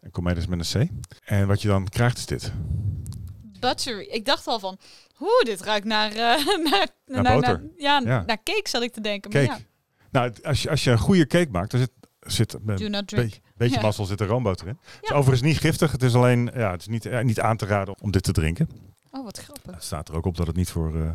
En 0.00 0.10
Comedes 0.10 0.46
met 0.46 0.74
een 0.74 0.86
C. 0.86 0.90
En 1.24 1.46
wat 1.46 1.62
je 1.62 1.68
dan 1.68 1.88
krijgt 1.88 2.18
is 2.18 2.26
dit. 2.26 2.52
Buttery. 3.60 4.06
Ik 4.10 4.24
dacht 4.24 4.46
al 4.46 4.58
van, 4.58 4.78
hoe 5.14 5.42
dit 5.44 5.60
ruikt 5.60 5.86
naar, 5.86 6.10
eh, 6.10 6.16
naar, 6.70 6.88
naar, 7.06 7.62
ja, 7.76 8.00
Ja. 8.04 8.22
naar 8.26 8.42
cake 8.42 8.68
zat 8.68 8.82
ik 8.82 8.92
te 8.92 9.00
denken. 9.00 9.32
Maar 9.32 9.46
Cake. 9.46 9.62
Nou, 10.10 10.32
als 10.42 10.62
je, 10.62 10.70
als 10.70 10.84
je 10.84 10.90
een 10.90 10.98
goede 10.98 11.26
cake 11.26 11.50
maakt, 11.50 11.70
dan 11.70 11.80
zit, 11.80 11.90
zit 12.20 12.52
een 12.52 12.76
Do 12.76 12.88
not 12.88 13.06
be- 13.06 13.16
drink. 13.16 13.38
beetje 13.56 13.76
Ja. 13.76 13.82
mazzel 13.82 14.04
zit 14.04 14.20
er 14.20 14.26
roomboter 14.26 14.66
in. 14.66 14.78
Het 14.84 15.02
is 15.02 15.08
Ja. 15.08 15.14
overigens 15.14 15.48
niet 15.48 15.58
giftig. 15.58 15.92
Het 15.92 16.02
is 16.02 16.14
alleen 16.14 16.50
ja, 16.54 16.70
het 16.70 16.80
is 16.80 16.86
niet, 16.86 17.06
eh, 17.06 17.20
niet 17.22 17.40
aan 17.40 17.56
te 17.56 17.66
raden 17.66 18.00
om 18.00 18.10
dit 18.10 18.22
te 18.22 18.32
drinken. 18.32 18.68
Oh, 19.10 19.24
wat 19.24 19.38
grappig. 19.38 19.74
Het 19.74 19.84
staat 19.84 20.08
er 20.08 20.14
ook 20.14 20.26
op 20.26 20.36
dat 20.36 20.46
het 20.46 20.56
niet 20.56 20.70
voor... 20.70 20.86
eh, 21.00 21.10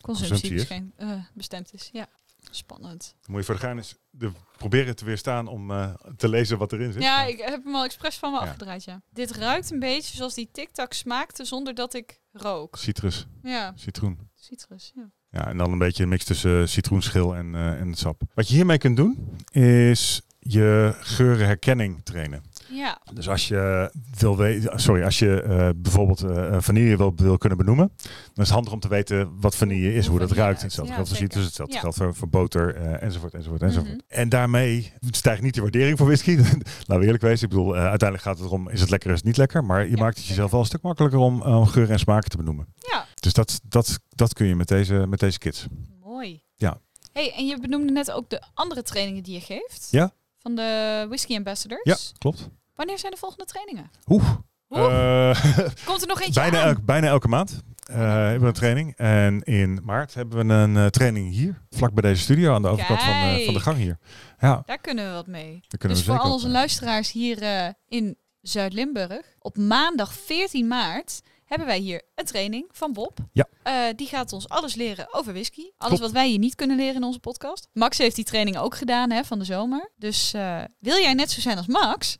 Consumptie 0.00 0.50
Consumptie 0.50 0.54
is. 0.76 0.90
eh, 0.96 1.12
bestemd 1.34 1.72
is. 1.74 1.88
Ja, 1.92 2.06
spannend. 2.50 3.14
moet 3.26 3.38
je 3.38 3.44
voor 3.44 3.54
de 3.54 3.60
gein 3.60 3.76
eens 3.76 3.94
de, 4.10 4.30
proberen 4.56 4.96
te 4.96 5.04
weerstaan 5.04 5.46
om 5.48 5.70
eh, 5.70 5.94
te 6.16 6.28
lezen 6.28 6.58
wat 6.58 6.72
erin 6.72 6.92
zit. 6.92 7.02
Ja, 7.02 7.24
ik 7.24 7.38
heb 7.38 7.64
hem 7.64 7.74
al 7.74 7.84
expres 7.84 8.16
van 8.16 8.32
me 8.32 8.38
Ja. 8.38 8.44
afgedraaid, 8.44 8.84
ja. 8.84 9.02
Dit 9.10 9.30
ruikt 9.30 9.70
een 9.70 9.78
beetje 9.78 10.16
zoals 10.16 10.34
die 10.34 10.48
TikTok 10.52 10.92
smaakte 10.92 11.44
zonder 11.44 11.74
dat 11.74 11.94
ik 11.94 12.20
rook. 12.32 12.76
Citrus, 12.76 13.26
Ja, 13.42 13.72
citroen. 13.76 14.18
citrus, 14.34 14.92
ja. 14.94 15.10
Ja, 15.30 15.46
en 15.48 15.56
dan 15.56 15.72
een 15.72 15.78
beetje 15.78 16.02
een 16.02 16.08
mix 16.08 16.24
tussen 16.24 16.68
citroenschil 16.68 17.34
en, 17.36 17.54
eh, 17.54 17.80
en 17.80 17.88
het 17.88 17.98
sap. 17.98 18.22
Wat 18.34 18.48
je 18.48 18.54
hiermee 18.54 18.78
kunt 18.78 18.96
doen, 18.96 19.36
is 19.50 20.20
je 20.38 20.96
geurenherkenning 21.00 22.04
trainen. 22.04 22.42
Ja, 22.72 23.00
Dus 23.12 23.28
als 23.28 23.48
je 23.48 23.92
wil 24.18 24.36
weten, 24.36 24.80
sorry, 24.80 25.02
als 25.04 25.18
je 25.18 25.42
eh, 25.42 25.68
bijvoorbeeld 25.76 26.22
eh, 26.22 26.56
vanille 26.60 26.96
wil, 26.96 27.12
wil 27.16 27.38
kunnen 27.38 27.58
benoemen, 27.58 27.92
dan 27.96 28.12
is 28.34 28.44
het 28.44 28.48
handig 28.48 28.72
om 28.72 28.80
te 28.80 28.88
weten 28.88 29.40
wat 29.40 29.56
vanille 29.56 29.94
is, 29.94 30.06
Hoe 30.06 30.18
dat 30.18 30.30
ruikt. 30.30 30.62
Hetzelfde 30.62 30.92
geldt 30.92 31.08
voor 31.08 31.16
zeker. 31.18 31.32
citrus, 31.32 31.46
hetzelfde 31.46 31.78
geldt 31.78 31.96
voor, 31.96 32.14
voor 32.14 32.28
boter, 32.28 32.74
eh, 32.76 33.02
enzovoort, 33.02 33.34
enzovoort, 33.34 33.62
enzovoort. 33.62 33.90
Mhm. 33.92 34.00
En 34.08 34.28
daarmee 34.28 34.92
stijgt 35.10 35.42
niet 35.42 35.54
de 35.54 35.60
waardering 35.60 35.98
voor 35.98 36.06
whisky. 36.06 36.36
Laten 36.86 36.98
we 36.98 37.04
eerlijk 37.04 37.22
wezen. 37.22 37.44
Ik 37.44 37.48
bedoel, 37.54 37.74
uiteindelijk 37.74 38.22
gaat 38.22 38.38
het 38.38 38.46
erom, 38.46 38.68
is 38.68 38.80
het 38.80 38.90
lekker, 38.90 39.10
is 39.10 39.16
het 39.16 39.24
niet 39.26 39.36
lekker. 39.36 39.64
Maar 39.64 39.84
je 39.84 39.96
Ja, 39.96 40.02
maakt 40.02 40.16
het 40.16 40.26
jezelf 40.26 40.50
wel 40.50 40.60
een 40.60 40.66
stuk 40.66 40.82
makkelijker 40.82 41.18
om 41.18 41.42
eh, 41.42 41.66
geur 41.68 41.90
en 41.90 41.98
smaken 41.98 42.30
te 42.30 42.36
benoemen. 42.36 42.66
ja, 42.90 43.06
Dus 43.14 43.32
dat, 43.32 43.60
dat, 43.68 43.98
dat 44.08 44.32
kun 44.34 44.46
je 44.46 44.56
met 44.56 44.68
deze, 44.68 45.06
met 45.08 45.18
deze 45.18 45.38
kits. 45.38 45.66
mooi. 46.02 46.42
Ja. 46.56 46.80
hey, 47.12 47.32
en 47.36 47.46
je 47.46 47.58
benoemde 47.60 47.92
net 47.92 48.10
ook 48.12 48.30
de 48.30 48.42
andere 48.54 48.82
trainingen 48.82 49.22
die 49.22 49.34
je 49.34 49.40
geeft. 49.40 49.88
Ja. 49.90 50.12
Van 50.38 50.54
de 50.54 51.04
Whisky 51.08 51.36
Ambassadors. 51.36 51.82
Ja, 51.82 51.96
klopt. 52.18 52.48
Wanneer 52.80 52.98
zijn 52.98 53.12
de 53.12 53.18
volgende 53.18 53.44
trainingen? 53.44 53.90
Oeh. 54.08 54.30
Oeh. 54.68 55.30
Eh, 55.30 55.66
Komt 55.88 56.02
er 56.02 56.08
nog 56.08 56.20
eentje 56.20 56.40
bijna, 56.40 56.60
aan? 56.60 56.66
elk, 56.66 56.84
bijna 56.84 57.06
elke 57.06 57.28
maand 57.28 57.62
eh, 57.84 57.96
hebben 57.96 58.40
we 58.40 58.46
een 58.46 58.52
training. 58.52 58.96
En 58.96 59.42
in 59.42 59.80
maart 59.84 60.14
hebben 60.14 60.46
we 60.46 60.54
een 60.54 60.76
eh, 60.76 60.86
training 60.86 61.30
hier, 61.30 61.62
vlak 61.70 61.92
bij 61.92 62.10
deze 62.10 62.22
studio, 62.22 62.54
aan 62.54 62.62
de 62.62 62.68
overkant 62.68 63.02
van, 63.02 63.40
van 63.44 63.54
de 63.54 63.60
gang 63.60 63.76
hier. 63.76 63.98
Ja, 64.38 64.62
Daar 64.66 64.78
kunnen 64.78 65.06
we 65.06 65.12
wat 65.12 65.26
mee. 65.26 65.52
daar 65.68 65.78
kunnen 65.78 65.98
dus 65.98 66.06
we 66.06 66.12
voor 66.12 66.20
al 66.20 66.32
onze 66.32 66.48
luisteraars 66.48 67.12
hier 67.12 67.72
in 67.88 68.18
Zuid-Limburg, 68.40 69.26
op 69.38 69.56
maandag 69.56 70.12
14 70.12 70.66
maart 70.66 71.20
hebben 71.50 71.68
wij 71.68 71.78
hier 71.78 72.02
een 72.14 72.24
training 72.24 72.68
van 72.72 72.92
Bob. 72.92 73.18
Ja. 73.32 73.48
Eh, 73.62 73.74
die 73.96 74.06
gaat 74.06 74.32
ons 74.32 74.48
alles 74.48 74.74
leren 74.74 75.14
over 75.14 75.32
whisky. 75.32 75.60
Alles 75.60 75.74
Klopt. 75.78 76.00
wat 76.00 76.10
wij 76.10 76.28
hier 76.28 76.38
niet 76.38 76.54
kunnen 76.54 76.76
leren 76.76 76.94
in 76.94 77.04
onze 77.04 77.18
podcast. 77.18 77.68
Max 77.72 77.98
heeft 77.98 78.16
die 78.16 78.24
training 78.24 78.58
ook 78.58 78.74
gedaan 78.74 79.10
hè, 79.10 79.24
van 79.24 79.38
de 79.38 79.44
zomer. 79.44 79.90
Dus 79.96 80.32
eh, 80.32 80.58
wil 80.78 80.96
jij 80.96 81.14
net 81.14 81.30
zo 81.30 81.40
zijn 81.40 81.56
als 81.56 81.66
Max? 81.66 82.16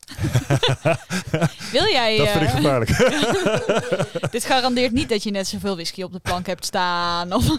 wil 1.72 1.86
jij... 1.86 2.16
Dat 2.16 2.28
vind 2.28 2.42
ik 2.42 2.48
eh, 2.48 2.54
gevaarlijk. 2.54 2.90
dit 4.32 4.44
garandeert 4.44 4.92
niet 4.92 5.08
dat 5.08 5.22
je 5.22 5.30
net 5.30 5.48
zoveel 5.48 5.74
whisky 5.74 6.02
op 6.02 6.12
de 6.12 6.20
plank 6.20 6.46
hebt 6.46 6.64
staan. 6.64 7.32
Of... 7.32 7.44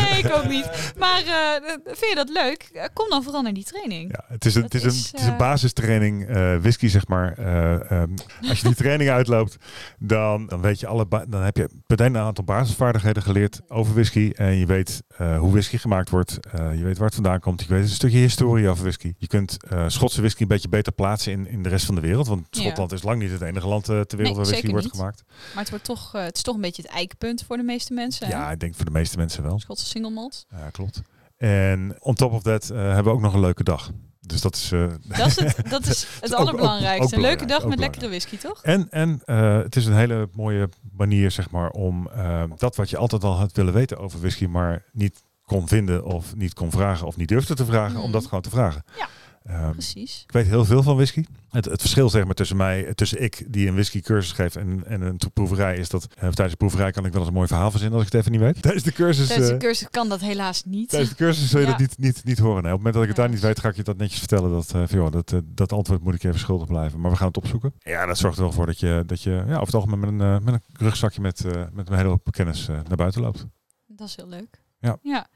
nee, 0.00 0.18
ik 0.22 0.32
ook 0.32 0.48
niet. 0.48 0.92
Maar 0.98 1.22
eh, 1.22 1.72
vind 1.84 2.08
je 2.08 2.14
dat 2.14 2.28
leuk? 2.28 2.68
Eh, 2.72 2.84
Kom 2.92 3.08
dan 3.08 3.22
vooral 3.22 3.42
naar 3.42 3.52
die 3.52 3.64
training. 3.64 4.10
Ja, 4.12 4.24
het 4.28 4.44
is 4.44 4.54
een, 4.54 4.62
het 4.62 4.74
is 4.74 4.82
een, 4.82 4.88
is, 4.90 5.06
het 5.10 5.20
is 5.20 5.26
een 5.26 5.32
eh, 5.32 5.38
basistraining 5.38 6.26
whisky, 6.60 6.88
zeg 6.88 7.06
maar. 7.06 7.32
Eh, 7.38 7.90
ehm, 7.90 8.10
als 8.48 8.60
je 8.60 8.66
die 8.66 8.74
training 8.84 9.10
uitloopt, 9.10 9.56
dan, 9.98 10.46
dan 10.46 10.60
weet 10.60 10.80
je 10.80 10.86
alle 10.86 11.06
dan 11.28 11.42
heb 11.42 11.56
je 11.56 11.68
meteen 11.86 12.14
een 12.14 12.20
aantal 12.22 12.44
basisvaardigheden 12.44 13.22
geleerd 13.22 13.60
over 13.68 13.92
whisky. 13.94 14.30
En 14.34 14.54
je 14.56 14.66
weet 14.66 15.02
hoe 15.16 15.50
whisky 15.52 15.76
gemaakt 15.78 16.10
wordt. 16.10 16.38
Je 16.52 16.82
weet 16.84 16.96
waar 16.96 17.06
het 17.06 17.14
vandaan 17.14 17.40
komt. 17.40 17.60
Je 17.62 17.68
weet 17.68 17.82
een 17.82 17.88
stukje 17.88 18.18
historie 18.18 18.68
over 18.68 18.82
whisky. 18.82 19.12
Je 19.18 19.26
kunt 19.26 19.56
Schotse 19.86 20.20
whisky 20.20 20.42
een 20.42 20.48
beetje 20.48 20.68
beter 20.68 20.92
plaatsen 20.92 21.32
in, 21.32 21.46
in 21.48 21.62
de 21.62 21.68
rest 21.68 21.86
van 21.86 21.94
de 21.94 22.00
wereld. 22.00 22.26
Want 22.26 22.46
Ja. 22.50 22.60
Schotland 22.60 22.92
is 22.92 23.02
lang 23.02 23.18
niet 23.22 23.30
het 23.30 23.40
enige 23.40 23.66
land 23.68 23.84
ter 23.84 23.94
wereld 23.94 24.16
Nee, 24.18 24.34
waar 24.34 24.44
whisky 24.44 24.68
wordt 24.70 24.84
niet. 24.84 24.94
gemaakt. 24.94 25.22
Maar 25.54 25.62
het, 25.62 25.70
wordt 25.70 25.84
toch, 25.84 26.12
het 26.12 26.36
is 26.36 26.42
toch 26.42 26.54
een 26.54 26.60
beetje 26.60 26.82
het 26.82 26.90
eikpunt 26.90 27.44
voor 27.46 27.56
de 27.56 27.62
meeste 27.62 27.94
mensen. 27.94 28.26
hè? 28.26 28.32
Ja, 28.32 28.50
ik 28.50 28.60
denk 28.60 28.74
voor 28.74 28.84
de 28.84 28.90
meeste 28.90 29.16
mensen 29.16 29.42
wel. 29.42 29.59
Schotse 29.60 29.86
single 29.86 30.10
malt. 30.10 30.46
Ja, 30.50 30.70
klopt. 30.70 31.02
En 31.36 31.96
on 32.00 32.14
top 32.14 32.32
of 32.32 32.42
that 32.42 32.70
eh, 32.70 32.76
hebben 32.78 33.04
we 33.04 33.10
ook 33.10 33.20
nog 33.20 33.34
een 33.34 33.40
leuke 33.40 33.64
dag. 33.64 33.90
Dus 34.20 34.40
dat 34.40 34.54
is... 34.56 34.72
eh, 34.72 34.86
Dat 35.18 35.26
is 35.26 35.36
het, 35.40 35.56
dat 35.70 35.86
is 35.86 36.06
het 36.20 36.32
ook- 36.34 36.40
ook- 36.40 36.46
allerbelangrijkste. 36.46 37.04
ook 37.04 37.12
een 37.12 37.20
leuke 37.28 37.44
dag 37.44 37.64
met 37.66 37.78
lekkere 37.78 38.08
whisky, 38.08 38.36
toch? 38.36 38.62
En, 38.62 38.90
en 38.90 39.20
eh, 39.24 39.56
het 39.56 39.76
is 39.76 39.86
een 39.86 39.94
hele 39.96 40.28
mooie 40.32 40.68
manier, 40.96 41.30
zeg 41.30 41.50
maar, 41.50 41.70
om 41.70 42.10
dat 42.58 42.76
wat 42.76 42.90
je 42.90 42.96
altijd 42.96 43.24
al 43.24 43.36
had 43.36 43.52
willen 43.52 43.72
weten 43.72 43.98
over 43.98 44.20
whisky, 44.20 44.46
maar 44.46 44.84
niet 44.92 45.22
kon 45.44 45.68
vinden 45.68 46.04
of 46.04 46.34
niet 46.36 46.54
kon 46.54 46.70
vragen 46.70 47.06
of 47.06 47.16
niet 47.16 47.28
durfde 47.28 47.54
te 47.54 47.64
vragen, 47.64 47.96
om 47.96 48.02
Mhm. 48.02 48.12
dat 48.12 48.24
gewoon 48.24 48.40
te 48.42 48.50
vragen. 48.50 48.84
Ja. 48.98 49.08
Ehm, 49.44 49.70
Precies. 49.70 50.22
ik 50.26 50.32
weet 50.32 50.46
heel 50.46 50.64
veel 50.64 50.82
van 50.82 50.94
whisky. 50.96 51.24
Het, 51.50 51.64
het 51.64 51.80
verschil 51.80 52.10
zeg 52.10 52.24
maar, 52.24 52.34
tussen 52.34 52.56
mij, 52.56 52.94
tussen 52.94 53.22
ik 53.22 53.44
die 53.52 53.66
een 53.68 53.72
whisky 53.72 54.00
cursus 54.00 54.32
geef 54.32 54.56
en, 54.56 54.82
en 54.86 55.00
een 55.00 55.18
proeverij 55.32 55.76
is 55.76 55.88
dat 55.88 56.04
eh, 56.04 56.18
tijdens 56.20 56.50
de 56.50 56.56
proeverij 56.56 56.90
kan 56.90 57.04
ik 57.04 57.10
wel 57.10 57.20
eens 57.20 57.28
een 57.30 57.34
mooi 57.36 57.46
verhaal 57.48 57.70
verzinnen 57.70 57.98
als 57.98 58.06
ik 58.06 58.12
het 58.12 58.20
even 58.20 58.32
niet 58.32 58.40
weet. 58.40 58.62
Tijdens 58.62 58.84
de 58.84 58.92
cursus, 58.92 59.26
Tijdens 59.26 59.48
de 59.48 59.54
eh, 59.54 59.60
cursus 59.60 59.88
kan 59.90 60.08
dat 60.08 60.20
helaas 60.20 60.64
niet. 60.64 60.88
tijdens 60.88 61.10
de 61.10 61.16
cursus 61.16 61.50
zul 61.50 61.60
je 61.60 61.66
Ja. 61.66 61.70
dat 61.72 61.80
niet, 61.80 61.98
niet, 61.98 62.24
niet 62.24 62.38
horen. 62.38 62.62
Nee, 62.62 62.72
op 62.72 62.78
het 62.84 62.86
moment 62.86 62.94
dat 62.94 63.02
ik 63.02 63.08
het 63.08 63.16
daar 63.18 63.28
niet 63.28 63.40
weet, 63.40 63.58
ga 63.60 63.68
ik 63.68 63.76
je 63.76 63.82
dat 63.82 63.96
netjes 63.96 64.18
vertellen. 64.18 64.50
Dat, 64.50 64.66
van, 64.66 64.86
joh, 64.90 65.10
dat, 65.10 65.34
dat 65.44 65.72
antwoord 65.72 66.02
moet 66.02 66.14
ik 66.14 66.22
even 66.24 66.38
schuldig 66.38 66.66
blijven. 66.66 67.00
Maar 67.00 67.10
we 67.10 67.16
gaan 67.16 67.28
het 67.28 67.36
opzoeken. 67.36 67.74
Ja, 67.78 68.06
dat 68.06 68.18
zorgt 68.18 68.36
er 68.36 68.42
wel 68.42 68.52
voor 68.52 68.66
dat 68.66 68.80
je, 68.80 69.02
dat 69.06 69.22
je 69.22 69.30
ja, 69.30 69.42
over 69.54 69.58
het 69.66 69.74
algemeen 69.74 70.00
met 70.00 70.08
een, 70.08 70.44
met 70.44 70.54
een 70.54 70.62
rugzakje 70.72 71.20
met, 71.20 71.44
met 71.72 71.88
een 71.88 71.96
hele 71.96 72.08
hoop 72.08 72.28
kennis 72.30 72.66
naar 72.66 72.96
buiten 72.96 73.20
loopt. 73.20 73.46
Dat 73.86 74.08
is 74.08 74.16
heel 74.16 74.28
leuk. 74.28 74.62
Ja. 74.78 74.96
ja. 75.02 75.26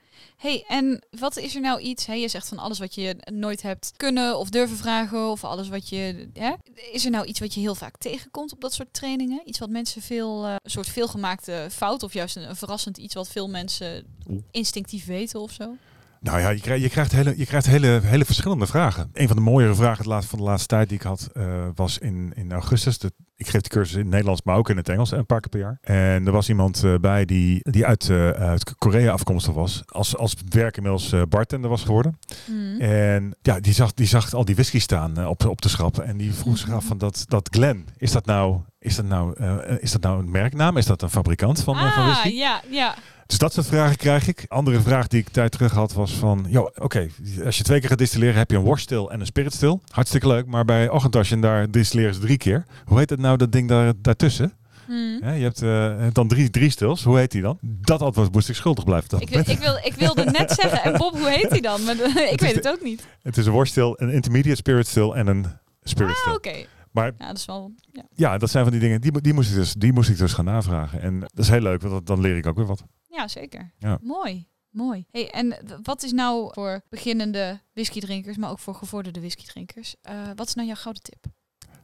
Hey, 0.44 0.64
en 0.68 1.04
wat 1.10 1.36
is 1.36 1.54
er 1.54 1.60
nou 1.60 1.80
iets? 1.80 2.06
Hè, 2.06 2.12
je 2.12 2.28
zegt 2.28 2.48
van 2.48 2.58
alles 2.58 2.78
wat 2.78 2.94
je 2.94 3.16
nooit 3.32 3.62
hebt 3.62 3.92
kunnen 3.96 4.38
of 4.38 4.50
durven 4.50 4.76
vragen, 4.76 5.30
of 5.30 5.44
alles 5.44 5.68
wat 5.68 5.88
je. 5.88 6.28
Hè, 6.32 6.52
is 6.92 7.04
er 7.04 7.10
nou 7.10 7.26
iets 7.26 7.40
wat 7.40 7.54
je 7.54 7.60
heel 7.60 7.74
vaak 7.74 7.96
tegenkomt 7.96 8.52
op 8.52 8.60
dat 8.60 8.72
soort 8.72 8.92
trainingen? 8.92 9.42
Iets 9.44 9.58
wat 9.58 9.70
mensen 9.70 10.02
veel, 10.02 10.44
eh, 10.44 10.54
een 10.62 10.70
soort 10.70 10.88
veelgemaakte 10.88 11.66
fout, 11.70 12.02
of 12.02 12.12
juist 12.12 12.36
een, 12.36 12.48
een 12.48 12.56
verrassend 12.56 12.98
iets 12.98 13.14
wat 13.14 13.28
veel 13.28 13.48
mensen 13.48 14.06
instinctief 14.50 15.06
weten 15.06 15.40
of 15.40 15.52
zo? 15.52 15.76
Nou 16.24 16.40
ja, 16.40 16.48
je 16.48 16.60
krijgt, 16.60 16.82
je 16.82 16.88
krijgt, 16.88 17.12
hele, 17.12 17.34
je 17.36 17.46
krijgt 17.46 17.66
hele, 17.66 18.00
hele 18.02 18.24
verschillende 18.24 18.66
vragen. 18.66 19.10
Een 19.12 19.26
van 19.26 19.36
de 19.36 19.42
mooiere 19.42 19.74
vragen 19.74 20.04
van 20.04 20.38
de 20.38 20.44
laatste 20.44 20.68
tijd 20.68 20.88
die 20.88 20.98
ik 20.98 21.04
had, 21.04 21.28
eh, 21.32 21.44
was 21.74 21.98
in, 21.98 22.32
in 22.34 22.52
augustus. 22.52 22.98
De, 22.98 23.12
ik 23.36 23.48
geef 23.48 23.60
de 23.60 23.68
cursus 23.68 23.94
in 23.94 24.00
het 24.00 24.08
Nederlands, 24.08 24.42
maar 24.42 24.56
ook 24.56 24.70
in 24.70 24.76
het 24.76 24.88
Engels, 24.88 25.10
een 25.10 25.26
paar 25.26 25.40
keer 25.40 25.50
per 25.50 25.60
jaar. 25.60 25.78
En 25.80 26.26
er 26.26 26.32
was 26.32 26.48
iemand 26.48 26.84
eh, 26.84 26.94
bij 26.94 27.24
die, 27.24 27.70
die 27.70 27.86
uit, 27.86 28.10
eh, 28.10 28.30
uit 28.30 28.74
Korea 28.74 29.12
afkomstig 29.12 29.54
was. 29.54 29.82
Als, 29.86 30.16
als 30.16 30.34
werk 30.48 30.76
inmiddels 30.76 31.12
eh, 31.12 31.22
bartender 31.28 31.70
was 31.70 31.82
geworden. 31.82 32.18
Hmm. 32.46 32.80
En 32.80 33.34
ja, 33.42 33.60
die 33.60 33.74
zag, 33.74 33.94
die 33.94 34.06
zag 34.06 34.34
al 34.34 34.44
die 34.44 34.54
whisky 34.54 34.78
staan 34.78 35.18
eh, 35.18 35.28
op, 35.28 35.44
op 35.46 35.62
de 35.62 35.68
schappen. 35.68 36.04
En 36.04 36.16
die 36.16 36.32
vroeg 36.32 36.58
zich 36.58 36.70
af 36.70 36.84
van 36.84 36.98
dat, 36.98 37.24
dat 37.28 37.48
Glen, 37.50 37.86
is 37.96 38.12
dat 38.12 38.26
nou, 38.26 38.60
is 38.84 38.96
dat 38.96 39.04
nou, 39.04 39.34
eh, 39.36 39.76
is 39.78 39.92
dat 39.92 40.00
nou 40.00 40.18
een 40.18 40.30
merknaam? 40.30 40.76
Is 40.76 40.86
dat 40.86 41.02
een 41.02 41.10
fabrikant 41.10 41.62
van, 41.62 41.74
eh, 41.76 41.92
van 41.92 42.02
ah, 42.02 42.08
whisky? 42.08 42.28
ja, 42.28 42.60
ja. 42.70 42.94
Dus 43.26 43.38
dat 43.38 43.52
soort 43.52 43.66
vragen 43.66 43.96
krijg 43.96 44.28
ik. 44.28 44.44
Andere 44.48 44.80
vraag 44.80 45.06
die 45.06 45.20
ik 45.20 45.28
tijd 45.28 45.52
terug 45.52 45.72
had 45.72 45.92
was 45.92 46.12
van... 46.12 46.46
joh, 46.48 46.70
oké, 46.74 47.08
als 47.44 47.56
je 47.56 47.62
twee 47.64 47.80
keer 47.80 47.88
gaat 47.88 47.98
distilleren 47.98 48.34
heb 48.34 48.50
je 48.50 48.56
een 48.56 48.62
worststil 48.62 49.10
en 49.10 49.20
een 49.20 49.26
spiritstil. 49.26 49.80
Hartstikke 49.90 50.26
leuk, 50.28 50.46
maar 50.46 50.64
bij 50.64 50.88
Ochentasje 50.88 51.34
en 51.34 51.40
daar 51.40 51.70
distilleren 51.70 52.14
ze 52.14 52.20
drie 52.20 52.36
keer. 52.38 52.64
Hoe 52.84 52.98
heet 52.98 53.10
het 53.10 53.20
nou, 53.20 53.36
dat 53.36 53.52
ding 53.52 53.68
daar, 53.68 53.92
daartussen? 53.96 54.52
Hmm. 54.86 55.18
Je 55.22 55.42
hebt 55.42 55.62
eh, 55.62 56.06
dan 56.12 56.28
drie, 56.28 56.50
drie 56.50 56.70
stils. 56.70 57.02
Hoe 57.04 57.18
heet 57.18 57.30
die 57.30 57.42
dan? 57.42 57.58
Dat 57.60 58.00
antwoord 58.02 58.32
moest 58.32 58.48
ik 58.48 58.54
schuldig 58.54 58.84
blijven. 58.84 59.08
Dat 59.08 59.20
Ik, 59.20 59.28
wil, 59.28 59.38
ik, 59.46 59.58
wil, 59.58 59.76
ik 59.82 59.94
wilde 59.94 60.24
net 60.24 60.50
zeggen, 60.60 60.82
en 60.82 60.98
Bob, 60.98 61.12
hoe 61.18 61.28
heet 61.30 61.50
hij 61.50 61.60
dan? 61.60 61.84
Maar, 61.84 61.94
ik 62.32 62.40
weet 62.40 62.50
de- 62.50 62.54
het 62.54 62.68
ook 62.68 62.82
niet. 62.82 63.06
Het 63.22 63.36
is 63.36 63.46
een 63.46 63.52
worststil, 63.52 63.94
een 64.00 64.10
intermediate 64.10 64.56
spiritstil 64.56 65.16
en 65.16 65.26
een 65.26 65.46
spiritstil. 65.82 66.30
Ah, 66.30 66.36
oké. 66.36 66.54
Maar 66.94 67.12
Ja, 67.18 67.26
dat 67.26 67.36
is 67.36 67.44
wel... 67.44 67.72
Ja. 67.92 68.02
ja, 68.14 68.38
dat 68.38 68.50
zijn 68.50 68.62
van 68.64 68.72
die 68.72 68.80
dingen, 68.80 69.00
die, 69.00 69.20
die, 69.20 69.32
moest 69.34 69.50
ik 69.50 69.56
dus, 69.56 69.72
die 69.74 69.92
moest 69.92 70.08
ik 70.10 70.18
dus 70.18 70.32
gaan 70.32 70.44
navragen. 70.44 71.00
En 71.00 71.20
dat 71.20 71.38
is 71.38 71.48
heel 71.48 71.60
leuk, 71.60 71.80
want 71.80 71.92
dat- 71.92 72.06
dan 72.06 72.20
leer 72.20 72.36
ik 72.36 72.46
ook 72.46 72.56
weer 72.56 72.66
wat. 72.66 72.84
Ja, 73.08 73.28
zeker. 73.28 73.72
Ja. 73.78 73.98
Mooi, 74.02 74.46
mooi. 74.70 75.04
Hey, 75.10 75.30
en 75.30 75.56
wat 75.82 76.02
is 76.02 76.12
nou 76.12 76.50
voor 76.52 76.80
beginnende 76.88 77.60
whiskydrinkers, 77.72 78.36
maar 78.36 78.50
ook 78.50 78.58
voor 78.58 78.74
gevorderde 78.74 79.20
whiskydrinkers, 79.20 79.94
eh 80.02 80.14
wat 80.34 80.46
is 80.46 80.54
nou 80.54 80.66
jouw 80.66 80.76
gouden 80.76 81.02
tip? 81.02 81.24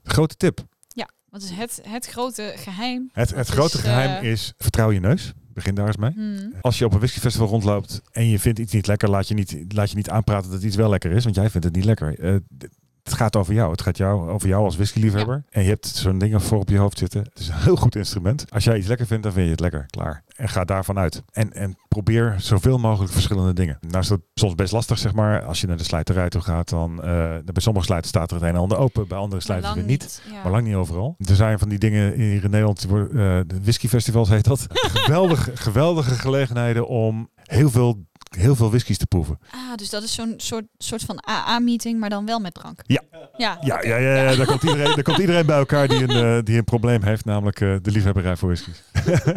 Grote 0.03 0.37
tip. 0.37 0.65
Wat 1.31 1.43
is 1.43 1.51
het, 1.51 1.81
het 1.89 2.07
grote 2.07 2.53
geheim? 2.57 3.11
Het, 3.13 3.31
het 3.35 3.49
is, 3.49 3.55
grote 3.55 3.79
geheim 3.79 4.23
eh, 4.25 4.31
is 4.31 4.53
vertrouw 4.57 4.91
je 4.91 5.01
neus. 5.01 5.33
Begin 5.53 5.75
daar 5.75 5.87
eens 5.87 5.97
mee. 5.97 6.11
Hmm. 6.13 6.53
Als 6.61 6.79
je 6.79 6.85
op 6.85 6.93
een 6.93 6.99
whiskyfestival 6.99 7.49
rondloopt 7.49 8.01
en 8.13 8.27
je 8.27 8.39
vindt 8.39 8.59
iets 8.59 8.73
niet 8.73 8.87
lekker, 8.87 9.11
laat 9.11 9.29
je 9.29 9.35
niet, 9.35 9.65
laat 9.69 9.91
je 9.91 9.97
niet 9.97 10.11
aanpraten 10.11 10.51
dat 10.51 10.63
iets 10.63 10.77
wel 10.77 10.89
lekker 10.91 11.11
is, 11.11 11.25
want 11.25 11.37
jij 11.37 11.51
vindt 11.51 11.67
het 11.67 11.75
niet 11.75 11.85
lekker. 11.85 12.19
Eh, 12.21 12.37
het 13.03 13.13
gaat 13.13 13.37
over 13.37 13.55
jou. 13.55 13.71
Het 13.71 13.83
gaat 13.83 13.97
jou, 13.97 14.31
over 14.31 14.49
jou 14.49 14.65
als 14.65 14.77
whiskyliefhebber. 14.77 15.45
En 15.51 15.63
je 15.63 15.69
hebt 15.69 15.87
zo'n 15.87 16.19
ding 16.19 16.43
voor 16.43 16.59
op 16.59 16.69
je 16.69 16.79
hoofd 16.79 16.99
zitten. 16.99 17.21
Het 17.23 17.39
is 17.39 17.49
een 17.49 17.55
heel 17.55 17.77
goed 17.77 17.97
instrument. 17.97 18.45
Als 18.51 18.65
jij 18.65 18.79
iets 18.79 18.87
lekker 18.87 19.07
vindt, 19.07 19.23
dan 19.23 19.33
vind 19.33 19.45
je 19.45 19.51
het 19.51 19.61
lekker. 19.61 19.87
Klaar. 19.87 20.23
En 20.37 20.49
ga 20.49 20.65
daarvan 20.65 20.99
uit. 20.99 21.23
En, 21.33 21.53
en 21.53 21.77
probeer 21.89 22.35
zoveel 22.39 22.79
mogelijk 22.79 23.13
verschillende 23.13 23.53
dingen. 23.53 23.79
Nou 23.81 23.99
is 23.99 24.09
dat 24.09 24.21
soms 24.35 24.55
best 24.55 24.73
lastig, 24.73 24.99
zeg 24.99 25.15
maar. 25.15 25.45
Als 25.45 25.61
je 25.61 25.67
naar 25.67 25.77
de 25.77 25.85
slijterij 25.85 26.29
toe 26.29 26.41
gaat, 26.41 26.69
dan... 26.69 27.03
eh, 27.03 27.09
bij 27.45 27.63
sommige 27.63 27.87
slijters 27.87 28.09
staat 28.09 28.31
er 28.31 28.37
het 28.37 28.45
een 28.45 28.55
en 28.55 28.61
ander 28.61 28.79
open. 28.79 29.09
Bij 29.09 29.19
andere 29.19 29.43
slijters 29.43 29.75
weer 29.75 29.85
niet. 29.85 30.23
Ja. 30.31 30.43
Maar 30.43 30.53
lang 30.53 30.67
niet 30.67 30.75
overal. 30.75 31.15
Er 31.19 31.35
zijn 31.35 31.59
van 31.59 31.69
die 31.69 31.79
dingen 31.79 32.13
hier 32.13 32.45
in 32.45 32.51
Nederland, 32.51 32.81
die 32.81 32.91
worden, 32.91 33.09
eh, 33.09 33.41
de 33.47 33.63
whiskyfestivals 33.63 34.29
heet 34.29 34.45
dat. 34.45 34.67
geweldige, 35.05 35.57
geweldige 35.57 36.15
gelegenheden 36.15 36.87
om 36.87 37.31
heel 37.43 37.71
veel 37.71 38.09
heel 38.39 38.57
veel 38.57 38.69
whiskies 38.69 38.99
te 38.99 39.07
proeven. 39.07 39.39
Ah, 39.51 39.75
dus 39.77 39.91
dat 39.91 40.03
is 40.03 40.15
zo'n 40.15 40.35
soort, 40.37 40.65
soort 40.79 41.03
van 41.03 41.29
AA-meeting, 41.29 42.01
maar 42.01 42.11
dan 42.11 42.27
wel 42.27 42.39
met 42.39 42.55
drank. 42.55 42.81
Ja. 42.87 43.03
Ja, 43.37 43.59
Ja, 43.61 43.83
ja, 43.83 43.97
ja, 43.97 44.37
daar, 44.37 44.47
komt 44.47 44.63
iedereen, 44.63 44.95
daar 44.95 45.03
komt 45.03 45.19
iedereen 45.19 45.47
bij 45.47 45.59
elkaar 45.59 45.89
die 45.89 46.03
een, 46.03 46.37
eh, 46.39 46.45
die 46.45 46.57
een 46.57 46.65
probleem 46.65 47.03
heeft, 47.03 47.25
namelijk 47.25 47.61
eh, 47.61 47.77
de 47.83 47.91
liefhebberij 47.91 48.37
voor 48.37 48.49
whiskies. 48.49 48.83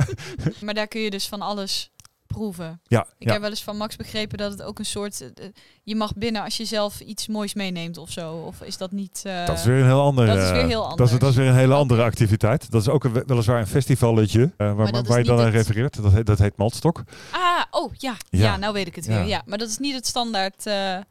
Maar 0.64 0.74
daar 0.74 0.88
kun 0.88 1.02
je 1.02 1.10
dus 1.10 1.28
van 1.28 1.42
alles 1.42 1.92
proeven. 2.34 2.82
Ja, 2.84 3.02
Ik 3.18 3.28
ja. 3.28 3.32
heb 3.32 3.42
wel 3.42 3.50
eens 3.50 3.64
van 3.64 3.78
Max 3.78 3.96
begrepen 3.96 4.38
dat 4.38 4.52
het 4.52 4.62
ook 4.62 4.80
een 4.80 4.86
soort... 4.86 5.22
eh, 5.22 5.28
eh, 5.46 5.52
je 5.84 5.96
mag 5.96 6.14
binnen 6.16 6.44
als 6.44 6.58
je 6.58 6.66
zelf 6.66 7.00
iets 7.00 7.28
moois 7.28 7.54
meeneemt 7.54 7.98
of 7.98 8.10
zo. 8.12 8.34
Of 8.34 8.62
is 8.62 8.78
dat 8.78 8.92
niet... 8.92 9.22
eh, 9.26 9.46
dat 9.46 9.58
is 9.58 9.64
weer 9.66 9.80
een 9.80 9.86
heel 9.86 10.02
ander. 10.02 10.26
dat 10.26 10.38
is 10.38 10.52
weer 10.52 10.66
heel 10.68 10.82
Dat 10.82 10.84
is, 10.84 10.90
anders. 11.00 11.12
dat 11.20 11.30
is 11.30 11.36
weer 11.36 11.48
een 11.48 11.56
hele 11.56 11.74
andere 11.74 12.04
activiteit. 12.04 12.72
Dat 12.72 12.82
is 12.82 12.88
ook 12.90 13.04
een, 13.04 13.24
weliswaar 13.26 13.60
een 13.60 13.68
festivalletje 13.68 14.40
uh, 14.42 14.52
waar, 14.58 14.76
Maar 14.76 15.04
waar 15.04 15.18
je 15.18 15.24
dan 15.26 15.40
aan 15.40 15.46
het- 15.46 15.54
refereert. 15.54 16.02
Dat 16.02 16.12
heet, 16.12 16.26
dat 16.26 16.40
heet 16.40 16.58
Maltstok. 16.58 17.04
Ah, 17.32 17.42
oh 17.72 17.92
ja. 17.98 18.16
Ja. 18.30 18.40
ja. 18.40 18.58
nou 18.58 18.74
weet 18.74 18.88
ik 18.88 18.96
het 18.96 19.06
weer. 19.06 19.24
Ja, 19.26 19.42
maar 19.46 19.58
dat 19.58 19.68
is 19.70 19.78
niet 19.78 19.96
het 19.96 20.08
standaard... 20.08 20.64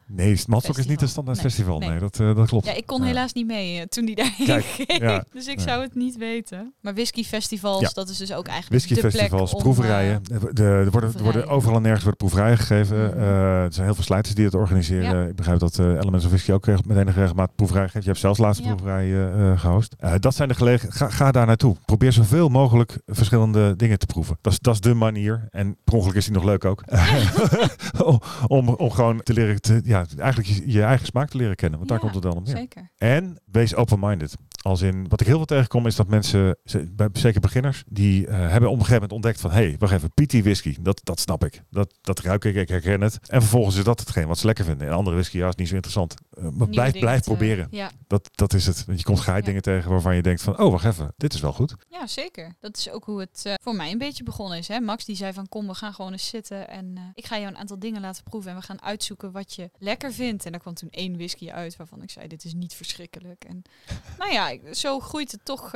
Nee, 0.07 0.41
Maltstok 0.47 0.77
is 0.77 0.85
niet 0.85 1.01
een 1.01 1.07
Festival. 1.07 1.07
standaard 1.07 1.37
Nee, 1.37 1.45
festival. 1.51 1.79
Nee, 1.79 1.89
nee. 1.89 1.99
dat, 1.99 2.37
dat 2.37 2.47
klopt. 2.47 2.65
Ja, 2.65 2.73
ik 2.73 2.85
kon 2.85 3.01
helaas 3.03 3.33
niet 3.33 3.47
mee 3.47 3.87
toen 3.87 4.05
die 4.05 4.15
daarheen 4.15 4.45
Kijk, 4.47 4.63
ging. 4.65 4.99
ja. 5.01 5.23
Dus 5.33 5.47
ik 5.47 5.59
zou 5.59 5.81
het 5.81 5.95
niet 5.95 6.17
weten. 6.17 6.73
Maar 6.81 6.93
whiskyfestivals, 6.93 7.81
Ja. 7.81 7.89
dat 7.93 8.09
is 8.09 8.17
dus 8.17 8.33
ook 8.33 8.47
eigenlijk 8.47 8.85
Whiskyfestivals, 8.85 9.53
om, 9.53 9.61
proeverijen. 9.61 10.21
er, 10.53 10.91
worden, 10.91 11.12
er 11.15 11.23
worden 11.23 11.47
overal 11.47 11.75
en 11.75 11.81
nergens 11.81 12.03
worden 12.03 12.27
proeverijen 12.27 12.57
gegeven. 12.57 13.09
Mhm. 13.09 13.17
Eh, 13.17 13.63
er 13.63 13.73
zijn 13.73 13.85
heel 13.85 13.95
veel 13.95 14.03
sluiters 14.03 14.35
die 14.35 14.45
het 14.45 14.53
organiseren. 14.53 15.19
Ja. 15.19 15.27
Ik 15.27 15.35
begrijp 15.35 15.59
dat 15.59 15.79
eh 15.79 15.85
Elements 15.85 16.25
of 16.25 16.31
Whisky 16.31 16.51
ook 16.51 16.65
met 16.65 16.97
enige 16.97 17.19
regelmaat 17.19 17.55
proeverij 17.55 17.89
geeft. 17.89 18.03
Je 18.03 18.09
hebt 18.09 18.19
zelfs 18.19 18.39
laatste 18.39 18.63
Ja. 18.63 18.75
proeverij 18.75 19.03
eh, 19.05 19.51
eh, 19.51 19.59
gehost. 19.59 19.95
Eh, 19.99 20.13
dat 20.19 20.35
zijn 20.35 20.47
de 20.47 20.55
gelegenheden. 20.55 20.97
Ga, 20.97 21.09
ga 21.09 21.31
daar 21.31 21.45
naartoe. 21.45 21.75
Probeer 21.85 22.11
zoveel 22.11 22.49
mogelijk 22.49 22.99
verschillende 23.05 23.75
dingen 23.75 23.99
te 23.99 24.05
proeven. 24.05 24.37
Dat 24.41 24.53
is, 24.53 24.59
dat 24.59 24.73
is 24.73 24.79
de 24.79 24.93
manier. 24.93 25.47
En 25.49 25.77
per 25.83 25.93
ongeluk 25.93 26.15
is 26.15 26.25
die 26.25 26.33
nog 26.33 26.43
leuk 26.43 26.65
ook. 26.65 26.83
om, 28.47 28.69
om, 28.69 28.91
gewoon 28.91 29.21
te 29.21 29.33
leren, 29.33 29.61
te, 29.61 29.81
ja, 29.83 30.05
eigenlijk 30.17 30.49
je, 30.49 30.71
je 30.71 30.83
eigen 30.83 31.05
smaak 31.05 31.29
te 31.29 31.37
leren 31.37 31.55
kennen. 31.55 31.77
Want 31.77 31.89
daar 31.91 31.99
Ja, 31.99 32.03
komt 32.03 32.23
het 32.23 32.31
dan 32.31 32.41
om 32.41 32.43
neer. 32.43 32.57
Zeker. 32.57 32.91
En 32.97 33.37
wees 33.51 33.75
open-minded. 33.75 34.35
Als 34.61 34.81
in, 34.81 35.05
wat 35.09 35.21
ik 35.21 35.27
heel 35.27 35.37
veel 35.37 35.45
tegenkom 35.45 35.87
is 35.87 35.95
dat 35.95 36.07
mensen, 36.07 36.57
zeker 37.13 37.41
beginners, 37.41 37.83
die 37.87 38.27
hebben 38.27 38.69
op 38.69 38.79
een 38.79 38.85
gegeven 38.85 38.93
moment 38.93 39.11
ontdekt 39.11 39.41
van, 39.41 39.51
hé, 39.51 39.55
hey, 39.55 39.75
wacht 39.79 39.93
even, 39.93 40.09
PT 40.09 40.31
whisky, 40.31 40.75
dat, 40.81 41.01
dat 41.03 41.19
snap 41.19 41.43
ik. 41.45 41.63
Dat, 41.69 41.93
dat 42.01 42.19
ruik 42.19 42.45
ik, 42.45 42.55
ik 42.55 42.67
herken 42.69 43.01
het. 43.01 43.19
En 43.29 43.41
vervolgens 43.41 43.75
is 43.75 43.83
dat 43.83 43.99
hetgeen 43.99 44.27
wat 44.27 44.37
ze 44.37 44.45
lekker 44.45 44.65
vinden. 44.65 44.87
En 44.87 44.93
andere 44.93 45.15
whisky, 45.15 45.37
ja, 45.37 45.47
is 45.47 45.55
niet 45.55 45.67
zo 45.67 45.73
interessant. 45.73 46.13
Eh, 46.37 46.49
maar 46.49 46.67
blijf, 46.67 46.99
blijf 46.99 47.23
proberen. 47.23 47.67
Ja. 47.71 47.91
Dat, 48.07 48.29
dat 48.35 48.53
is 48.53 48.65
het. 48.65 48.85
Want 48.85 48.99
je 48.99 49.05
komt 49.05 49.19
geheid 49.19 49.39
Ja. 49.41 49.47
dingen 49.47 49.61
tegen 49.61 49.89
waarvan 49.91 50.15
je 50.15 50.21
denkt 50.21 50.41
van, 50.41 50.59
oh, 50.59 50.71
wacht 50.71 50.85
even, 50.85 51.13
dit 51.17 51.33
is 51.33 51.39
wel 51.41 51.53
goed. 51.53 51.75
ja, 51.89 52.07
zeker. 52.07 52.55
Dat 52.59 52.77
is 52.77 52.89
ook 52.89 53.05
hoe 53.05 53.19
het 53.19 53.41
eh, 53.43 53.53
voor 53.61 53.75
mij 53.75 53.91
een 53.91 53.97
beetje 53.97 54.23
begonnen 54.23 54.57
is. 54.57 54.67
Hè? 54.67 54.79
Max 54.79 55.05
die 55.05 55.15
zei 55.15 55.33
van 55.33 55.49
kom, 55.49 55.67
we 55.67 55.73
gaan 55.73 55.93
gewoon 55.93 56.11
eens 56.11 56.27
zitten 56.27 56.69
en 56.69 56.93
eh, 56.97 57.03
ik 57.13 57.25
ga 57.25 57.35
jou 57.39 57.47
een 57.47 57.57
aantal 57.57 57.79
dingen 57.79 58.01
laten 58.01 58.23
proeven 58.23 58.51
en 58.51 58.57
we 58.57 58.63
gaan 58.63 58.81
uitzoeken 58.81 59.31
wat 59.31 59.53
je 59.53 59.69
lekker 59.79 60.13
vindt. 60.13 60.45
En 60.45 60.51
daar 60.51 60.61
kwam 60.61 60.73
toen 60.73 60.89
één 60.89 61.13
whisky 61.13 61.49
uit 61.51 61.75
waarvan 61.75 62.01
ik 62.01 62.09
zei 62.09 62.27
dit 62.27 62.43
is 62.43 62.53
niet 62.53 62.73
verschrikkelijk. 62.73 63.43
En 63.43 63.61
nou 64.19 64.31
ja, 64.31 64.73
zo 64.73 64.99
groeit 64.99 65.31
het 65.31 65.45
toch 65.45 65.71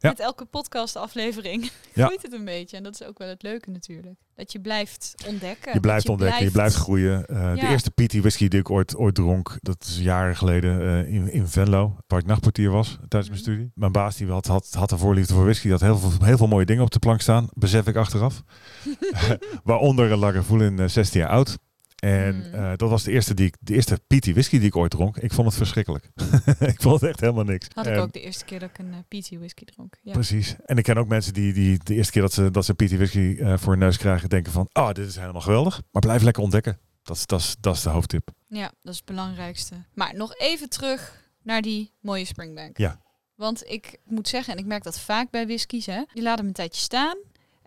met 0.00 0.20
elke 0.20 0.44
podcast 0.44 0.96
aflevering. 0.96 1.70
Ja. 1.94 2.04
groeit 2.06 2.22
het 2.22 2.32
een 2.32 2.44
beetje. 2.44 2.76
En 2.76 2.82
dat 2.82 2.94
is 3.00 3.02
ook 3.06 3.18
wel 3.18 3.28
het 3.28 3.42
leuke 3.42 3.70
natuurlijk. 3.70 4.18
Dat 4.38 4.52
je 4.52 4.60
blijft 4.60 5.14
ontdekken. 5.26 5.72
Je 5.72 5.80
blijft 5.80 6.08
ontdekken, 6.08 6.44
je 6.44 6.50
blijft 6.50 6.74
groeien. 6.74 7.26
Eh, 7.26 7.54
De 7.54 7.66
eerste 7.68 7.90
PT 7.90 8.12
whisky 8.12 8.48
die 8.48 8.60
ik 8.60 8.70
ooit, 8.70 8.96
ooit 8.96 9.14
dronk, 9.14 9.58
dat 9.60 9.84
is 9.88 9.98
jaren 10.00 10.36
geleden 10.36 10.80
eh, 11.06 11.12
in, 11.14 11.32
in 11.32 11.46
Venlo, 11.46 11.96
waar 12.06 12.18
ik 12.18 12.26
nachtportier 12.26 12.70
was 12.70 12.88
tijdens 13.08 13.10
mijn 13.10 13.30
Mhm. 13.30 13.38
studie. 13.50 13.70
Mijn 13.74 13.92
baas 13.92 14.16
die 14.16 14.28
had, 14.30 14.46
had, 14.46 14.68
had 14.72 14.90
een 14.90 14.98
voorliefde 14.98 15.34
voor 15.34 15.44
whisky, 15.44 15.62
die 15.62 15.72
had 15.72 15.80
heel 15.80 15.98
veel, 15.98 16.26
heel 16.26 16.36
veel 16.36 16.46
mooie 16.46 16.64
dingen 16.66 16.82
op 16.82 16.90
de 16.90 16.98
plank 16.98 17.20
staan, 17.20 17.48
besef 17.52 17.86
ik 17.86 17.96
achteraf. 17.96 18.42
Waaronder 19.64 20.12
een 20.12 20.18
Lagavulin 20.18 20.78
eh 20.78 20.88
16 20.88 21.20
jaar 21.20 21.30
oud. 21.30 21.58
En 21.98 22.36
Mm. 22.36 22.54
eh, 22.54 22.72
dat 22.76 22.90
was 22.90 23.02
de 23.02 23.10
eerste, 23.12 23.34
die 23.34 23.46
ik, 23.46 23.56
de 23.60 23.74
eerste 23.74 23.96
PT 24.06 24.26
whisky 24.26 24.58
die 24.58 24.66
ik 24.66 24.76
ooit 24.76 24.90
dronk. 24.90 25.16
Ik 25.16 25.32
vond 25.32 25.46
het 25.46 25.56
verschrikkelijk. 25.56 26.04
ik 26.72 26.82
vond 26.82 27.00
het 27.00 27.10
echt 27.10 27.20
helemaal 27.20 27.44
niks. 27.44 27.66
Had 27.74 27.86
ik 27.86 27.98
ook 27.98 28.12
de 28.12 28.20
eerste 28.20 28.44
keer 28.44 28.58
dat 28.58 28.68
ik 28.70 28.78
een 28.78 28.92
eh, 28.92 29.18
PT 29.20 29.28
whisky 29.30 29.64
dronk. 29.64 29.96
Ja. 30.02 30.12
Precies. 30.12 30.56
En 30.64 30.76
ik 30.78 30.84
ken 30.84 30.96
ook 30.98 31.08
mensen 31.08 31.32
die, 31.34 31.52
die 31.52 31.78
de 31.84 31.94
eerste 31.94 32.12
keer 32.12 32.22
dat 32.22 32.32
ze, 32.32 32.50
dat 32.50 32.64
ze 32.64 32.74
PT 32.74 32.90
whisky 32.90 33.36
eh, 33.38 33.58
voor 33.58 33.70
hun 33.70 33.78
neus 33.78 33.96
krijgen, 33.96 34.28
denken 34.28 34.52
van, 34.52 34.68
oh, 34.72 34.92
dit 34.92 35.08
is 35.08 35.16
helemaal 35.16 35.40
geweldig. 35.40 35.82
Maar 35.90 36.02
blijf 36.02 36.22
lekker 36.22 36.42
ontdekken. 36.42 36.78
Dat 37.02 37.16
is, 37.16 37.26
dat 37.26 37.56
dat 37.60 37.74
is 37.76 37.82
de 37.82 37.88
hoofdtip. 37.88 38.28
Ja, 38.48 38.72
dat 38.82 38.92
is 38.92 38.96
het 38.96 39.06
belangrijkste. 39.06 39.74
Maar 39.94 40.14
nog 40.16 40.34
even 40.36 40.68
terug 40.68 41.26
naar 41.42 41.62
die 41.62 41.92
mooie 42.00 42.24
Springbank. 42.24 42.78
Ja. 42.78 43.00
Want 43.34 43.64
ik 43.66 43.98
moet 44.04 44.28
zeggen, 44.28 44.52
en 44.52 44.58
ik 44.58 44.66
merk 44.66 44.82
dat 44.82 45.00
vaak 45.00 45.30
bij 45.30 45.46
whiskies, 45.46 45.86
hè, 45.86 46.02
die 46.12 46.22
laten 46.22 46.38
hem 46.38 46.46
een 46.46 46.52
tijdje 46.52 46.80
staan. 46.80 47.16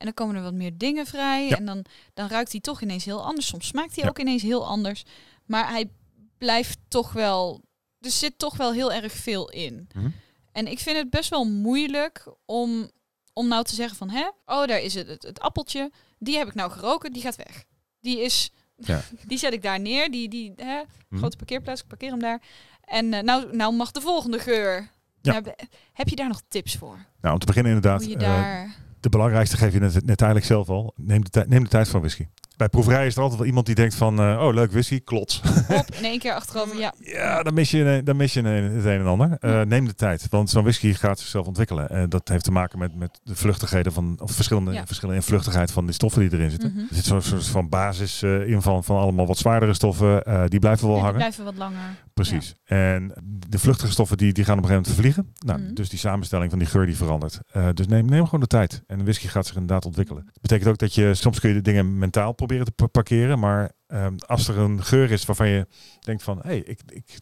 En 0.01 0.07
dan 0.07 0.13
komen 0.13 0.35
er 0.35 0.41
wat 0.41 0.53
meer 0.53 0.77
dingen 0.77 1.05
vrij. 1.05 1.47
Ja. 1.47 1.55
En 1.57 1.65
dan, 1.65 1.85
dan 2.13 2.27
ruikt 2.27 2.51
hij 2.51 2.61
toch 2.61 2.81
ineens 2.81 3.05
heel 3.05 3.23
anders. 3.25 3.47
Soms 3.47 3.67
smaakt 3.67 3.95
hij 3.95 4.03
Ja. 4.03 4.09
ook 4.09 4.19
ineens 4.19 4.41
heel 4.41 4.65
anders. 4.67 5.03
Maar 5.45 5.69
hij 5.69 5.89
blijft 6.37 6.77
toch 6.87 7.11
wel. 7.13 7.61
Er 7.99 8.11
zit 8.11 8.37
toch 8.39 8.57
wel 8.57 8.73
heel 8.73 8.93
erg 8.93 9.11
veel 9.13 9.49
in. 9.49 9.87
Mhm. 9.95 10.09
En 10.51 10.67
ik 10.67 10.79
vind 10.79 10.97
het 10.97 11.09
best 11.09 11.29
wel 11.29 11.45
moeilijk 11.45 12.27
om, 12.45 12.91
om 13.33 13.47
nou 13.47 13.63
te 13.63 13.75
zeggen 13.75 13.97
van 13.97 14.09
hè, 14.09 14.27
oh 14.45 14.67
daar 14.67 14.79
is 14.79 14.93
het, 14.93 15.07
het, 15.07 15.23
het 15.23 15.39
appeltje. 15.39 15.91
Die 16.19 16.37
heb 16.37 16.47
ik 16.47 16.53
nou 16.53 16.71
geroken, 16.71 17.13
die 17.13 17.21
gaat 17.21 17.35
weg. 17.35 17.63
Die 17.99 18.19
is, 18.21 18.51
Ja. 18.75 19.01
die 19.27 19.37
zet 19.37 19.53
ik 19.53 19.61
daar 19.61 19.79
neer. 19.79 20.11
Die, 20.11 20.29
die 20.29 20.53
hè, 20.55 20.81
Mhm. 21.09 21.19
grote 21.19 21.37
parkeerplaats, 21.37 21.81
ik 21.81 21.87
parkeer 21.87 22.09
hem 22.09 22.19
daar. 22.19 22.41
En 22.81 23.13
eh, 23.13 23.23
nou, 23.23 23.55
nou 23.55 23.73
mag 23.73 23.91
de 23.91 24.01
volgende 24.01 24.39
geur. 24.39 24.89
Ja. 25.21 25.33
Heb, 25.33 25.55
heb 25.93 26.09
je 26.09 26.15
daar 26.15 26.27
nog 26.27 26.41
tips 26.47 26.75
voor? 26.75 27.05
Nou, 27.21 27.33
om 27.33 27.39
te 27.39 27.45
beginnen 27.45 27.73
inderdaad, 27.73 28.01
Hoe 28.03 28.09
je 28.11 28.17
eh. 28.17 28.63
De 29.01 29.09
belangrijkste 29.09 29.57
geef 29.57 29.73
je 29.73 29.79
net, 29.79 29.93
net 29.93 30.21
eigenlijk 30.21 30.45
zelf 30.45 30.69
al. 30.69 30.93
Neem 30.95 31.23
de, 31.29 31.45
neem 31.47 31.63
de 31.63 31.69
tijd 31.69 31.89
van 31.89 31.99
whisky. 31.99 32.27
Bij 32.57 32.69
proeverij 32.69 33.05
is 33.05 33.15
er 33.15 33.21
altijd 33.21 33.39
wel 33.39 33.47
iemand 33.47 33.65
die 33.65 33.75
denkt 33.75 33.95
van, 33.95 34.19
eh, 34.19 34.39
oh 34.41 34.53
leuk 34.53 34.71
whisky, 34.71 34.99
klots. 35.03 35.41
Op, 35.69 35.85
in 35.99 36.03
één 36.03 36.19
keer 36.19 36.33
achterover. 36.33 36.79
Ja, 36.79 36.93
ja, 36.99 37.43
dan 37.43 37.53
mis 37.53 37.71
je, 37.71 38.01
dan 38.03 38.15
mis 38.15 38.33
je 38.33 38.41
het 38.41 38.85
een 38.85 38.99
en 38.99 39.05
ander. 39.05 39.37
Eh, 39.39 39.61
neem 39.61 39.85
de 39.85 39.95
tijd, 39.95 40.27
want 40.29 40.49
zo'n 40.49 40.63
whisky 40.63 40.93
gaat 40.93 41.19
zichzelf 41.19 41.47
ontwikkelen. 41.47 41.89
En 41.89 42.09
dat 42.09 42.27
heeft 42.27 42.43
te 42.43 42.51
maken 42.51 42.79
met, 42.79 42.95
met 42.95 43.19
de 43.23 43.35
vluchtigheden 43.35 43.93
van, 43.93 44.15
of 44.21 44.31
verschillende 44.31 44.71
Ja. 44.71 44.85
verschillen 44.85 45.15
in 45.15 45.21
vluchtigheid 45.21 45.71
van 45.71 45.85
die 45.85 45.93
stoffen 45.93 46.21
die 46.21 46.33
erin 46.39 46.49
zitten. 46.51 46.71
Mhm. 46.71 46.79
Er 46.79 46.95
zit 46.95 47.05
zo'n 47.05 47.21
soort 47.21 47.45
van 47.47 47.69
basis 47.69 48.21
eh, 48.23 48.47
in 48.47 48.61
van, 48.61 48.83
van 48.83 48.97
allemaal 48.97 49.27
wat 49.27 49.37
zwaardere 49.37 49.73
stoffen. 49.73 50.23
eh, 50.23 50.43
die 50.47 50.59
blijven 50.59 50.87
wel 50.87 50.95
Ja, 50.95 51.01
die 51.01 51.11
hangen. 51.11 51.19
blijven 51.19 51.43
wat 51.45 51.57
langer. 51.57 51.79
Precies. 52.13 52.55
En 52.63 53.13
de 53.49 53.59
vluchtige 53.59 53.91
stoffen 53.91 54.17
die, 54.17 54.33
die 54.33 54.43
gaan 54.43 54.57
op 54.57 54.63
een 54.63 54.69
gegeven 54.69 54.91
moment 54.93 55.13
vervliegen. 55.13 55.45
Nou, 55.45 55.59
Mhm. 55.61 55.73
Dus 55.73 55.89
die 55.89 55.99
samenstelling 55.99 56.49
van 56.49 56.59
die 56.59 56.67
geur 56.67 56.85
die 56.85 56.95
verandert. 56.95 57.39
Eh, 57.51 57.67
dus 57.73 57.87
neem, 57.87 58.05
neem 58.05 58.25
gewoon 58.25 58.39
de 58.39 58.47
tijd. 58.47 58.83
En 58.87 58.97
de 58.97 59.03
whisky 59.03 59.27
gaat 59.27 59.45
zich 59.45 59.55
inderdaad 59.55 59.85
ontwikkelen. 59.85 60.23
Dat 60.25 60.41
betekent 60.41 60.69
ook 60.69 60.77
dat 60.77 60.93
je 60.95 61.13
soms 61.13 61.39
kun 61.39 61.49
je 61.49 61.55
de 61.55 61.61
dingen 61.61 61.97
mentaal 61.97 62.31
proberen 62.31 62.49
te 62.59 62.71
pa- 62.71 62.85
parkeren. 62.87 63.39
Maar 63.39 63.71
ehm, 63.87 64.15
als 64.25 64.47
er 64.47 64.57
een 64.57 64.83
geur 64.83 65.11
is 65.11 65.25
waarvan 65.25 65.47
je 65.47 65.67
denkt 65.99 66.23
van... 66.23 66.37
hé, 66.37 66.41
hey, 66.49 66.57
ik, 66.57 66.79
ik, 66.87 67.19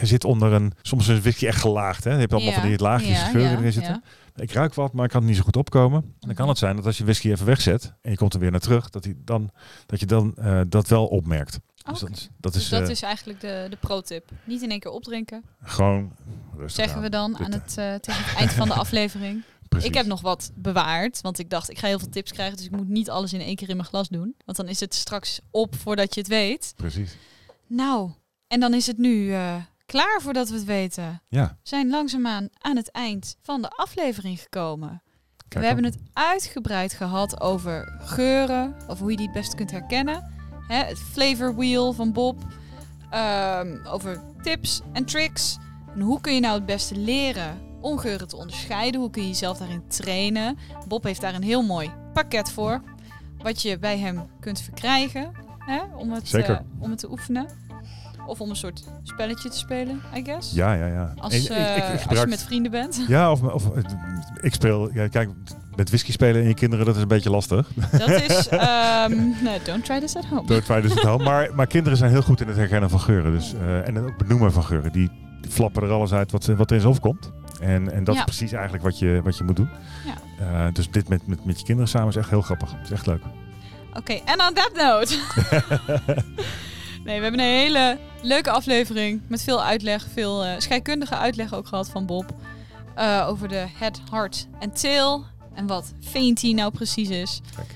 er 0.00 0.06
zit 0.06 0.24
onder 0.24 0.52
een... 0.52 0.72
Soms 0.82 1.08
is 1.08 1.20
whisky 1.20 1.46
echt 1.46 1.60
gelaagd. 1.60 2.04
Hè? 2.04 2.12
Je 2.12 2.18
hebt 2.18 2.32
allemaal 2.32 2.52
Ja, 2.52 2.60
van 2.60 2.68
die 2.68 2.78
laagjes 2.78 3.18
ja, 3.18 3.24
geuren 3.28 3.50
ja, 3.50 3.58
erin 3.58 3.72
zitten. 3.72 4.04
Ik 4.34 4.52
ruik 4.52 4.74
wat, 4.74 4.92
maar 4.92 5.04
ik 5.04 5.10
kan 5.10 5.20
het 5.20 5.28
niet 5.28 5.38
zo 5.38 5.44
goed 5.44 5.56
opkomen. 5.56 6.02
En 6.02 6.10
dan 6.18 6.28
kan 6.34 6.38
Mhm. 6.38 6.48
het 6.48 6.58
zijn 6.58 6.76
dat 6.76 6.86
als 6.86 6.98
je 6.98 7.04
whisky 7.04 7.30
even 7.30 7.46
wegzet... 7.46 7.94
en 8.02 8.10
je 8.10 8.16
komt 8.16 8.34
er 8.34 8.40
weer 8.40 8.50
naar 8.50 8.60
terug... 8.60 8.90
dat, 8.90 9.02
die 9.02 9.16
dan, 9.24 9.50
dat 9.86 10.00
je 10.00 10.06
dan 10.06 10.34
eh, 10.36 10.60
dat 10.68 10.88
wel 10.88 11.06
opmerkt. 11.06 11.58
Dus 11.90 12.00
dat 12.00 12.10
is, 12.10 12.28
dat 12.40 12.52
Dus 12.52 12.68
dat 12.68 12.82
eh, 12.82 12.88
is 12.90 13.02
eigenlijk 13.02 13.40
de, 13.40 13.66
de 13.70 13.76
pro-tip. 13.80 14.30
Niet 14.44 14.62
in 14.62 14.70
één 14.70 14.80
keer 14.80 14.90
opdrinken, 14.90 15.44
gewoon 15.62 16.12
rustig 16.56 16.70
zeggen 16.74 16.96
aan. 16.96 17.02
we 17.02 17.08
dan 17.08 17.38
aan 17.38 17.52
het, 17.52 17.72
tegen 17.74 18.24
het 18.24 18.34
eind 18.36 18.52
van 18.52 18.68
de 18.68 18.74
aflevering. 18.74 19.42
Precies. 19.72 19.88
Ik 19.88 19.94
heb 19.96 20.06
nog 20.06 20.20
wat 20.20 20.50
bewaard, 20.54 21.20
want 21.20 21.38
ik 21.38 21.50
dacht 21.50 21.70
ik 21.70 21.78
ga 21.78 21.86
heel 21.86 21.98
veel 21.98 22.08
tips 22.08 22.32
krijgen, 22.32 22.56
dus 22.56 22.66
ik 22.66 22.70
moet 22.70 22.88
niet 22.88 23.10
alles 23.10 23.32
in 23.32 23.40
één 23.40 23.56
keer 23.56 23.68
in 23.68 23.76
mijn 23.76 23.88
glas 23.88 24.08
doen. 24.08 24.34
Want 24.44 24.56
dan 24.56 24.68
is 24.68 24.80
het 24.80 24.94
straks 24.94 25.40
op 25.50 25.74
voordat 25.76 26.14
je 26.14 26.20
het 26.20 26.28
weet. 26.28 26.72
Precies. 26.76 27.16
Nou, 27.66 28.10
en 28.46 28.60
dan 28.60 28.74
is 28.74 28.86
het 28.86 28.98
nu 28.98 29.32
eh, 29.32 29.54
klaar 29.86 30.20
voordat 30.22 30.48
we 30.48 30.54
het 30.54 30.64
weten. 30.64 31.22
Ja. 31.28 31.46
We 31.46 31.68
zijn 31.68 31.90
langzaamaan 31.90 32.48
aan 32.58 32.76
het 32.76 32.90
eind 32.90 33.36
van 33.42 33.62
de 33.62 33.68
aflevering 33.68 34.40
gekomen. 34.40 35.02
Kijk 35.48 35.60
we 35.60 35.66
hebben 35.66 35.84
het 35.84 35.98
uitgebreid 36.12 36.92
gehad 36.92 37.40
over 37.40 37.98
geuren, 38.00 38.74
over 38.86 39.02
hoe 39.02 39.10
je 39.10 39.16
die 39.16 39.26
het 39.26 39.34
beste 39.34 39.56
kunt 39.56 39.70
herkennen. 39.70 40.32
Hè, 40.66 40.84
het 40.84 40.98
flavor 40.98 41.56
wheel 41.56 41.92
van 41.92 42.12
Bob. 42.12 42.42
Ehm, 43.10 43.86
over 43.86 44.22
tips 44.42 44.80
en 44.92 45.04
tricks. 45.04 45.56
En 45.94 46.00
hoe 46.00 46.20
kun 46.20 46.34
je 46.34 46.40
nou 46.40 46.54
het 46.54 46.66
beste 46.66 46.96
leren 46.96 47.71
om 47.82 47.98
geuren 47.98 48.28
te 48.28 48.36
onderscheiden? 48.36 49.00
Hoe 49.00 49.10
kun 49.10 49.22
je 49.22 49.28
jezelf 49.28 49.58
daarin 49.58 49.82
trainen? 49.88 50.58
Bob 50.88 51.04
heeft 51.04 51.20
daar 51.20 51.34
een 51.34 51.42
heel 51.42 51.62
mooi 51.62 51.90
pakket 52.12 52.50
voor. 52.50 52.82
Wat 53.42 53.62
je 53.62 53.78
bij 53.78 53.98
hem 53.98 54.22
kunt 54.40 54.60
verkrijgen. 54.60 55.30
Hè, 55.58 55.80
om, 55.96 56.12
het, 56.12 56.28
Zeker. 56.28 56.54
eh, 56.54 56.60
om 56.78 56.90
het 56.90 56.98
te 56.98 57.10
oefenen. 57.10 57.46
Of 58.26 58.40
om 58.40 58.50
een 58.50 58.56
soort 58.56 58.84
spelletje 59.02 59.48
te 59.48 59.56
spelen, 59.56 60.00
I 60.16 60.24
guess. 60.24 60.52
Ja, 60.52 60.72
ja, 60.74 60.86
ja. 60.86 61.14
Als, 61.16 61.34
ik- 61.34 61.42
ik 61.42 61.48
eh, 61.50 62.06
als 62.08 62.20
je 62.20 62.26
met 62.26 62.42
vrienden 62.42 62.70
bent. 62.70 63.04
Ja, 63.08 63.30
of, 63.30 63.42
of 63.42 63.70
eh, 63.70 63.82
ik 64.40 64.54
speel. 64.54 64.92
Ja, 64.94 65.08
kijk, 65.08 65.30
met 65.76 65.88
whisky 65.88 66.12
spelen 66.12 66.42
en 66.42 66.48
je 66.48 66.54
kinderen, 66.54 66.86
dat 66.86 66.96
is 66.96 67.02
een 67.02 67.08
beetje 67.08 67.30
lastig. 67.30 67.70
Dat 67.90 68.08
is... 68.08 68.48
ehm 68.48 69.12
don't 69.64 69.84
try 69.84 70.00
this 70.00 70.16
at 70.16 70.24
home. 70.24 70.46
Don't 70.46 70.64
try 70.64 70.80
this 70.80 70.90
at 70.96 71.02
home. 71.02 71.24
Maar, 71.24 71.54
maar 71.54 71.66
kinderen 71.66 71.98
zijn 71.98 72.10
heel 72.10 72.22
goed 72.22 72.40
in 72.40 72.48
het 72.48 72.56
herkennen 72.56 72.90
van 72.90 73.00
geuren. 73.00 73.32
Dus, 73.32 73.54
en 73.84 73.98
ook 73.98 74.16
benoemen 74.16 74.52
van 74.52 74.64
geuren. 74.64 74.92
Die, 74.92 75.10
flappen 75.48 75.82
er 75.82 75.90
alles 75.90 76.12
uit 76.12 76.30
wat, 76.30 76.44
wat 76.46 76.70
in 76.70 76.80
ze 76.80 76.88
opkomt. 76.88 77.30
En, 77.62 77.92
en 77.92 78.04
dat 78.04 78.14
Ja. 78.14 78.20
is 78.20 78.26
precies 78.26 78.52
eigenlijk 78.52 78.84
wat 78.84 78.98
je, 78.98 79.20
wat 79.24 79.36
je 79.36 79.44
moet 79.44 79.56
doen. 79.56 79.68
Ja. 80.04 80.14
Eh, 80.66 80.72
dus 80.72 80.90
dit 80.90 81.08
met, 81.08 81.26
met, 81.26 81.44
met 81.44 81.58
je 81.58 81.64
kinderen 81.64 81.90
samen 81.90 82.08
is 82.08 82.16
echt 82.16 82.30
heel 82.30 82.42
grappig. 82.42 82.72
Het 82.72 82.84
is 82.84 82.90
echt 82.90 83.06
leuk. 83.06 83.22
Oké, 83.94 84.12
en 84.12 84.40
on 84.42 84.54
that 84.54 84.72
note. 84.74 85.18
nee, 87.04 87.16
we 87.16 87.22
hebben 87.22 87.40
een 87.40 87.46
hele 87.46 87.98
leuke 88.22 88.50
aflevering 88.50 89.20
met 89.28 89.42
veel 89.42 89.62
uitleg, 89.64 90.06
veel 90.12 90.44
eh, 90.44 90.50
scheikundige 90.58 91.16
uitleg 91.16 91.54
ook 91.54 91.66
gehad 91.66 91.88
van 91.88 92.06
Bob. 92.06 92.34
eh, 92.94 93.26
over 93.28 93.48
de 93.48 93.66
head, 93.78 94.00
heart 94.10 94.46
en 94.60 94.72
tail. 94.72 95.24
En 95.54 95.66
wat 95.66 95.92
fainty 96.00 96.52
nou 96.52 96.72
precies 96.72 97.08
is. 97.08 97.40
Kijk. 97.56 97.74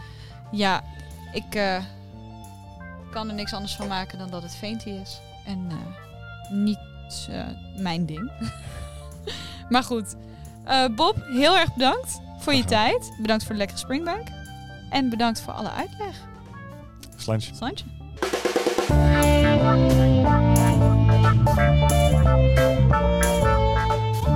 Ja, 0.52 0.82
ik 1.32 1.44
kan 3.10 3.28
er 3.28 3.34
niks 3.34 3.52
anders 3.52 3.74
van 3.76 3.86
maken 3.88 4.18
dan 4.18 4.30
dat 4.30 4.42
het 4.42 4.56
fainty 4.56 4.88
is. 4.88 5.20
En 5.46 5.68
niet 6.50 6.78
mijn 7.76 8.06
ding. 8.06 8.30
maar 9.70 9.82
goed. 9.82 10.14
Eh, 10.64 10.84
Bob, 10.94 11.16
heel 11.22 11.56
erg 11.56 11.74
bedankt 11.74 12.20
voor 12.38 12.54
je 12.54 12.64
tijd. 12.64 13.12
Bedankt 13.20 13.44
voor 13.44 13.52
de 13.52 13.58
lekkere 13.58 13.78
springbank. 13.78 14.26
En 14.90 15.10
bedankt 15.10 15.40
voor 15.40 15.52
alle 15.52 15.70
uitleg. 15.70 16.16
Slantje. 17.16 17.54
Slantje. 17.54 17.84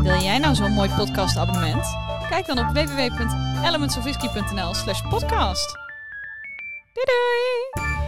Wil 0.03 0.21
jij 0.21 0.39
nou 0.39 0.55
zo'n 0.55 0.73
mooi 0.73 0.91
podcastabonnement? 0.97 1.87
Kijk 2.29 2.47
dan 2.47 2.59
op 2.59 2.67
www.elementsofwhisky.nl 2.67 4.75
slash 4.75 5.03
podcast. 5.09 5.79
Doei 6.93 7.07
doei! 7.07 8.00